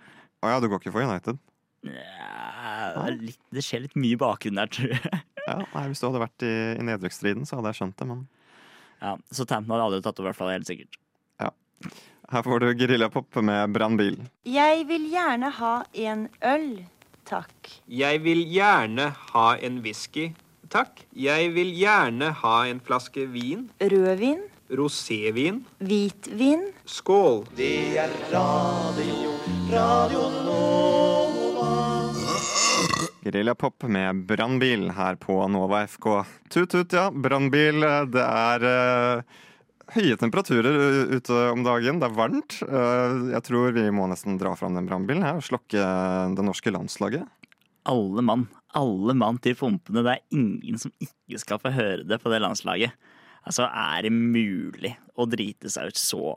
Å 0.44 0.50
ja, 0.52 0.60
du 0.60 0.68
går 0.68 0.80
ikke 0.82 0.92
for 0.94 1.06
United? 1.06 1.38
Ja, 1.86 3.06
litt, 3.14 3.38
det 3.54 3.62
skjer 3.64 3.84
litt 3.86 3.96
mye 3.98 4.16
i 4.16 4.20
bakgrunnen 4.20 4.58
der, 4.64 4.70
tror 4.72 4.92
jeg. 4.96 5.20
Ja, 5.46 5.56
nei, 5.74 5.84
Hvis 5.92 6.00
du 6.02 6.08
hadde 6.08 6.22
vært 6.24 6.42
i, 6.46 6.52
i 6.80 6.84
nedrykksstriden, 6.88 7.46
så 7.46 7.58
hadde 7.60 7.70
jeg 7.72 7.78
skjønt 7.80 7.96
det, 8.00 8.06
men 8.10 8.24
Ja, 8.98 9.12
så 9.30 9.44
Tampton 9.46 9.74
hadde 9.76 9.84
aldri 9.90 10.00
tatt 10.02 10.18
over, 10.18 10.28
i 10.28 10.32
hvert 10.32 10.40
fall, 10.40 10.50
helt 10.56 10.68
sikkert. 10.70 10.98
ja. 11.42 11.52
Her 12.32 12.42
får 12.42 12.58
du 12.64 12.66
Geriljapop 12.80 13.36
med 13.46 13.70
brannbil. 13.70 14.16
Jeg 14.50 14.82
vil 14.88 15.04
gjerne 15.12 15.52
ha 15.60 15.74
en 16.08 16.24
øl, 16.42 16.64
takk. 17.28 17.70
Jeg 17.86 18.18
vil 18.24 18.40
gjerne 18.50 19.12
ha 19.30 19.44
en 19.62 19.78
whisky, 19.84 20.32
takk. 20.74 21.04
Jeg 21.14 21.52
vil 21.54 21.70
gjerne 21.78 22.32
ha 22.42 22.56
en 22.66 22.80
flaske 22.82 23.28
vin. 23.30 23.68
Rødvin, 23.78 24.42
Rosévin. 24.74 25.62
hvitvin. 25.78 26.66
Skål. 26.90 27.44
Det 27.54 27.70
er 28.02 28.10
radio, 28.34 29.35
radio 29.70 30.20
Nova. 30.44 31.70
Geriljapop 33.24 33.82
med 33.90 34.26
brannbil 34.26 34.90
her 34.94 35.16
på 35.18 35.38
Nova 35.50 35.82
FK. 35.86 36.06
Tut-tut, 36.52 36.92
ja. 36.94 37.08
Brannbil. 37.10 37.82
Det 38.12 38.22
er 38.22 38.66
eh, 38.70 39.40
høye 39.96 40.18
temperaturer 40.20 40.78
ute 41.16 41.40
om 41.50 41.64
dagen. 41.66 41.98
Det 41.98 42.06
er 42.06 42.14
varmt. 42.14 42.60
Eh, 42.62 43.16
jeg 43.34 43.42
tror 43.48 43.74
vi 43.74 43.88
må 43.94 44.06
nesten 44.10 44.38
dra 44.38 44.54
fram 44.58 44.78
den 44.78 44.86
brannbilen 44.86 45.26
og 45.32 45.42
slokke 45.46 45.82
det 46.36 46.46
norske 46.46 46.70
landslaget. 46.74 47.26
Alle 47.90 48.22
mann. 48.22 48.46
Alle 48.78 49.16
mann 49.18 49.42
til 49.42 49.58
pumpene. 49.58 50.06
Det 50.06 50.14
er 50.14 50.38
ingen 50.38 50.78
som 50.78 50.94
ikke 51.02 51.42
skal 51.42 51.62
få 51.62 51.74
høre 51.74 52.06
det 52.06 52.22
på 52.22 52.30
det 52.30 52.42
landslaget. 52.44 52.94
Altså, 53.46 53.66
er 53.66 54.06
det 54.06 54.14
mulig 54.14 54.96
å 55.18 55.26
drite 55.30 55.70
seg 55.70 55.90
ut 55.90 55.98
så 55.98 56.36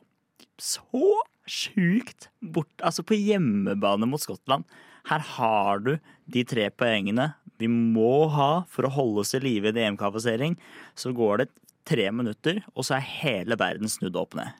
så 0.60 1.22
sjukt 1.52 2.30
bort 2.40 2.72
Altså, 2.86 3.04
på 3.04 3.18
hjemmebane 3.18 4.08
mot 4.10 4.22
Skottland. 4.22 4.68
Her 5.10 5.24
har 5.36 5.84
du 5.84 5.96
de 6.30 6.44
tre 6.48 6.70
poengene 6.70 7.34
vi 7.60 7.68
må 7.68 8.30
ha 8.32 8.64
for 8.72 8.88
å 8.88 8.94
holde 8.94 9.26
oss 9.26 9.36
i 9.36 9.42
live 9.44 9.68
i 9.68 9.74
en 9.74 9.80
EM-kvalifisering. 9.84 10.56
Så 10.96 11.12
går 11.16 11.42
det 11.42 11.48
tre 11.90 12.06
minutter, 12.16 12.62
og 12.72 12.86
så 12.88 12.96
er 12.96 13.10
hele 13.20 13.58
verden 13.60 13.92
snudd 13.92 14.16
opp 14.20 14.38
ned. 14.40 14.54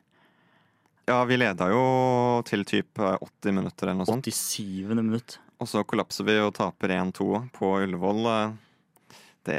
Ja, 1.10 1.22
vi 1.26 1.40
leda 1.40 1.70
jo 1.72 1.84
til 2.46 2.66
typ 2.70 3.00
80 3.02 3.56
minutter 3.56 3.88
eller 3.88 4.02
noe 4.02 4.10
sånt. 4.10 4.28
87. 4.28 4.92
minutt. 5.00 5.40
Og 5.60 5.70
så 5.72 5.82
kollapser 5.88 6.28
vi 6.28 6.36
og 6.44 6.52
taper 6.60 6.94
1-2 7.00 7.30
på 7.56 7.72
Ullevål. 7.86 8.28
Det, 9.48 9.58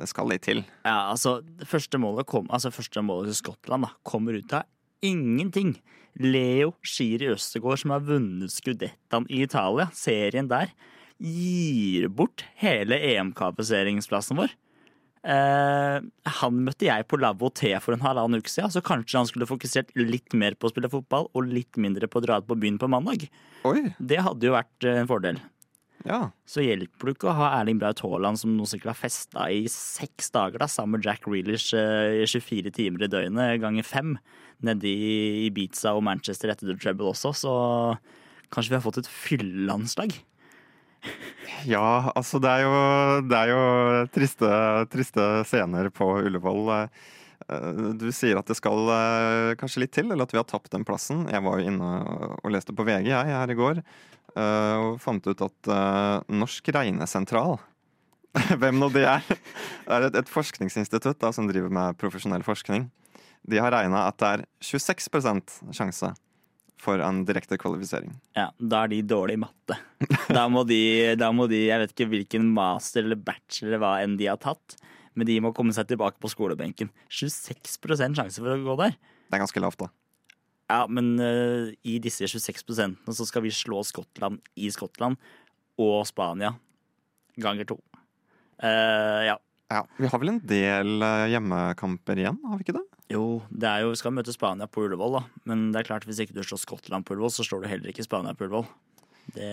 det 0.00 0.08
skal 0.08 0.30
litt 0.30 0.46
til. 0.46 0.62
Ja, 0.86 1.10
altså, 1.10 1.40
første 1.68 2.00
målet, 2.00 2.28
kom, 2.30 2.46
altså, 2.54 2.72
første 2.72 3.02
målet 3.04 3.34
til 3.34 3.42
Skottland 3.42 3.88
da, 3.88 3.92
kommer 4.06 4.38
ut 4.38 4.56
av 4.56 4.64
ingenting. 5.04 5.74
Leo 6.20 6.74
Schiri 6.86 7.30
Østegård, 7.32 7.80
som 7.82 7.94
har 7.94 8.04
vunnet 8.06 8.52
Skudettaen 8.54 9.26
i 9.30 9.42
Italia, 9.46 9.88
serien 9.96 10.50
der, 10.50 10.70
gir 11.18 12.08
bort 12.12 12.44
hele 12.60 12.98
EM-kvalifiseringsplassen 13.12 14.38
vår. 14.38 14.54
Eh, 15.24 15.98
han 16.38 16.58
møtte 16.66 16.84
jeg 16.84 17.06
på 17.08 17.16
Lavvo 17.16 17.48
T 17.56 17.70
for 17.80 17.96
en 17.96 18.04
halvannen 18.04 18.42
uke 18.42 18.52
siden, 18.52 18.72
så 18.74 18.84
kanskje 18.84 19.22
han 19.22 19.30
skulle 19.30 19.48
fokusert 19.48 19.94
litt 19.96 20.36
mer 20.36 20.56
på 20.58 20.68
å 20.68 20.74
spille 20.74 20.90
fotball 20.92 21.30
og 21.32 21.48
litt 21.48 21.80
mindre 21.80 22.10
på 22.10 22.20
å 22.20 22.26
dra 22.26 22.38
ut 22.42 22.48
på 22.50 22.58
byen 22.60 22.76
på 22.80 22.90
mandag. 22.92 23.26
Oi. 23.64 23.88
Det 23.98 24.20
hadde 24.26 24.50
jo 24.50 24.56
vært 24.56 24.90
en 24.90 25.08
fordel. 25.08 25.40
Ja. 26.04 26.18
Så 26.44 26.60
hjelper 26.64 27.08
det 27.08 27.14
ikke 27.16 27.30
å 27.30 27.36
ha 27.38 27.46
Erling 27.60 27.78
Braut 27.80 28.02
Haaland 28.04 28.36
som 28.40 28.52
nå 28.58 28.66
sikkert 28.68 28.92
har 28.92 28.98
festa 29.06 29.46
i 29.52 29.62
seks 29.72 30.28
dager 30.34 30.60
da, 30.60 30.68
sammen 30.68 30.98
med 30.98 31.06
Jack 31.06 31.24
Grealish 31.24 31.72
eh, 31.78 32.20
i 32.20 32.28
24 32.28 32.74
timer 32.76 33.06
i 33.06 33.10
døgnet 33.12 33.62
ganger 33.62 33.86
fem 33.88 34.12
nede 34.64 34.90
i 34.90 35.46
Ibiza 35.46 35.94
og 35.96 36.04
Manchester 36.04 36.52
etter 36.52 36.68
The 36.68 36.76
Treble 36.76 37.08
også, 37.14 37.32
så 37.44 37.54
kanskje 38.52 38.74
vi 38.74 38.78
har 38.78 38.84
fått 38.84 39.00
et 39.00 39.10
fyllelandslag. 39.10 40.12
Ja, 41.68 42.12
altså 42.14 42.40
det 42.40 42.52
er 42.52 42.64
jo, 42.64 42.76
det 43.28 43.40
er 43.40 43.52
jo 43.52 43.64
triste, 44.14 44.48
triste 44.92 45.26
scener 45.48 45.90
på 45.92 46.08
Ullevål. 46.26 46.70
Eh, 46.74 47.12
Du 48.00 48.06
sier 48.14 48.38
at 48.40 48.48
det 48.48 48.56
skal 48.56 48.88
eh, 48.92 49.52
kanskje 49.60 49.84
litt 49.84 49.92
til, 49.96 50.08
eller 50.12 50.24
at 50.24 50.32
vi 50.32 50.40
har 50.40 50.48
tapt 50.48 50.72
den 50.72 50.84
plassen. 50.88 51.26
Jeg 51.32 51.44
var 51.44 51.60
jo 51.60 51.72
inne 51.72 51.90
og 52.40 52.52
leste 52.52 52.76
på 52.76 52.86
VG 52.88 53.10
jeg, 53.10 53.34
her 53.36 53.52
i 53.52 53.58
går, 53.58 53.82
og 54.40 54.98
fant 55.02 55.24
ut 55.26 55.46
at 55.46 55.70
eh, 55.70 56.34
Norsk 56.34 56.70
regnesentral 56.74 57.58
hvem 58.60 58.80
nå 58.80 58.90
de 58.94 59.04
er. 59.06 59.22
Det 59.28 59.38
er 59.94 60.08
et, 60.08 60.18
et 60.18 60.30
forskningsinstitutt 60.30 61.20
da, 61.22 61.30
som 61.34 61.48
driver 61.50 61.72
med 61.72 61.98
profesjonell 62.00 62.44
forskning. 62.46 62.88
De 63.44 63.60
har 63.60 63.74
regna 63.74 64.06
at 64.08 64.18
det 64.20 64.30
er 64.30 64.44
26% 64.64 65.58
sjanse 65.76 66.10
for 66.84 67.00
en 67.00 67.22
direkte 67.28 67.56
kvalifisering. 67.60 68.12
Ja, 68.36 68.48
da 68.58 68.84
er 68.84 68.92
de 68.92 69.00
dårlige 69.06 69.38
i 69.38 69.42
matte. 69.44 69.78
Da 70.28 70.46
må 70.52 70.64
de, 70.68 71.14
da 71.16 71.30
må 71.32 71.46
de 71.48 71.62
Jeg 71.66 71.80
vet 71.80 71.94
ikke 71.94 72.10
hvilken 72.10 72.50
master 72.56 73.04
eller 73.06 73.20
bachelor 73.20 73.70
eller 73.70 73.82
hva 73.84 73.92
enn 74.04 74.18
de 74.20 74.28
har 74.28 74.40
tatt, 74.42 74.76
men 75.14 75.28
de 75.28 75.38
må 75.40 75.54
komme 75.56 75.72
seg 75.76 75.88
tilbake 75.88 76.20
på 76.20 76.32
skolebenken. 76.32 76.90
26% 77.08 78.18
sjanse 78.18 78.42
for 78.42 78.52
å 78.52 78.60
gå 78.60 78.78
der. 78.82 78.98
Det 78.98 79.38
er 79.38 79.44
ganske 79.46 79.62
lavt, 79.62 79.80
da. 79.86 79.92
Ja, 80.70 80.84
men 80.88 81.14
uh, 81.20 81.72
i 81.84 81.98
disse 82.02 82.26
26 82.30 82.64
så 83.12 83.26
skal 83.28 83.44
vi 83.44 83.52
slå 83.52 83.82
Skottland 83.84 84.40
i 84.56 84.70
Skottland 84.72 85.18
og 85.80 86.04
Spania 86.08 86.54
ganger 87.40 87.68
to. 87.68 87.80
Uh, 88.62 89.26
ja. 89.28 89.36
Ja, 89.72 89.82
Vi 89.98 90.06
har 90.06 90.20
vel 90.20 90.34
en 90.34 90.42
del 90.44 91.02
eh, 91.02 91.30
hjemmekamper 91.32 92.18
igjen, 92.20 92.36
har 92.46 92.58
vi 92.60 92.66
ikke 92.66 92.74
det? 92.76 92.84
Jo, 93.10 93.40
det 93.48 93.66
er 93.66 93.82
jo, 93.82 93.94
vi 93.94 93.98
skal 93.98 94.12
møte 94.14 94.32
Spania 94.32 94.68
på 94.70 94.84
Ullevål, 94.84 95.16
da. 95.16 95.22
Men 95.48 95.64
det 95.72 95.80
er 95.80 95.88
klart 95.88 96.04
hvis 96.06 96.20
ikke 96.22 96.36
du 96.36 96.42
slår 96.44 96.60
Skottland 96.60 97.06
på 97.08 97.16
Ullevål, 97.16 97.32
så 97.32 97.46
slår 97.48 97.64
du 97.64 97.70
heller 97.72 97.90
ikke 97.90 98.04
Spania 98.04 98.36
på 98.36 98.44
Ullevål. 98.46 98.68
Det 99.34 99.50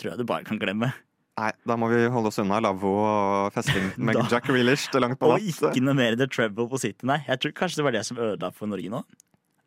tror 0.00 0.12
jeg 0.12 0.20
du 0.22 0.24
bare 0.30 0.46
kan 0.46 0.60
glemme. 0.62 0.92
Nei, 1.40 1.50
da 1.66 1.76
må 1.80 1.88
vi 1.92 2.02
holde 2.12 2.30
oss 2.30 2.40
unna 2.42 2.60
lavvo 2.62 2.94
og 3.00 3.54
festing 3.54 3.90
med 4.06 4.22
Jack 4.30 4.48
Reelish 4.50 4.90
til 4.92 5.02
langt 5.04 5.20
på 5.20 5.30
Og 5.34 5.50
ikke 5.52 5.82
noe 5.82 5.98
mer 5.98 6.16
The 6.18 6.30
Treble 6.30 6.68
på 6.70 6.80
City, 6.80 7.06
nei. 7.10 7.20
Jeg 7.26 7.42
tror 7.42 7.56
kanskje 7.62 7.82
det 7.82 7.88
var 7.90 7.98
det 7.98 8.06
som 8.08 8.22
ødela 8.22 8.52
for 8.54 8.70
Norge 8.70 8.92
nå. 8.92 9.02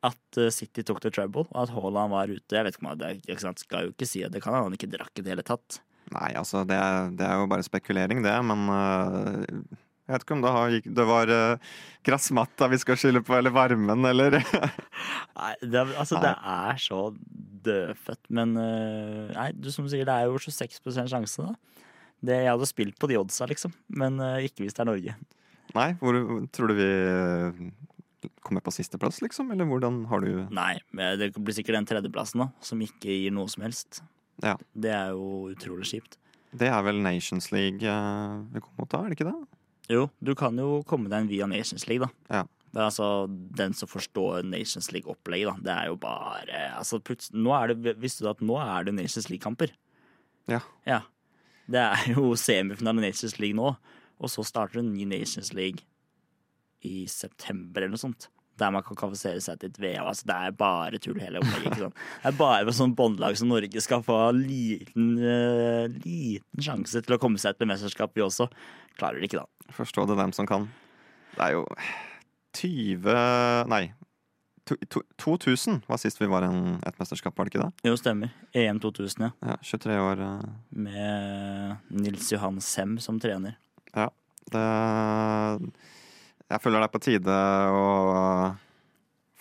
At 0.04 0.40
eh, 0.42 0.52
City 0.52 0.84
tok 0.84 1.00
The 1.04 1.14
trouble, 1.14 1.48
og 1.54 1.64
at 1.64 1.74
Haaland 1.74 2.14
var 2.14 2.32
ute. 2.32 2.58
Jeg 2.58 2.68
vet 2.68 2.76
ikke 2.76 2.90
om 2.90 3.00
det, 3.00 3.16
ikke 3.24 3.56
Skal 3.62 3.88
jo 3.88 3.96
ikke 3.96 4.10
si 4.10 4.24
at 4.26 4.36
det 4.36 4.44
kan 4.44 4.56
han 4.58 4.76
ikke 4.76 4.92
drakk 4.92 5.16
i 5.16 5.24
det 5.24 5.36
hele 5.36 5.48
tatt. 5.48 5.80
Nei, 6.14 6.34
altså, 6.38 6.66
det 6.68 6.76
er, 6.78 7.10
det 7.16 7.26
er 7.26 7.40
jo 7.40 7.50
bare 7.50 7.66
spekulering, 7.66 8.22
det, 8.26 8.34
men 8.46 8.68
uh, 8.70 9.46
jeg 10.04 10.12
vet 10.12 10.26
ikke 10.26 10.36
om 10.36 10.42
det, 10.44 10.52
har, 10.52 10.74
det 11.00 11.06
var 11.08 11.32
uh, 11.32 11.70
gressmatta 12.06 12.68
vi 12.74 12.80
skal 12.82 13.00
skylde 13.00 13.22
på, 13.26 13.38
eller 13.38 13.54
varmen, 13.56 14.04
eller 14.10 14.36
Nei, 15.40 15.54
det, 15.64 15.80
altså 15.80 15.96
altså, 16.04 16.20
det 16.26 16.34
er 16.36 16.82
så 16.84 17.00
dødfødt. 17.64 18.22
Men 18.36 18.58
uh, 18.60 19.32
nei, 19.32 19.48
du 19.56 19.72
som 19.74 19.88
sier, 19.88 20.04
det 20.10 20.18
er 20.18 20.28
jo 20.28 20.42
26% 20.44 21.08
sjanse, 21.14 21.48
da. 21.48 21.88
Det, 22.24 22.36
jeg 22.44 22.52
hadde 22.52 22.68
spilt 22.70 23.00
på 23.00 23.10
de 23.12 23.18
oddsa, 23.20 23.48
liksom. 23.50 23.72
Men 23.96 24.20
uh, 24.20 24.44
ikke 24.44 24.66
hvis 24.66 24.76
det 24.76 24.84
er 24.84 24.92
Norge. 24.92 25.16
Nei, 25.74 25.90
hvor 26.04 26.20
tror 26.54 26.70
du 26.70 26.78
vi 26.78 26.92
komme 28.46 28.62
på 28.64 28.74
sisteplass, 28.74 29.22
liksom? 29.24 29.52
Eller 29.54 29.68
hvordan 29.70 30.04
har 30.12 30.24
du 30.24 30.32
Nei, 30.54 30.78
det 31.20 31.34
blir 31.38 31.56
sikkert 31.56 31.80
den 31.80 31.90
tredjeplassen, 31.90 32.46
da, 32.46 32.50
som 32.64 32.82
ikke 32.84 33.12
gir 33.12 33.34
noe 33.36 33.52
som 33.52 33.66
helst. 33.66 34.02
Ja. 34.44 34.58
Det 34.74 34.92
er 34.94 35.14
jo 35.14 35.54
utrolig 35.54 35.90
kjipt. 35.92 36.18
Det 36.54 36.70
er 36.70 36.82
vel 36.86 37.02
Nations 37.02 37.50
League 37.54 37.82
eh, 37.82 38.34
vi 38.54 38.62
kommer 38.62 38.90
da, 38.90 39.02
er 39.02 39.12
det 39.12 39.18
ikke 39.18 39.30
det? 39.32 39.60
Jo, 39.92 40.04
du 40.24 40.34
kan 40.38 40.58
jo 40.60 40.82
komme 40.88 41.10
deg 41.12 41.24
inn 41.24 41.32
via 41.32 41.48
Nations 41.50 41.88
League, 41.90 42.06
da. 42.06 42.36
Ja. 42.42 42.44
Det 42.74 42.82
er 42.82 42.88
altså 42.88 43.08
den 43.30 43.76
som 43.78 43.90
forstår 43.90 44.46
Nations 44.48 44.90
League-opplegget, 44.94 45.50
da. 45.50 45.66
Det 45.66 45.74
er 45.74 45.90
jo 45.92 45.98
bare 46.02 46.62
altså, 46.80 47.00
nå 47.38 47.54
er 47.58 47.74
det, 47.74 47.98
Visste 48.02 48.26
du 48.26 48.32
at 48.32 48.42
nå 48.42 48.58
er 48.62 48.88
det 48.88 48.96
Nations 48.98 49.30
League-kamper? 49.30 49.74
Ja. 50.50 50.64
Ja. 50.90 51.04
Det 51.70 51.80
er 51.80 52.14
jo 52.16 52.34
semifinale 52.40 53.04
Nations 53.04 53.38
League 53.40 53.58
nå, 53.58 53.76
og 54.20 54.32
så 54.32 54.46
starter 54.48 54.82
en 54.82 54.94
ny 54.94 55.06
Nations 55.10 55.54
League 55.54 55.86
i 56.86 57.06
september 57.10 57.82
eller 57.82 57.96
noe 57.96 58.02
sånt. 58.02 58.30
Der 58.62 58.70
man 58.70 58.84
kan 58.86 58.94
kvalifisere 59.00 59.42
seg 59.42 59.58
til 59.60 59.72
et 59.72 59.80
VM. 59.82 60.06
Altså, 60.06 60.28
det 60.30 60.36
er 60.38 60.52
bare 60.60 61.00
tull, 61.02 61.18
hele 61.18 61.40
opplegget. 61.42 61.80
Sant? 61.80 61.96
Det 62.22 62.30
er 62.30 62.38
bare 62.38 62.68
med 62.68 62.76
sånn 62.78 62.94
båndlag 63.00 63.38
som 63.40 63.50
Norge 63.50 63.82
skal 63.82 64.04
få 64.06 64.18
liten, 64.38 65.16
uh, 65.18 65.88
liten 66.04 66.62
sjanse 66.62 67.02
til 67.02 67.16
å 67.16 67.20
komme 67.24 67.42
seg 67.42 67.58
til 67.58 67.70
mesterskap, 67.72 68.14
vi 68.14 68.22
også. 68.22 68.46
Klarer 69.00 69.18
det 69.24 69.32
ikke, 69.32 69.42
da. 69.42 69.74
Forstå 69.74 70.06
det, 70.12 70.20
dem 70.22 70.36
som 70.38 70.46
kan. 70.46 70.68
Det 71.34 71.42
er 71.48 71.56
jo 71.58 71.64
20 72.60 73.66
Nei. 73.74 73.84
To, 74.70 74.78
to, 74.88 75.02
2000 75.20 75.82
var 75.90 76.00
sist 76.00 76.22
vi 76.22 76.28
var 76.32 76.46
i 76.46 76.52
et 76.88 77.00
mesterskap, 77.02 77.34
var 77.36 77.50
det 77.50 77.52
ikke 77.52 77.66
det? 77.66 77.90
Jo, 77.90 77.98
stemmer. 78.00 78.30
EM 78.56 78.78
2000, 78.80 79.26
ja. 79.26 79.32
Ja, 79.50 79.58
23 79.66 79.98
år. 80.00 80.22
eh, 80.24 80.46
Med 80.86 81.90
Nils 81.90 82.30
Johan 82.32 82.62
Sem 82.64 82.96
som 83.04 83.18
trener. 83.20 83.58
Ja. 83.92 84.08
Det 84.54 84.64
Jeg 86.52 86.62
føler 86.62 86.84
det 86.84 86.88
er 86.90 86.94
på 86.94 87.02
tide 87.04 87.38
å 87.74 87.84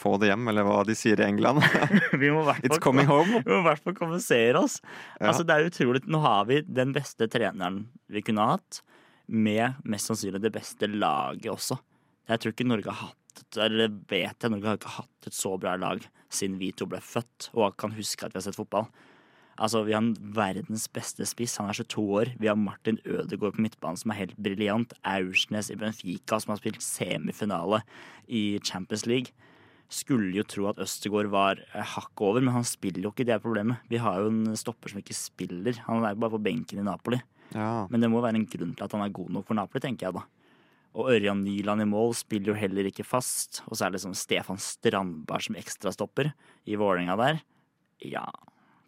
få 0.02 0.16
det 0.18 0.32
hjem, 0.32 0.48
eller 0.50 0.66
hva 0.66 0.80
de 0.86 0.96
sier 0.98 1.20
i 1.20 1.26
England. 1.26 1.62
Vi 2.22 2.30
må 2.34 2.42
It's 2.60 2.80
coming 2.82 3.06
home. 3.10 3.42
Vi 3.42 3.52
må 3.52 3.60
i 3.60 3.66
hvert 3.68 3.84
fall 3.84 3.96
kommunisere 3.98 4.62
oss. 4.62 4.80
Ja. 5.18 5.30
Altså, 5.30 5.46
det 5.46 5.56
er 5.56 5.68
utrolig. 5.70 6.02
Nå 6.10 6.22
har 6.24 6.46
vi 6.50 6.62
den 6.66 6.94
beste 6.96 7.28
treneren 7.30 7.84
vi 8.10 8.24
kunne 8.26 8.48
hatt, 8.54 8.82
med 9.32 9.78
mest 9.88 10.10
sannsynlig 10.10 10.42
det 10.42 10.52
beste 10.54 10.88
laget 10.90 11.52
også. 11.52 11.78
Jeg 12.28 12.42
tror 12.42 12.54
ikke 12.54 12.66
Norge 12.66 12.90
har 12.90 13.08
hatt 13.08 13.18
eller 13.62 13.88
vet 14.10 14.44
jeg, 14.44 14.50
Norge 14.52 14.68
har 14.68 14.76
ikke 14.76 14.96
hatt 14.98 15.28
et 15.30 15.36
så 15.36 15.54
bra 15.60 15.72
lag 15.80 16.02
siden 16.32 16.58
vi 16.60 16.68
to 16.76 16.84
ble 16.88 17.00
født 17.00 17.48
og 17.56 17.76
kan 17.80 17.94
huske 17.96 18.26
at 18.26 18.34
vi 18.34 18.40
har 18.40 18.44
sett 18.44 18.58
fotball. 18.58 18.90
Altså, 19.58 19.84
Vi 19.84 19.92
har 19.92 20.02
verdens 20.34 20.88
beste 20.88 21.26
spiss. 21.28 21.58
Han 21.60 21.68
er 21.68 21.76
22 21.76 22.02
år. 22.18 22.32
Vi 22.40 22.48
har 22.48 22.56
Martin 22.56 22.98
Ødegaard 23.04 23.56
på 23.56 23.64
midtbanen, 23.64 23.98
som 23.98 24.10
er 24.10 24.22
helt 24.22 24.36
briljant. 24.36 24.92
Aursnes 25.04 25.70
i 25.70 25.76
Benfica, 25.76 26.40
som 26.40 26.54
har 26.54 26.60
spilt 26.62 26.82
semifinale 26.82 27.82
i 28.28 28.58
Champions 28.64 29.06
League. 29.06 29.32
Skulle 29.92 30.32
jo 30.32 30.44
tro 30.48 30.68
at 30.70 30.80
Østegård 30.80 31.28
var 31.28 31.60
eh, 31.60 31.84
hakket 31.84 32.24
over, 32.24 32.40
men 32.40 32.54
han 32.54 32.64
spiller 32.64 33.04
jo 33.04 33.12
ikke. 33.12 33.26
Det 33.28 33.34
er 33.36 33.44
problemet. 33.44 33.82
Vi 33.92 34.00
har 34.00 34.22
jo 34.22 34.30
en 34.32 34.56
stopper 34.56 34.88
som 34.88 35.02
ikke 35.02 35.16
spiller. 35.16 35.76
Han 35.86 36.04
er 36.04 36.14
jo 36.14 36.22
bare 36.22 36.32
på 36.32 36.42
benken 36.42 36.80
i 36.80 36.86
Napoli. 36.86 37.20
Ja. 37.52 37.86
Men 37.92 38.00
det 38.00 38.08
må 38.08 38.22
være 38.24 38.40
en 38.40 38.48
grunn 38.48 38.72
til 38.72 38.86
at 38.86 38.94
han 38.96 39.04
er 39.04 39.12
god 39.12 39.34
nok 39.36 39.50
for 39.50 39.58
Napoli, 39.58 39.82
tenker 39.84 40.08
jeg 40.08 40.16
da. 40.16 40.24
Og 40.96 41.08
Ørjan 41.12 41.44
Nyland 41.44 41.84
i 41.84 41.88
mål 41.88 42.12
spiller 42.16 42.52
jo 42.52 42.56
heller 42.56 42.88
ikke 42.88 43.04
fast. 43.04 43.62
Og 43.68 43.76
så 43.76 43.84
er 43.84 43.92
det 43.92 44.00
liksom 44.00 44.16
Stefan 44.16 44.60
Strandberg 44.60 45.44
som 45.44 45.56
ekstrastopper 45.60 46.32
i 46.68 46.76
Vålerenga 46.80 47.16
der. 47.20 47.44
Ja, 48.04 48.26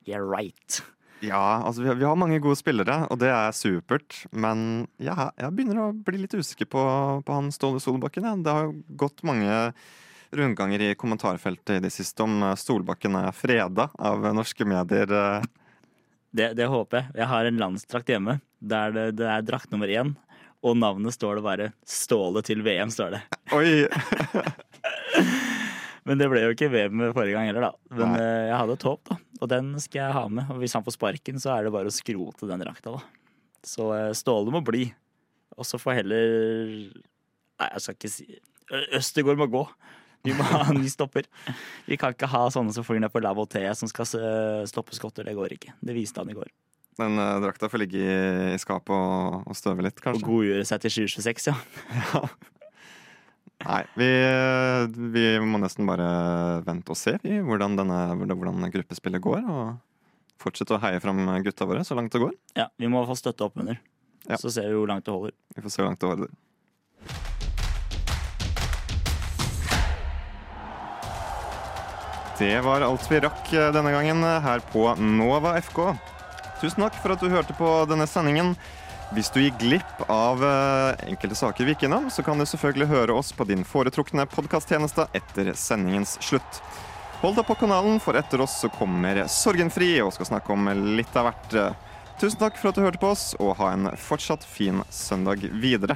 yeah 0.09 0.20
right. 0.22 0.82
Ja, 1.24 1.62
altså 1.64 1.82
vi 1.82 1.88
har, 1.88 1.96
vi 1.96 2.05
har 2.05 2.16
mange 2.20 2.38
gode 2.42 2.59
spillere, 2.59 3.07
og 3.09 3.18
det 3.22 3.30
er 3.32 3.55
supert. 3.57 4.24
Men 4.32 4.86
ja, 5.00 5.30
jeg 5.40 5.55
begynner 5.57 5.80
å 5.86 5.90
bli 5.96 6.20
litt 6.24 6.34
usikker 6.36 6.68
på, 6.68 6.82
på 7.24 7.36
han 7.38 7.52
Ståle 7.55 7.80
Solbakken. 7.80 8.26
Ja. 8.28 8.34
Det 8.36 8.57
har 8.59 8.72
gått 9.00 9.22
mange 9.24 9.72
rundganger 10.34 10.82
i 10.82 10.94
kommentarfeltet 10.98 11.78
i 11.78 11.84
det 11.86 11.92
siste 11.94 12.26
om 12.26 12.42
eh, 12.42 12.57
Solbakken 12.59 13.16
er 13.20 13.30
freda 13.36 13.88
av 13.94 14.26
norske 14.36 14.66
medier. 14.68 15.11
eh. 15.14 15.46
Det, 16.34 16.50
det 16.59 16.66
håper 16.66 16.98
jeg. 16.98 17.12
Jeg 17.22 17.30
har 17.30 17.46
en 17.46 17.61
landsdrakt 17.62 18.11
hjemme 18.11 18.40
der 18.59 18.94
det, 18.94 19.09
det 19.20 19.28
er 19.30 19.44
drakt 19.46 19.70
nummer 19.72 19.88
én. 19.88 20.16
Og 20.64 20.76
navnet 20.80 21.12
står 21.14 21.38
det 21.38 21.44
bare 21.44 21.72
'Ståle 21.86 22.42
til 22.42 22.62
VM', 22.64 22.90
står 22.90 23.16
det. 23.16 23.22
Oi! 23.52 23.84
Men 26.09 26.20
det 26.20 26.28
ble 26.28 26.42
jo 26.42 26.55
ikke 26.57 26.70
VM 26.72 27.02
forrige 27.16 27.36
gang 27.36 27.48
heller, 27.48 27.68
da. 27.68 27.72
Men 27.94 28.12
Nei. 28.12 28.20
eh, 28.20 28.46
jeg 28.50 28.59
hadde 28.61 28.76
et 28.76 28.86
håp, 28.88 29.00
da. 29.09 29.18
Og 29.43 29.51
den 29.51 29.72
skal 29.82 30.01
jeg 30.01 30.16
ha 30.16 30.24
med. 30.30 30.51
Og 30.53 30.62
hvis 30.62 30.76
han 30.76 30.85
får 30.87 30.97
sparken, 30.97 31.41
så 31.43 31.55
er 31.57 31.66
det 31.66 31.74
bare 31.74 31.91
å 31.91 31.95
skrote 31.95 32.49
den 32.51 32.62
drakta, 32.62 32.97
da. 32.97 33.03
Så 33.64 33.89
eh, 33.97 34.12
Ståle 34.16 34.53
må 34.55 34.62
bli. 34.64 34.87
Og 35.59 35.66
så 35.66 35.80
får 35.80 36.01
heller 36.03 36.24
Nei, 37.55 37.68
jeg 37.70 37.82
skal 37.85 37.95
ikke 37.97 38.11
si 38.11 38.24
Østergård 38.97 39.39
må 39.39 39.47
gå. 39.53 39.61
Vi 40.24 40.32
må 40.35 40.45
ha 40.49 40.62
en 40.72 40.80
ny 40.80 40.89
stopper. 40.89 41.26
Vi 41.85 41.99
kan 42.01 42.14
ikke 42.14 42.30
ha 42.32 42.47
sånne 42.51 42.72
som 42.72 42.87
flyr 42.87 43.03
ned 43.05 43.12
på 43.12 43.20
lav 43.22 43.39
og 43.39 43.51
te 43.53 43.62
som 43.76 43.91
skal 43.91 44.09
eh, 44.18 44.62
stoppe 44.70 44.97
skotter. 44.97 45.26
Det 45.28 45.37
går 45.37 45.55
ikke. 45.59 45.74
Det 45.85 45.97
viste 45.97 46.22
han 46.22 46.32
i 46.32 46.37
går. 46.37 46.49
Den 46.99 47.18
uh, 47.18 47.41
drakta 47.43 47.68
får 47.70 47.82
ligge 47.82 47.99
i, 47.99 48.16
i 48.55 48.59
skapet 48.62 48.95
og, 48.95 49.43
og 49.51 49.59
støve 49.59 49.85
litt, 49.85 49.99
kanskje? 50.01 50.22
Og 50.22 50.30
godgjøre 50.30 50.66
seg 50.68 50.85
til 50.85 50.95
2026, 51.03 51.49
ja. 51.51 52.22
Nei, 53.64 53.80
vi, 53.96 54.08
vi 55.14 55.24
må 55.40 55.58
nesten 55.62 55.88
bare 55.88 56.06
vente 56.66 56.92
og 56.92 56.98
se 57.00 57.16
vi, 57.22 57.38
hvordan, 57.40 57.78
denne, 57.78 57.98
hvordan 58.20 58.68
gruppespillet 58.74 59.24
går. 59.24 59.40
Og 59.48 60.40
fortsette 60.42 60.76
å 60.76 60.82
heie 60.82 61.00
fram 61.00 61.22
gutta 61.46 61.68
våre 61.68 61.84
så 61.86 61.96
langt 61.96 62.12
det 62.12 62.20
går. 62.20 62.34
ja. 62.58 62.68
Vi 62.76 62.90
må 62.92 63.04
få 63.08 63.16
støtte 63.16 63.46
opp 63.46 63.56
under. 63.60 63.80
Ja. 64.28 64.36
Så 64.40 64.52
ser 64.52 64.68
vi 64.68 64.76
hvor 64.76 64.90
langt 64.90 65.06
det 65.06 65.14
holder. 65.14 65.32
Vi 65.56 65.64
får 65.64 65.72
se 65.72 65.82
hvor 65.82 65.88
langt 65.88 66.04
det 66.04 66.12
holder. 66.12 66.34
Det 72.34 72.54
var 72.66 72.82
alt 72.82 73.04
vi 73.06 73.20
rakk 73.22 73.52
eh, 73.54 73.68
denne 73.70 73.92
gangen 73.94 74.24
her 74.44 74.62
på 74.72 74.88
Nova 74.98 75.54
FK. 75.62 75.84
Tusen 76.60 76.82
takk 76.82 76.96
for 76.98 77.14
at 77.14 77.22
du 77.22 77.30
hørte 77.30 77.54
på 77.56 77.68
denne 77.86 78.08
sendingen. 78.10 78.56
Hvis 79.14 79.28
du 79.30 79.36
gikk 79.38 79.60
glipp 79.62 80.00
av 80.10 80.40
eh, 80.42 81.04
enkelte 81.06 81.36
saker 81.38 81.62
vi 81.62 81.74
gikk 81.76 81.84
innom, 81.86 82.08
så 82.10 82.24
kan 82.26 82.40
du 82.40 82.42
selvfølgelig 82.50 82.88
høre 82.90 83.14
oss 83.14 83.28
på 83.36 83.46
din 83.46 83.62
foretrukne 83.62 84.24
podkasttjeneste 84.26 85.06
etter 85.14 85.52
sendingens 85.54 86.16
slutt. 86.18 86.58
Hold 87.20 87.38
deg 87.38 87.46
på 87.46 87.54
kanalen, 87.60 88.00
for 88.02 88.18
etter 88.18 88.42
oss 88.42 88.56
så 88.64 88.72
kommer 88.74 89.22
Sorgenfri 89.30 89.92
og 90.02 90.10
skal 90.16 90.32
snakke 90.32 90.50
om 90.56 90.66
litt 90.98 91.14
av 91.14 91.28
hvert. 91.28 91.78
Tusen 92.18 92.42
takk 92.42 92.58
for 92.58 92.72
at 92.72 92.80
du 92.80 92.82
hørte 92.82 93.02
på 93.04 93.12
oss, 93.14 93.28
og 93.38 93.54
ha 93.62 93.70
en 93.76 93.92
fortsatt 93.94 94.42
fin 94.50 94.82
søndag 94.90 95.46
videre. 95.62 95.94